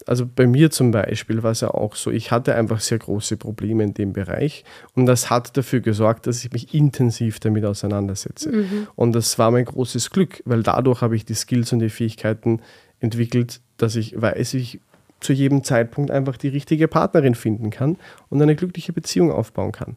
also 0.06 0.26
bei 0.28 0.46
mir 0.46 0.70
zum 0.70 0.92
Beispiel 0.92 1.44
war 1.44 1.52
es 1.52 1.62
ja 1.62 1.70
auch 1.70 1.96
so, 1.96 2.12
ich 2.12 2.32
hatte 2.32 2.56
einfach 2.56 2.80
sehr 2.80 3.00
große 3.00 3.38
Probleme 3.38 3.84
in 3.84 3.94
dem 3.94 4.14
Bereich 4.14 4.66
und 4.96 5.06
das 5.06 5.30
hat 5.30 5.56
dafür 5.58 5.80
gesorgt, 5.80 6.28
dass 6.28 6.44
ich 6.44 6.52
mich 6.52 6.74
intensiv 6.74 7.40
damit 7.40 7.66
auseinandersetze. 7.66 8.52
Mhm. 8.52 8.88
Und 8.96 9.14
das 9.14 9.40
war 9.40 9.50
mein 9.50 9.66
großes 9.66 10.12
Glück, 10.12 10.44
weil 10.46 10.62
dadurch 10.62 11.02
habe 11.02 11.16
ich 11.16 11.26
die 11.26 11.36
Skills 11.36 11.72
und 11.74 11.80
die 11.80 11.90
Fähigkeiten 11.90 12.62
entwickelt, 13.00 13.62
dass 13.78 13.96
ich 13.96 14.22
weiß, 14.22 14.54
ich 14.56 14.80
zu 15.24 15.34
jedem 15.34 15.64
Zeitpunkt 15.64 16.12
einfach 16.12 16.38
die 16.38 16.50
richtige 16.50 16.88
Partnerin 16.88 17.34
finden 17.34 17.70
kann 17.70 17.98
und 18.30 18.42
eine 18.42 18.56
glückliche 18.56 18.94
Beziehung 18.94 19.32
aufbauen 19.32 19.72
kann. 19.72 19.96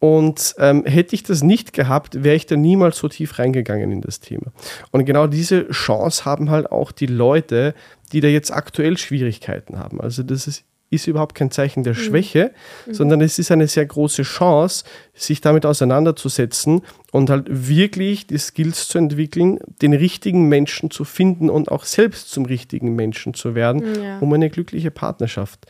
Und 0.00 0.54
ähm, 0.58 0.84
hätte 0.84 1.14
ich 1.16 1.24
das 1.24 1.42
nicht 1.42 1.72
gehabt, 1.72 2.22
wäre 2.22 2.36
ich 2.36 2.46
da 2.46 2.56
niemals 2.56 2.98
so 2.98 3.08
tief 3.08 3.38
reingegangen 3.38 3.90
in 3.90 4.00
das 4.00 4.20
Thema. 4.20 4.52
Und 4.92 5.04
genau 5.04 5.26
diese 5.26 5.68
Chance 5.70 6.24
haben 6.24 6.50
halt 6.50 6.70
auch 6.70 6.92
die 6.92 7.06
Leute, 7.06 7.74
die 8.12 8.20
da 8.20 8.28
jetzt 8.28 8.52
aktuell 8.52 8.96
Schwierigkeiten 8.96 9.78
haben. 9.78 10.00
Also 10.00 10.22
das 10.22 10.46
ist, 10.46 10.64
ist 10.90 11.08
überhaupt 11.08 11.34
kein 11.34 11.50
Zeichen 11.50 11.82
der 11.82 11.94
mhm. 11.94 11.98
Schwäche, 11.98 12.52
mhm. 12.86 12.94
sondern 12.94 13.20
es 13.22 13.40
ist 13.40 13.50
eine 13.50 13.66
sehr 13.66 13.86
große 13.86 14.22
Chance, 14.22 14.84
sich 15.14 15.40
damit 15.40 15.66
auseinanderzusetzen 15.66 16.82
und 17.10 17.28
halt 17.28 17.46
wirklich 17.48 18.28
die 18.28 18.38
Skills 18.38 18.86
zu 18.86 18.98
entwickeln, 18.98 19.58
den 19.82 19.94
richtigen 19.94 20.48
Menschen 20.48 20.92
zu 20.92 21.04
finden 21.04 21.50
und 21.50 21.72
auch 21.72 21.84
selbst 21.84 22.30
zum 22.30 22.46
richtigen 22.46 22.94
Menschen 22.94 23.34
zu 23.34 23.56
werden, 23.56 23.82
ja. 24.00 24.18
um 24.20 24.32
eine 24.32 24.48
glückliche 24.48 24.92
Partnerschaft 24.92 25.66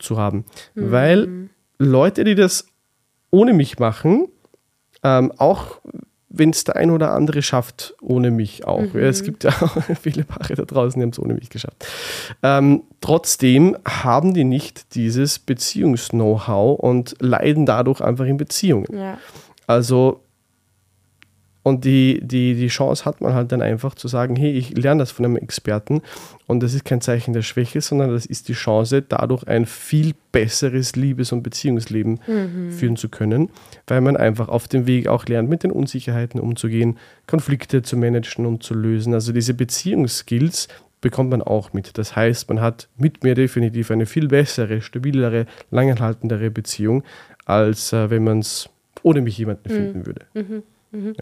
zu 0.00 0.18
haben. 0.18 0.46
Mhm. 0.74 0.90
Weil 0.90 1.48
Leute, 1.78 2.24
die 2.24 2.34
das 2.34 2.67
ohne 3.30 3.52
mich 3.52 3.78
machen, 3.78 4.28
ähm, 5.02 5.32
auch 5.36 5.80
wenn 6.30 6.50
es 6.50 6.64
der 6.64 6.76
ein 6.76 6.90
oder 6.90 7.12
andere 7.12 7.42
schafft, 7.42 7.94
ohne 8.02 8.30
mich 8.30 8.66
auch. 8.66 8.92
Mhm. 8.92 9.00
Es 9.00 9.22
gibt 9.22 9.44
ja 9.44 9.50
auch 9.60 9.76
viele 10.00 10.24
Paare 10.24 10.54
da 10.54 10.64
draußen, 10.64 11.00
die 11.00 11.02
haben 11.02 11.10
es 11.10 11.18
ohne 11.18 11.34
mich 11.34 11.50
geschafft. 11.50 11.86
Ähm, 12.42 12.82
trotzdem 13.00 13.76
haben 13.86 14.34
die 14.34 14.44
nicht 14.44 14.94
dieses 14.94 15.38
Beziehungs-Know-how 15.38 16.78
und 16.78 17.16
leiden 17.20 17.66
dadurch 17.66 18.00
einfach 18.00 18.26
in 18.26 18.36
Beziehungen. 18.36 18.86
Ja. 18.92 19.18
Also 19.66 20.20
und 21.68 21.84
die, 21.84 22.20
die, 22.22 22.54
die 22.54 22.68
Chance 22.68 23.04
hat 23.04 23.20
man 23.20 23.34
halt 23.34 23.52
dann 23.52 23.62
einfach 23.62 23.94
zu 23.94 24.08
sagen, 24.08 24.36
hey, 24.36 24.52
ich 24.52 24.76
lerne 24.76 25.00
das 25.00 25.10
von 25.10 25.24
einem 25.24 25.36
Experten 25.36 26.02
und 26.46 26.62
das 26.62 26.74
ist 26.74 26.84
kein 26.84 27.00
Zeichen 27.00 27.34
der 27.34 27.42
Schwäche, 27.42 27.80
sondern 27.80 28.10
das 28.10 28.26
ist 28.26 28.48
die 28.48 28.54
Chance, 28.54 29.02
dadurch 29.02 29.46
ein 29.46 29.66
viel 29.66 30.14
besseres 30.32 30.96
Liebes- 30.96 31.32
und 31.32 31.42
Beziehungsleben 31.42 32.20
mhm. 32.26 32.70
führen 32.72 32.96
zu 32.96 33.08
können, 33.08 33.50
weil 33.86 34.00
man 34.00 34.16
einfach 34.16 34.48
auf 34.48 34.66
dem 34.66 34.86
Weg 34.86 35.08
auch 35.08 35.26
lernt, 35.26 35.48
mit 35.48 35.62
den 35.62 35.70
Unsicherheiten 35.70 36.40
umzugehen, 36.40 36.96
Konflikte 37.26 37.82
zu 37.82 37.96
managen 37.96 38.46
und 38.46 38.62
zu 38.62 38.74
lösen. 38.74 39.12
Also 39.12 39.32
diese 39.32 39.54
Beziehungsskills 39.54 40.68
bekommt 41.00 41.30
man 41.30 41.42
auch 41.42 41.72
mit. 41.72 41.98
Das 41.98 42.16
heißt, 42.16 42.48
man 42.48 42.60
hat 42.60 42.88
mit 42.96 43.22
mir 43.22 43.34
definitiv 43.34 43.90
eine 43.90 44.06
viel 44.06 44.28
bessere, 44.28 44.80
stabilere, 44.80 45.46
langanhaltendere 45.70 46.50
Beziehung, 46.50 47.04
als 47.44 47.92
äh, 47.92 48.10
wenn 48.10 48.24
man 48.24 48.40
es 48.40 48.68
ohne 49.02 49.20
mich 49.20 49.38
jemanden 49.38 49.70
mhm. 49.70 49.76
finden 49.76 50.06
würde. 50.06 50.26
Mhm. 50.34 50.62
Mhm. 50.90 51.14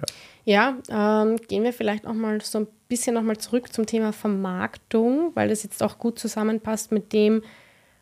Ja, 0.44 0.76
ja 0.88 1.22
ähm, 1.22 1.36
gehen 1.48 1.64
wir 1.64 1.72
vielleicht 1.72 2.04
noch 2.04 2.14
mal 2.14 2.40
so 2.40 2.60
ein 2.60 2.66
bisschen 2.88 3.14
noch 3.14 3.22
mal 3.22 3.38
zurück 3.38 3.72
zum 3.72 3.86
Thema 3.86 4.12
Vermarktung, 4.12 5.32
weil 5.34 5.48
das 5.48 5.62
jetzt 5.62 5.82
auch 5.82 5.98
gut 5.98 6.18
zusammenpasst 6.18 6.92
mit 6.92 7.12
dem, 7.12 7.42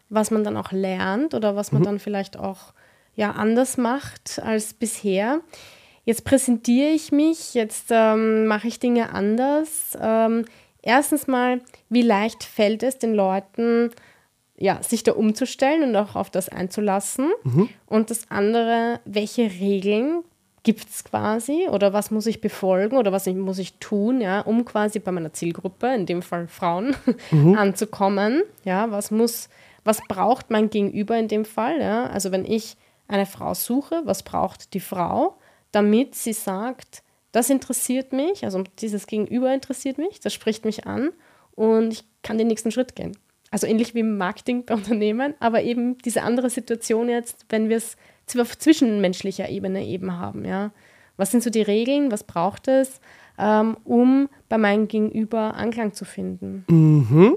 was 0.08 0.30
man 0.30 0.44
dann 0.44 0.56
auch 0.56 0.72
lernt 0.72 1.34
oder 1.34 1.56
was 1.56 1.72
man 1.72 1.82
mhm. 1.82 1.86
dann 1.86 1.98
vielleicht 1.98 2.38
auch 2.38 2.74
ja, 3.16 3.30
anders 3.32 3.76
macht 3.76 4.40
als 4.42 4.74
bisher. 4.74 5.40
Jetzt 6.04 6.24
präsentiere 6.24 6.90
ich 6.90 7.12
mich, 7.12 7.54
jetzt 7.54 7.86
ähm, 7.90 8.46
mache 8.46 8.68
ich 8.68 8.78
Dinge 8.78 9.12
anders. 9.12 9.96
Ähm, 10.00 10.44
erstens 10.82 11.26
mal, 11.26 11.62
wie 11.88 12.02
leicht 12.02 12.44
fällt 12.44 12.82
es 12.82 12.98
den 12.98 13.14
Leuten, 13.14 13.90
ja, 14.56 14.82
sich 14.82 15.02
da 15.02 15.12
umzustellen 15.12 15.82
und 15.82 15.96
auch 15.96 16.14
auf 16.14 16.30
das 16.30 16.48
einzulassen? 16.48 17.32
Mhm. 17.44 17.68
Und 17.86 18.10
das 18.10 18.30
andere, 18.30 19.00
welche 19.06 19.44
Regeln 19.44 20.22
gibt 20.64 20.88
es 20.88 21.04
quasi 21.04 21.68
oder 21.70 21.92
was 21.92 22.10
muss 22.10 22.26
ich 22.26 22.40
befolgen 22.40 22.96
oder 22.96 23.12
was 23.12 23.26
muss 23.26 23.58
ich 23.58 23.78
tun, 23.78 24.20
ja, 24.20 24.40
um 24.40 24.64
quasi 24.64 24.98
bei 24.98 25.12
meiner 25.12 25.32
Zielgruppe, 25.32 25.94
in 25.94 26.06
dem 26.06 26.22
Fall 26.22 26.48
Frauen, 26.48 26.96
mhm. 27.30 27.56
anzukommen? 27.56 28.42
Ja, 28.64 28.90
was 28.90 29.10
muss, 29.10 29.48
was 29.84 30.00
braucht 30.08 30.50
mein 30.50 30.70
Gegenüber 30.70 31.16
in 31.16 31.28
dem 31.28 31.44
Fall? 31.44 31.80
Ja? 31.80 32.06
Also 32.06 32.32
wenn 32.32 32.44
ich 32.44 32.76
eine 33.06 33.26
Frau 33.26 33.54
suche, 33.54 34.02
was 34.04 34.22
braucht 34.22 34.74
die 34.74 34.80
Frau, 34.80 35.36
damit 35.70 36.14
sie 36.14 36.32
sagt, 36.32 37.02
das 37.30 37.50
interessiert 37.50 38.12
mich, 38.12 38.44
also 38.44 38.64
dieses 38.78 39.06
Gegenüber 39.06 39.52
interessiert 39.52 39.98
mich, 39.98 40.20
das 40.20 40.32
spricht 40.32 40.64
mich 40.64 40.86
an 40.86 41.10
und 41.54 41.92
ich 41.92 42.04
kann 42.22 42.38
den 42.38 42.46
nächsten 42.46 42.70
Schritt 42.70 42.96
gehen. 42.96 43.18
Also 43.50 43.66
ähnlich 43.66 43.94
wie 43.94 44.00
im 44.00 44.16
Marketing 44.16 44.64
bei 44.64 44.74
Unternehmen, 44.74 45.34
aber 45.40 45.62
eben 45.62 45.98
diese 45.98 46.22
andere 46.22 46.48
Situation 46.48 47.08
jetzt, 47.08 47.44
wenn 47.50 47.68
wir 47.68 47.76
es 47.76 47.96
auf 48.40 48.58
zwischenmenschlicher 48.58 49.48
Ebene 49.48 49.84
eben 49.84 50.18
haben. 50.18 50.44
Ja. 50.44 50.72
Was 51.16 51.30
sind 51.30 51.42
so 51.42 51.50
die 51.50 51.62
Regeln, 51.62 52.10
was 52.10 52.24
braucht 52.24 52.68
es, 52.68 53.00
ähm, 53.38 53.76
um 53.84 54.28
bei 54.48 54.58
meinem 54.58 54.88
Gegenüber 54.88 55.54
Anklang 55.54 55.92
zu 55.92 56.04
finden? 56.04 56.64
Mhm. 56.68 57.36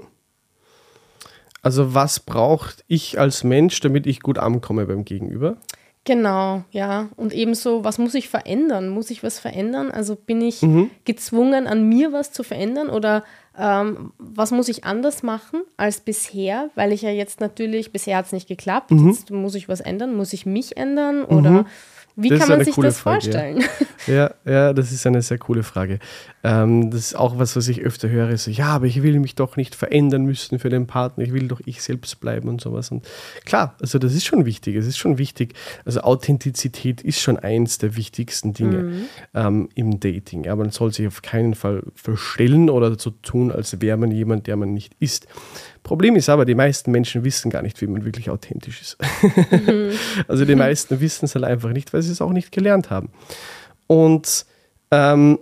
Also 1.62 1.94
was 1.94 2.20
braucht 2.20 2.84
ich 2.86 3.18
als 3.18 3.44
Mensch, 3.44 3.80
damit 3.80 4.06
ich 4.06 4.20
gut 4.20 4.38
ankomme 4.38 4.86
beim 4.86 5.04
Gegenüber? 5.04 5.58
Genau, 6.04 6.64
ja. 6.70 7.10
Und 7.16 7.34
ebenso, 7.34 7.84
was 7.84 7.98
muss 7.98 8.14
ich 8.14 8.30
verändern? 8.30 8.88
Muss 8.88 9.10
ich 9.10 9.22
was 9.22 9.38
verändern? 9.38 9.90
Also 9.90 10.16
bin 10.16 10.40
ich 10.40 10.62
mhm. 10.62 10.90
gezwungen, 11.04 11.66
an 11.66 11.86
mir 11.86 12.12
was 12.12 12.32
zu 12.32 12.42
verändern 12.42 12.88
oder 12.88 13.24
ähm, 13.58 14.12
was 14.18 14.50
muss 14.50 14.68
ich 14.68 14.84
anders 14.84 15.22
machen 15.22 15.62
als 15.76 16.00
bisher? 16.00 16.70
Weil 16.74 16.92
ich 16.92 17.02
ja 17.02 17.10
jetzt 17.10 17.40
natürlich, 17.40 17.92
bisher 17.92 18.16
hat 18.16 18.26
es 18.26 18.32
nicht 18.32 18.48
geklappt, 18.48 18.90
mhm. 18.90 19.08
jetzt 19.08 19.30
muss 19.30 19.54
ich 19.54 19.68
was 19.68 19.80
ändern, 19.80 20.14
muss 20.14 20.32
ich 20.32 20.46
mich 20.46 20.76
ändern 20.76 21.24
oder 21.24 21.50
mhm. 21.50 21.66
Wie 22.20 22.30
das 22.30 22.40
kann 22.40 22.48
man 22.48 22.64
sich 22.64 22.74
das 22.74 22.98
Frage, 22.98 23.20
vorstellen? 23.20 23.64
Ja. 24.08 24.12
ja. 24.12 24.30
ja, 24.44 24.72
das 24.72 24.90
ist 24.90 25.06
eine 25.06 25.22
sehr 25.22 25.38
coole 25.38 25.62
Frage. 25.62 26.00
Ähm, 26.42 26.90
das 26.90 27.00
ist 27.00 27.14
auch 27.14 27.38
was, 27.38 27.54
was 27.54 27.68
ich 27.68 27.82
öfter 27.82 28.08
höre. 28.08 28.36
So, 28.36 28.50
ja, 28.50 28.66
aber 28.66 28.86
ich 28.86 29.04
will 29.04 29.20
mich 29.20 29.36
doch 29.36 29.56
nicht 29.56 29.76
verändern 29.76 30.24
müssen 30.24 30.58
für 30.58 30.68
den 30.68 30.88
Partner. 30.88 31.22
Ich 31.22 31.32
will 31.32 31.46
doch 31.46 31.60
ich 31.64 31.80
selbst 31.80 32.18
bleiben 32.18 32.48
und 32.48 32.60
sowas. 32.60 32.90
Und 32.90 33.06
klar, 33.44 33.76
also 33.80 34.00
das 34.00 34.14
ist 34.14 34.24
schon 34.24 34.46
wichtig. 34.46 34.74
Es 34.74 34.88
ist 34.88 34.98
schon 34.98 35.16
wichtig. 35.18 35.54
Also 35.84 36.00
Authentizität 36.00 37.02
ist 37.02 37.20
schon 37.20 37.38
eins 37.38 37.78
der 37.78 37.94
wichtigsten 37.94 38.52
Dinge 38.52 38.82
mhm. 38.82 39.04
ähm, 39.34 39.68
im 39.76 40.00
Dating. 40.00 40.48
Aber 40.48 40.64
man 40.64 40.72
soll 40.72 40.92
sich 40.92 41.06
auf 41.06 41.22
keinen 41.22 41.54
Fall 41.54 41.84
verstellen 41.94 42.68
oder 42.68 42.98
so 42.98 43.10
tun, 43.10 43.52
als 43.52 43.80
wäre 43.80 43.96
man 43.96 44.10
jemand, 44.10 44.48
der 44.48 44.56
man 44.56 44.74
nicht 44.74 44.96
ist. 44.98 45.28
Problem 45.88 46.16
ist 46.16 46.28
aber, 46.28 46.44
die 46.44 46.54
meisten 46.54 46.90
Menschen 46.90 47.24
wissen 47.24 47.50
gar 47.50 47.62
nicht, 47.62 47.80
wie 47.80 47.86
man 47.86 48.04
wirklich 48.04 48.28
authentisch 48.28 48.82
ist. 48.82 48.98
Mhm. 49.50 49.92
also 50.28 50.44
die 50.44 50.54
meisten 50.54 51.00
wissen 51.00 51.24
es 51.24 51.34
halt 51.34 51.46
einfach 51.46 51.70
nicht, 51.70 51.94
weil 51.94 52.02
sie 52.02 52.12
es 52.12 52.20
auch 52.20 52.32
nicht 52.32 52.52
gelernt 52.52 52.90
haben. 52.90 53.08
Und 53.86 54.44
ähm, 54.90 55.38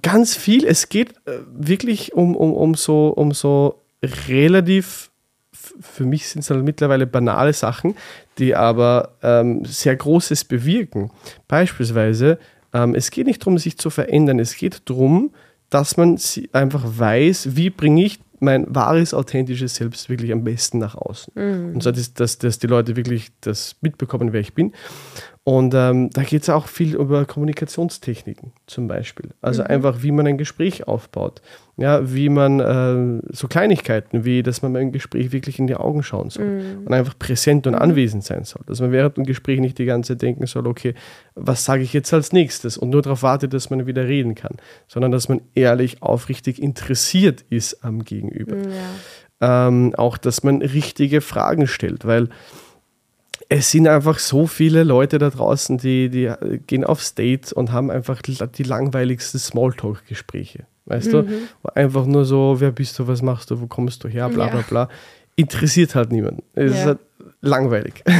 ganz 0.00 0.36
viel, 0.36 0.64
es 0.64 0.90
geht 0.90 1.14
äh, 1.26 1.40
wirklich 1.52 2.12
um, 2.12 2.36
um, 2.36 2.52
um, 2.52 2.74
so, 2.76 3.08
um 3.08 3.32
so 3.32 3.82
relativ, 4.28 5.10
für 5.80 6.04
mich 6.04 6.28
sind 6.28 6.42
es 6.42 6.50
halt 6.50 6.62
mittlerweile 6.62 7.08
banale 7.08 7.52
Sachen, 7.52 7.96
die 8.38 8.54
aber 8.54 9.16
ähm, 9.24 9.64
sehr 9.64 9.96
Großes 9.96 10.44
bewirken. 10.44 11.10
Beispielsweise, 11.48 12.38
ähm, 12.72 12.94
es 12.94 13.10
geht 13.10 13.26
nicht 13.26 13.42
darum, 13.42 13.58
sich 13.58 13.76
zu 13.76 13.90
verändern, 13.90 14.38
es 14.38 14.56
geht 14.56 14.88
darum, 14.88 15.32
dass 15.68 15.96
man 15.96 16.16
einfach 16.52 16.84
weiß, 16.84 17.56
wie 17.56 17.70
bringe 17.70 18.04
ich 18.04 18.20
mein 18.40 18.66
wahres, 18.74 19.14
authentisches 19.14 19.74
Selbst 19.76 20.08
wirklich 20.08 20.32
am 20.32 20.44
besten 20.44 20.78
nach 20.78 20.94
außen. 20.94 21.32
Mhm. 21.34 21.74
Und 21.74 21.82
so, 21.82 21.92
dass, 21.92 22.14
dass, 22.14 22.38
dass 22.38 22.58
die 22.58 22.66
Leute 22.66 22.96
wirklich 22.96 23.30
das 23.40 23.76
mitbekommen, 23.80 24.32
wer 24.32 24.40
ich 24.40 24.54
bin. 24.54 24.72
Und 25.42 25.72
ähm, 25.74 26.10
da 26.10 26.22
geht 26.22 26.42
es 26.42 26.50
auch 26.50 26.66
viel 26.68 26.94
über 26.94 27.24
Kommunikationstechniken 27.24 28.52
zum 28.66 28.88
Beispiel. 28.88 29.30
Also 29.40 29.62
mhm. 29.62 29.68
einfach, 29.68 30.02
wie 30.02 30.12
man 30.12 30.26
ein 30.26 30.36
Gespräch 30.36 30.86
aufbaut. 30.86 31.40
Ja, 31.78 32.12
wie 32.14 32.28
man 32.28 32.60
äh, 32.60 33.22
so 33.32 33.48
Kleinigkeiten, 33.48 34.26
wie 34.26 34.42
dass 34.42 34.60
man 34.60 34.74
beim 34.74 34.92
Gespräch 34.92 35.32
wirklich 35.32 35.58
in 35.58 35.66
die 35.66 35.76
Augen 35.76 36.02
schauen 36.02 36.28
soll 36.28 36.44
mhm. 36.44 36.86
und 36.86 36.92
einfach 36.92 37.18
präsent 37.18 37.66
und 37.66 37.72
mhm. 37.72 37.80
anwesend 37.80 38.22
sein 38.22 38.44
soll. 38.44 38.60
Dass 38.66 38.82
man 38.82 38.92
während 38.92 39.16
dem 39.16 39.24
Gespräch 39.24 39.60
nicht 39.60 39.78
die 39.78 39.86
ganze 39.86 40.12
Zeit 40.12 40.22
denken 40.22 40.46
soll, 40.46 40.66
okay, 40.66 40.92
was 41.34 41.64
sage 41.64 41.82
ich 41.82 41.94
jetzt 41.94 42.12
als 42.12 42.34
nächstes 42.34 42.76
und 42.76 42.90
nur 42.90 43.00
darauf 43.00 43.22
wartet, 43.22 43.54
dass 43.54 43.70
man 43.70 43.86
wieder 43.86 44.06
reden 44.06 44.34
kann, 44.34 44.56
sondern 44.88 45.10
dass 45.10 45.30
man 45.30 45.40
ehrlich, 45.54 46.02
aufrichtig 46.02 46.62
interessiert 46.62 47.46
ist 47.48 47.82
am 47.82 48.04
Gegenüber. 48.04 48.56
Ja. 48.58 49.68
Ähm, 49.68 49.94
auch, 49.96 50.18
dass 50.18 50.42
man 50.42 50.60
richtige 50.60 51.22
Fragen 51.22 51.66
stellt, 51.66 52.04
weil 52.04 52.28
es 53.52 53.72
sind 53.72 53.88
einfach 53.88 54.20
so 54.20 54.46
viele 54.46 54.84
Leute 54.84 55.18
da 55.18 55.28
draußen, 55.28 55.76
die, 55.76 56.08
die 56.08 56.30
gehen 56.68 56.84
aufs 56.84 57.16
Date 57.16 57.52
und 57.52 57.72
haben 57.72 57.90
einfach 57.90 58.22
die 58.22 58.62
langweiligsten 58.62 59.40
Smalltalk-Gespräche. 59.40 60.66
Weißt 60.86 61.08
mhm. 61.08 61.26
du? 61.26 61.70
Einfach 61.74 62.06
nur 62.06 62.24
so, 62.24 62.56
wer 62.60 62.70
bist 62.70 62.96
du, 62.98 63.08
was 63.08 63.22
machst 63.22 63.50
du, 63.50 63.60
wo 63.60 63.66
kommst 63.66 64.04
du 64.04 64.08
her, 64.08 64.28
bla 64.28 64.46
bla 64.46 64.62
bla. 64.68 64.88
Interessiert 65.34 65.96
halt 65.96 66.12
niemanden. 66.12 66.44
Es 66.54 66.72
ja. 66.72 66.78
ist 66.78 66.86
halt 66.86 66.98
langweilig. 67.40 68.04
Ja. 68.06 68.14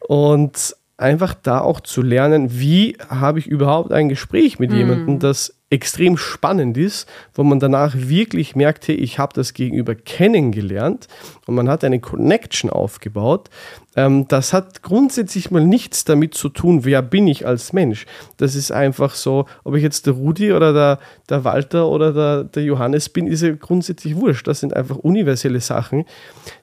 und 0.08 0.74
einfach 0.96 1.34
da 1.34 1.60
auch 1.60 1.80
zu 1.80 2.00
lernen, 2.00 2.58
wie 2.58 2.96
habe 3.10 3.38
ich 3.38 3.46
überhaupt 3.46 3.92
ein 3.92 4.08
Gespräch 4.08 4.58
mit 4.58 4.70
mhm. 4.70 4.76
jemandem, 4.76 5.18
das 5.18 5.54
extrem 5.70 6.16
spannend 6.16 6.76
ist, 6.76 7.08
wo 7.32 7.44
man 7.44 7.60
danach 7.60 7.94
wirklich 7.96 8.56
merkt, 8.56 8.88
hey, 8.88 8.96
ich 8.96 9.20
habe 9.20 9.32
das 9.34 9.54
Gegenüber 9.54 9.94
kennengelernt 9.94 11.06
und 11.46 11.54
man 11.54 11.68
hat 11.68 11.84
eine 11.84 12.00
Connection 12.00 12.70
aufgebaut. 12.70 13.48
Ähm, 13.94 14.26
das 14.26 14.52
hat 14.52 14.82
grundsätzlich 14.82 15.52
mal 15.52 15.64
nichts 15.64 16.04
damit 16.04 16.34
zu 16.34 16.48
tun, 16.48 16.84
wer 16.84 17.02
bin 17.02 17.28
ich 17.28 17.46
als 17.46 17.72
Mensch. 17.72 18.06
Das 18.36 18.56
ist 18.56 18.72
einfach 18.72 19.14
so, 19.14 19.46
ob 19.62 19.76
ich 19.76 19.82
jetzt 19.84 20.06
der 20.06 20.14
Rudi 20.14 20.52
oder 20.52 20.72
der, 20.72 20.98
der 21.28 21.44
Walter 21.44 21.88
oder 21.88 22.12
der, 22.12 22.44
der 22.44 22.64
Johannes 22.64 23.08
bin, 23.08 23.28
ist 23.28 23.42
ja 23.42 23.52
grundsätzlich 23.52 24.16
wurscht. 24.16 24.48
Das 24.48 24.58
sind 24.58 24.74
einfach 24.74 24.96
universelle 24.96 25.60
Sachen, 25.60 26.04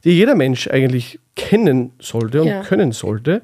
die 0.03 0.11
jeder 0.11 0.35
Mensch 0.35 0.67
eigentlich 0.67 1.19
kennen 1.37 1.93
sollte 1.99 2.41
und 2.41 2.47
ja. 2.47 2.61
können 2.61 2.91
sollte 2.91 3.41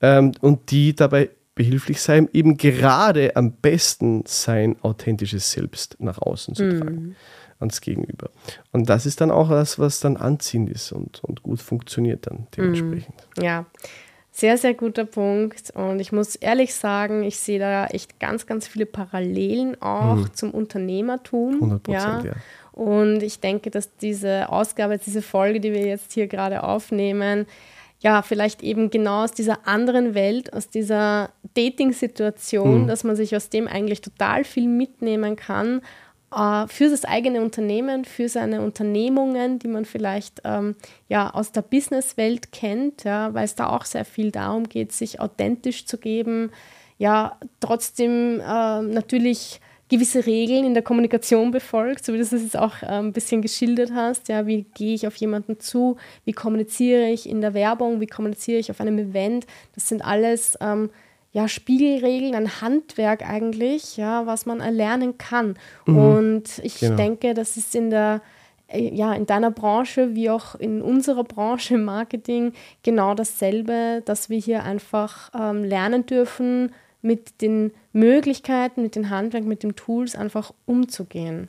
ähm, 0.00 0.32
und 0.40 0.70
die 0.72 0.96
dabei 0.96 1.30
behilflich 1.56 2.00
sein, 2.00 2.28
eben 2.32 2.56
gerade 2.56 3.34
am 3.34 3.50
besten 3.50 4.22
sein 4.26 4.76
authentisches 4.82 5.50
Selbst 5.50 5.96
nach 5.98 6.18
außen 6.18 6.54
zu 6.54 6.78
tragen, 6.78 6.94
mhm. 6.94 7.16
ans 7.58 7.80
Gegenüber. 7.80 8.30
Und 8.70 8.88
das 8.88 9.06
ist 9.06 9.20
dann 9.20 9.32
auch 9.32 9.48
das, 9.48 9.78
was 9.80 9.98
dann 9.98 10.16
anziehend 10.16 10.70
ist 10.70 10.92
und, 10.92 11.24
und 11.24 11.42
gut 11.42 11.60
funktioniert 11.60 12.28
dann 12.28 12.46
dementsprechend. 12.56 13.26
Mhm. 13.36 13.42
Ja. 13.42 13.66
Sehr, 14.30 14.58
sehr 14.58 14.74
guter 14.74 15.06
Punkt. 15.06 15.70
Und 15.70 15.98
ich 15.98 16.12
muss 16.12 16.36
ehrlich 16.36 16.74
sagen, 16.74 17.22
ich 17.22 17.38
sehe 17.38 17.58
da 17.58 17.86
echt 17.86 18.20
ganz, 18.20 18.44
ganz 18.46 18.68
viele 18.68 18.84
Parallelen 18.84 19.80
auch 19.80 20.16
mhm. 20.16 20.34
zum 20.34 20.50
Unternehmertum. 20.50 21.54
100 21.54 21.82
Prozent, 21.82 22.24
ja. 22.24 22.30
ja. 22.32 22.36
Und 22.72 23.22
ich 23.22 23.40
denke, 23.40 23.70
dass 23.70 23.96
diese 23.96 24.50
Ausgabe, 24.50 24.98
diese 24.98 25.22
Folge, 25.22 25.60
die 25.60 25.72
wir 25.72 25.86
jetzt 25.86 26.12
hier 26.12 26.26
gerade 26.26 26.62
aufnehmen, 26.64 27.46
ja, 28.00 28.22
vielleicht 28.22 28.62
eben 28.62 28.90
genau 28.90 29.24
aus 29.24 29.32
dieser 29.32 29.66
anderen 29.66 30.14
Welt, 30.14 30.52
aus 30.52 30.68
dieser 30.68 31.30
Dating-Situation, 31.54 32.82
mhm. 32.82 32.86
dass 32.86 33.04
man 33.04 33.16
sich 33.16 33.34
aus 33.34 33.48
dem 33.48 33.66
eigentlich 33.66 34.00
total 34.00 34.44
viel 34.44 34.68
mitnehmen 34.68 35.36
kann 35.36 35.80
äh, 36.34 36.66
für 36.68 36.90
das 36.90 37.04
eigene 37.04 37.40
Unternehmen, 37.40 38.04
für 38.04 38.28
seine 38.28 38.60
Unternehmungen, 38.60 39.58
die 39.58 39.68
man 39.68 39.84
vielleicht 39.84 40.42
ähm, 40.44 40.76
ja, 41.08 41.30
aus 41.30 41.52
der 41.52 41.62
Businesswelt 41.62 42.52
kennt, 42.52 43.04
ja, 43.04 43.32
weil 43.32 43.44
es 43.44 43.54
da 43.54 43.68
auch 43.70 43.84
sehr 43.84 44.04
viel 44.04 44.30
darum 44.30 44.68
geht, 44.68 44.92
sich 44.92 45.20
authentisch 45.20 45.86
zu 45.86 45.98
geben, 45.98 46.50
ja, 46.98 47.38
trotzdem 47.60 48.40
äh, 48.40 48.82
natürlich 48.82 49.60
gewisse 49.88 50.26
Regeln 50.26 50.64
in 50.64 50.74
der 50.74 50.82
Kommunikation 50.82 51.50
befolgt, 51.50 52.04
so 52.04 52.12
wie 52.12 52.16
du 52.16 52.22
es 52.22 52.32
jetzt 52.32 52.58
auch 52.58 52.82
äh, 52.82 52.86
ein 52.86 53.12
bisschen 53.12 53.42
geschildert 53.42 53.92
hast. 53.94 54.28
Ja, 54.28 54.46
wie 54.46 54.64
gehe 54.74 54.94
ich 54.94 55.06
auf 55.06 55.16
jemanden 55.16 55.60
zu? 55.60 55.96
Wie 56.24 56.32
kommuniziere 56.32 57.08
ich 57.08 57.28
in 57.28 57.40
der 57.40 57.54
Werbung? 57.54 58.00
Wie 58.00 58.06
kommuniziere 58.06 58.58
ich 58.58 58.70
auf 58.70 58.80
einem 58.80 58.98
Event? 58.98 59.46
Das 59.74 59.88
sind 59.88 60.04
alles 60.04 60.58
ähm, 60.60 60.90
ja, 61.32 61.48
Spiegelregeln, 61.48 62.34
ein 62.34 62.60
Handwerk 62.60 63.28
eigentlich, 63.28 63.96
ja, 63.96 64.26
was 64.26 64.46
man 64.46 64.60
erlernen 64.60 65.18
kann. 65.18 65.56
Mhm. 65.84 65.98
Und 65.98 66.58
ich 66.62 66.80
genau. 66.80 66.96
denke, 66.96 67.34
das 67.34 67.56
ist 67.56 67.74
in 67.74 67.90
der 67.90 68.22
äh, 68.68 68.92
ja, 68.94 69.12
in 69.14 69.26
deiner 69.26 69.50
Branche 69.50 70.14
wie 70.14 70.30
auch 70.30 70.56
in 70.56 70.82
unserer 70.82 71.24
Branche 71.24 71.74
im 71.74 71.84
Marketing 71.84 72.52
genau 72.82 73.14
dasselbe, 73.14 74.02
dass 74.04 74.30
wir 74.30 74.38
hier 74.38 74.64
einfach 74.64 75.30
ähm, 75.38 75.62
lernen 75.62 76.06
dürfen, 76.06 76.72
mit 77.06 77.40
den 77.40 77.72
Möglichkeiten, 77.92 78.82
mit 78.82 78.96
den 78.96 79.10
Handwerk, 79.10 79.44
mit 79.44 79.62
den 79.62 79.76
Tools 79.76 80.16
einfach 80.16 80.52
umzugehen. 80.66 81.48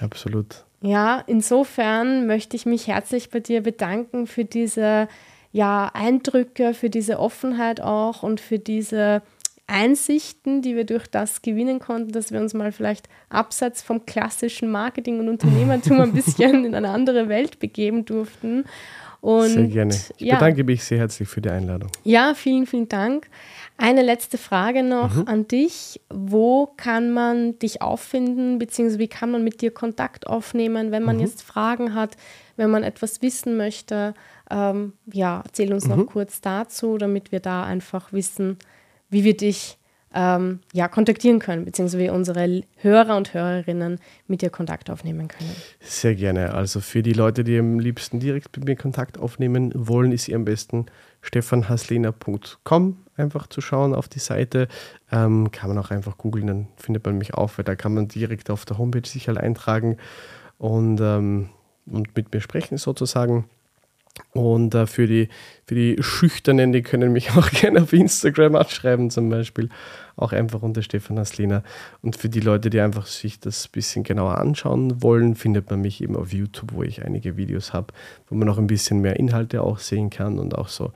Absolut. 0.00 0.64
Ja, 0.80 1.22
insofern 1.26 2.26
möchte 2.26 2.56
ich 2.56 2.66
mich 2.66 2.86
herzlich 2.86 3.30
bei 3.30 3.40
dir 3.40 3.62
bedanken 3.62 4.26
für 4.26 4.44
diese 4.44 5.08
ja, 5.50 5.90
Eindrücke, 5.94 6.74
für 6.74 6.90
diese 6.90 7.18
Offenheit 7.18 7.80
auch 7.80 8.22
und 8.22 8.40
für 8.40 8.58
diese 8.58 9.22
Einsichten, 9.66 10.62
die 10.62 10.76
wir 10.76 10.84
durch 10.84 11.06
das 11.08 11.42
gewinnen 11.42 11.78
konnten, 11.78 12.12
dass 12.12 12.32
wir 12.32 12.40
uns 12.40 12.54
mal 12.54 12.72
vielleicht 12.72 13.08
abseits 13.28 13.82
vom 13.82 14.06
klassischen 14.06 14.70
Marketing 14.70 15.20
und 15.20 15.28
Unternehmertum 15.28 16.00
ein 16.00 16.12
bisschen 16.12 16.64
in 16.64 16.74
eine 16.74 16.90
andere 16.90 17.28
Welt 17.28 17.58
begeben 17.58 18.04
durften. 18.04 18.64
Und, 19.20 19.48
sehr 19.48 19.66
gerne. 19.66 19.94
Ich 19.94 20.26
ja. 20.26 20.34
bedanke 20.36 20.64
mich 20.64 20.84
sehr 20.84 20.98
herzlich 20.98 21.28
für 21.28 21.40
die 21.40 21.50
Einladung. 21.50 21.90
Ja, 22.04 22.34
vielen, 22.34 22.66
vielen 22.66 22.88
Dank. 22.88 23.28
Eine 23.80 24.02
letzte 24.02 24.38
Frage 24.38 24.82
noch 24.82 25.14
mhm. 25.14 25.28
an 25.28 25.48
dich. 25.48 26.00
Wo 26.10 26.66
kann 26.76 27.12
man 27.12 27.60
dich 27.60 27.80
auffinden, 27.80 28.58
beziehungsweise 28.58 28.98
wie 28.98 29.06
kann 29.06 29.30
man 29.30 29.44
mit 29.44 29.60
dir 29.60 29.70
Kontakt 29.70 30.26
aufnehmen, 30.26 30.90
wenn 30.90 31.04
man 31.04 31.16
mhm. 31.16 31.22
jetzt 31.22 31.42
Fragen 31.42 31.94
hat, 31.94 32.16
wenn 32.56 32.70
man 32.70 32.82
etwas 32.82 33.22
wissen 33.22 33.56
möchte? 33.56 34.14
Ähm, 34.50 34.94
ja, 35.06 35.42
erzähl 35.44 35.72
uns 35.72 35.86
mhm. 35.86 35.96
noch 35.96 36.06
kurz 36.06 36.40
dazu, 36.40 36.98
damit 36.98 37.30
wir 37.30 37.38
da 37.38 37.62
einfach 37.62 38.12
wissen, 38.12 38.58
wie 39.10 39.22
wir 39.22 39.36
dich 39.36 39.77
ähm, 40.14 40.60
ja, 40.72 40.88
kontaktieren 40.88 41.38
können, 41.38 41.64
beziehungsweise 41.64 42.12
unsere 42.12 42.62
Hörer 42.76 43.16
und 43.16 43.34
Hörerinnen 43.34 43.98
mit 44.26 44.42
dir 44.42 44.50
Kontakt 44.50 44.90
aufnehmen 44.90 45.28
können. 45.28 45.50
Sehr 45.80 46.14
gerne. 46.14 46.54
Also 46.54 46.80
für 46.80 47.02
die 47.02 47.12
Leute, 47.12 47.44
die 47.44 47.58
am 47.58 47.78
liebsten 47.78 48.20
direkt 48.20 48.56
mit 48.56 48.66
mir 48.66 48.76
Kontakt 48.76 49.18
aufnehmen 49.18 49.72
wollen, 49.74 50.12
ist 50.12 50.28
ihr 50.28 50.36
am 50.36 50.44
besten 50.44 50.86
stefanhaslena.com 51.20 52.96
einfach 53.16 53.48
zu 53.48 53.60
schauen 53.60 53.94
auf 53.94 54.08
die 54.08 54.20
Seite. 54.20 54.68
Ähm, 55.10 55.50
kann 55.50 55.68
man 55.68 55.78
auch 55.78 55.90
einfach 55.90 56.16
googeln, 56.16 56.46
dann 56.46 56.68
findet 56.76 57.04
man 57.04 57.18
mich 57.18 57.34
auf, 57.34 57.58
weil 57.58 57.64
da 57.64 57.74
kann 57.74 57.94
man 57.94 58.08
direkt 58.08 58.50
auf 58.50 58.64
der 58.64 58.78
Homepage 58.78 59.06
sich 59.06 59.28
halt 59.28 59.38
eintragen 59.38 59.96
und, 60.56 61.00
ähm, 61.00 61.50
und 61.86 62.16
mit 62.16 62.32
mir 62.32 62.40
sprechen 62.40 62.78
sozusagen. 62.78 63.44
Und 64.32 64.74
äh, 64.74 64.86
für, 64.86 65.06
die, 65.06 65.28
für 65.66 65.74
die 65.74 65.96
Schüchternen, 66.00 66.72
die 66.72 66.82
können 66.82 67.12
mich 67.12 67.30
auch 67.36 67.50
gerne 67.50 67.82
auf 67.82 67.92
Instagram 67.92 68.56
anschreiben, 68.56 69.10
zum 69.10 69.28
Beispiel. 69.28 69.68
Auch 70.16 70.32
einfach 70.32 70.62
unter 70.62 70.82
Stefan 70.82 71.18
Haslina. 71.18 71.62
Und 72.02 72.16
für 72.16 72.28
die 72.28 72.40
Leute, 72.40 72.70
die 72.70 72.80
einfach 72.80 73.06
sich 73.06 73.38
das 73.40 73.66
ein 73.66 73.72
bisschen 73.72 74.04
genauer 74.04 74.38
anschauen 74.38 75.02
wollen, 75.02 75.34
findet 75.34 75.70
man 75.70 75.80
mich 75.80 76.02
eben 76.02 76.16
auf 76.16 76.32
YouTube, 76.32 76.72
wo 76.72 76.82
ich 76.82 77.04
einige 77.04 77.36
Videos 77.36 77.72
habe, 77.72 77.94
wo 78.28 78.34
man 78.34 78.48
auch 78.48 78.58
ein 78.58 78.66
bisschen 78.66 79.00
mehr 79.00 79.16
Inhalte 79.16 79.62
auch 79.62 79.78
sehen 79.78 80.10
kann 80.10 80.38
und 80.38 80.56
auch 80.56 80.68
so 80.68 80.92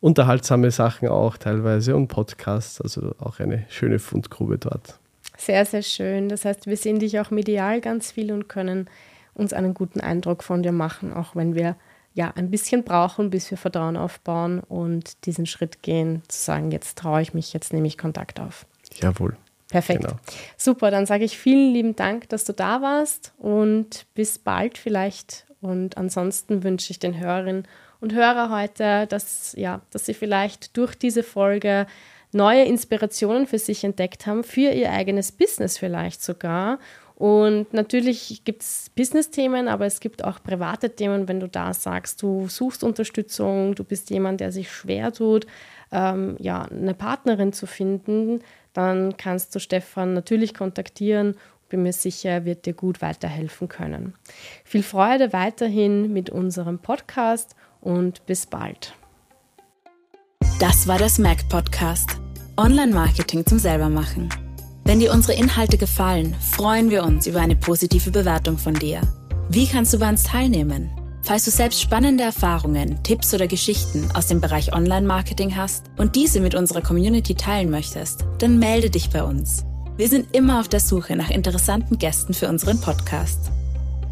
unterhaltsame 0.00 0.70
Sachen 0.70 1.08
auch 1.08 1.36
teilweise 1.36 1.96
und 1.96 2.08
Podcasts. 2.08 2.80
Also 2.80 3.14
auch 3.18 3.38
eine 3.40 3.64
schöne 3.68 3.98
Fundgrube 3.98 4.58
dort. 4.58 4.98
Sehr, 5.36 5.64
sehr 5.64 5.82
schön. 5.82 6.28
Das 6.28 6.44
heißt, 6.44 6.66
wir 6.66 6.76
sehen 6.76 6.98
dich 6.98 7.18
auch 7.20 7.30
medial 7.30 7.80
ganz 7.80 8.12
viel 8.12 8.32
und 8.32 8.48
können 8.48 8.88
uns 9.34 9.52
einen 9.52 9.74
guten 9.74 10.00
Eindruck 10.00 10.42
von 10.42 10.62
dir 10.62 10.72
machen, 10.72 11.12
auch 11.12 11.34
wenn 11.34 11.54
wir 11.54 11.76
ja, 12.14 12.32
ein 12.36 12.50
bisschen 12.50 12.84
brauchen, 12.84 13.30
bis 13.30 13.50
wir 13.50 13.58
Vertrauen 13.58 13.96
aufbauen 13.96 14.60
und 14.60 15.26
diesen 15.26 15.46
Schritt 15.46 15.82
gehen, 15.82 16.22
zu 16.28 16.40
sagen, 16.40 16.70
jetzt 16.70 16.96
traue 16.96 17.20
ich 17.20 17.34
mich, 17.34 17.52
jetzt 17.52 17.72
nehme 17.72 17.88
ich 17.88 17.98
Kontakt 17.98 18.40
auf. 18.40 18.66
Jawohl. 19.00 19.36
Perfekt. 19.68 20.02
Genau. 20.02 20.16
Super, 20.56 20.92
dann 20.92 21.06
sage 21.06 21.24
ich 21.24 21.36
vielen 21.36 21.72
lieben 21.72 21.96
Dank, 21.96 22.28
dass 22.28 22.44
du 22.44 22.52
da 22.52 22.80
warst 22.80 23.32
und 23.38 24.06
bis 24.14 24.38
bald 24.38 24.78
vielleicht. 24.78 25.46
Und 25.60 25.96
ansonsten 25.96 26.62
wünsche 26.62 26.92
ich 26.92 27.00
den 27.00 27.18
Hörerinnen 27.18 27.66
und 28.00 28.14
Hörern 28.14 28.52
heute, 28.52 29.06
dass, 29.08 29.54
ja, 29.56 29.80
dass 29.90 30.06
sie 30.06 30.14
vielleicht 30.14 30.76
durch 30.76 30.94
diese 30.94 31.24
Folge 31.24 31.86
neue 32.30 32.64
Inspirationen 32.64 33.46
für 33.46 33.58
sich 33.58 33.82
entdeckt 33.82 34.26
haben, 34.26 34.44
für 34.44 34.70
ihr 34.70 34.90
eigenes 34.90 35.32
Business 35.32 35.78
vielleicht 35.78 36.22
sogar 36.22 36.78
und 37.16 37.72
natürlich 37.72 38.42
gibt 38.44 38.62
es 38.62 38.90
Business-Themen, 38.96 39.68
aber 39.68 39.86
es 39.86 40.00
gibt 40.00 40.24
auch 40.24 40.42
private 40.42 40.90
Themen, 40.90 41.28
wenn 41.28 41.38
du 41.38 41.48
da 41.48 41.72
sagst, 41.72 42.22
du 42.22 42.48
suchst 42.48 42.82
Unterstützung, 42.82 43.74
du 43.74 43.84
bist 43.84 44.10
jemand, 44.10 44.40
der 44.40 44.50
sich 44.50 44.70
schwer 44.70 45.12
tut, 45.12 45.46
ähm, 45.92 46.36
ja, 46.40 46.62
eine 46.62 46.94
Partnerin 46.94 47.52
zu 47.52 47.66
finden, 47.66 48.40
dann 48.72 49.16
kannst 49.16 49.54
du 49.54 49.60
Stefan 49.60 50.12
natürlich 50.14 50.54
kontaktieren. 50.54 51.36
Bin 51.68 51.84
mir 51.84 51.92
sicher, 51.92 52.30
er 52.30 52.44
wird 52.44 52.66
dir 52.66 52.74
gut 52.74 53.00
weiterhelfen 53.00 53.68
können. 53.68 54.14
Viel 54.64 54.82
Freude 54.82 55.32
weiterhin 55.32 56.12
mit 56.12 56.30
unserem 56.30 56.80
Podcast 56.80 57.54
und 57.80 58.26
bis 58.26 58.46
bald. 58.46 58.94
Das 60.58 60.86
war 60.86 60.98
der 60.98 61.08
Smack 61.08 61.48
Podcast. 61.48 62.10
Online-Marketing 62.56 63.46
zum 63.46 63.58
Selbermachen. 63.58 64.28
Wenn 64.86 65.00
dir 65.00 65.12
unsere 65.12 65.32
Inhalte 65.38 65.78
gefallen, 65.78 66.34
freuen 66.40 66.90
wir 66.90 67.04
uns 67.04 67.26
über 67.26 67.40
eine 67.40 67.56
positive 67.56 68.10
Bewertung 68.10 68.58
von 68.58 68.74
dir. 68.74 69.00
Wie 69.48 69.66
kannst 69.66 69.94
du 69.94 69.98
bei 69.98 70.10
uns 70.10 70.24
teilnehmen? 70.24 70.90
Falls 71.22 71.46
du 71.46 71.50
selbst 71.50 71.80
spannende 71.80 72.22
Erfahrungen, 72.22 73.02
Tipps 73.02 73.32
oder 73.32 73.46
Geschichten 73.46 74.10
aus 74.12 74.26
dem 74.26 74.42
Bereich 74.42 74.74
Online-Marketing 74.74 75.56
hast 75.56 75.86
und 75.96 76.16
diese 76.16 76.40
mit 76.40 76.54
unserer 76.54 76.82
Community 76.82 77.34
teilen 77.34 77.70
möchtest, 77.70 78.26
dann 78.38 78.58
melde 78.58 78.90
dich 78.90 79.08
bei 79.08 79.22
uns. 79.22 79.64
Wir 79.96 80.08
sind 80.08 80.34
immer 80.36 80.60
auf 80.60 80.68
der 80.68 80.80
Suche 80.80 81.16
nach 81.16 81.30
interessanten 81.30 81.96
Gästen 81.96 82.34
für 82.34 82.48
unseren 82.48 82.78
Podcast. 82.78 83.50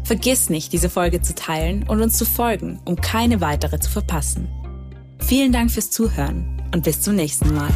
Vergiss 0.03 0.49
nicht, 0.49 0.73
diese 0.73 0.89
Folge 0.89 1.21
zu 1.21 1.35
teilen 1.35 1.87
und 1.87 2.01
uns 2.01 2.17
zu 2.17 2.25
folgen, 2.25 2.79
um 2.85 2.95
keine 2.95 3.41
weitere 3.41 3.79
zu 3.79 3.91
verpassen. 3.91 4.47
Vielen 5.19 5.51
Dank 5.51 5.69
fürs 5.69 5.91
Zuhören 5.91 6.63
und 6.73 6.83
bis 6.83 7.01
zum 7.01 7.15
nächsten 7.15 7.53
Mal. 7.53 7.69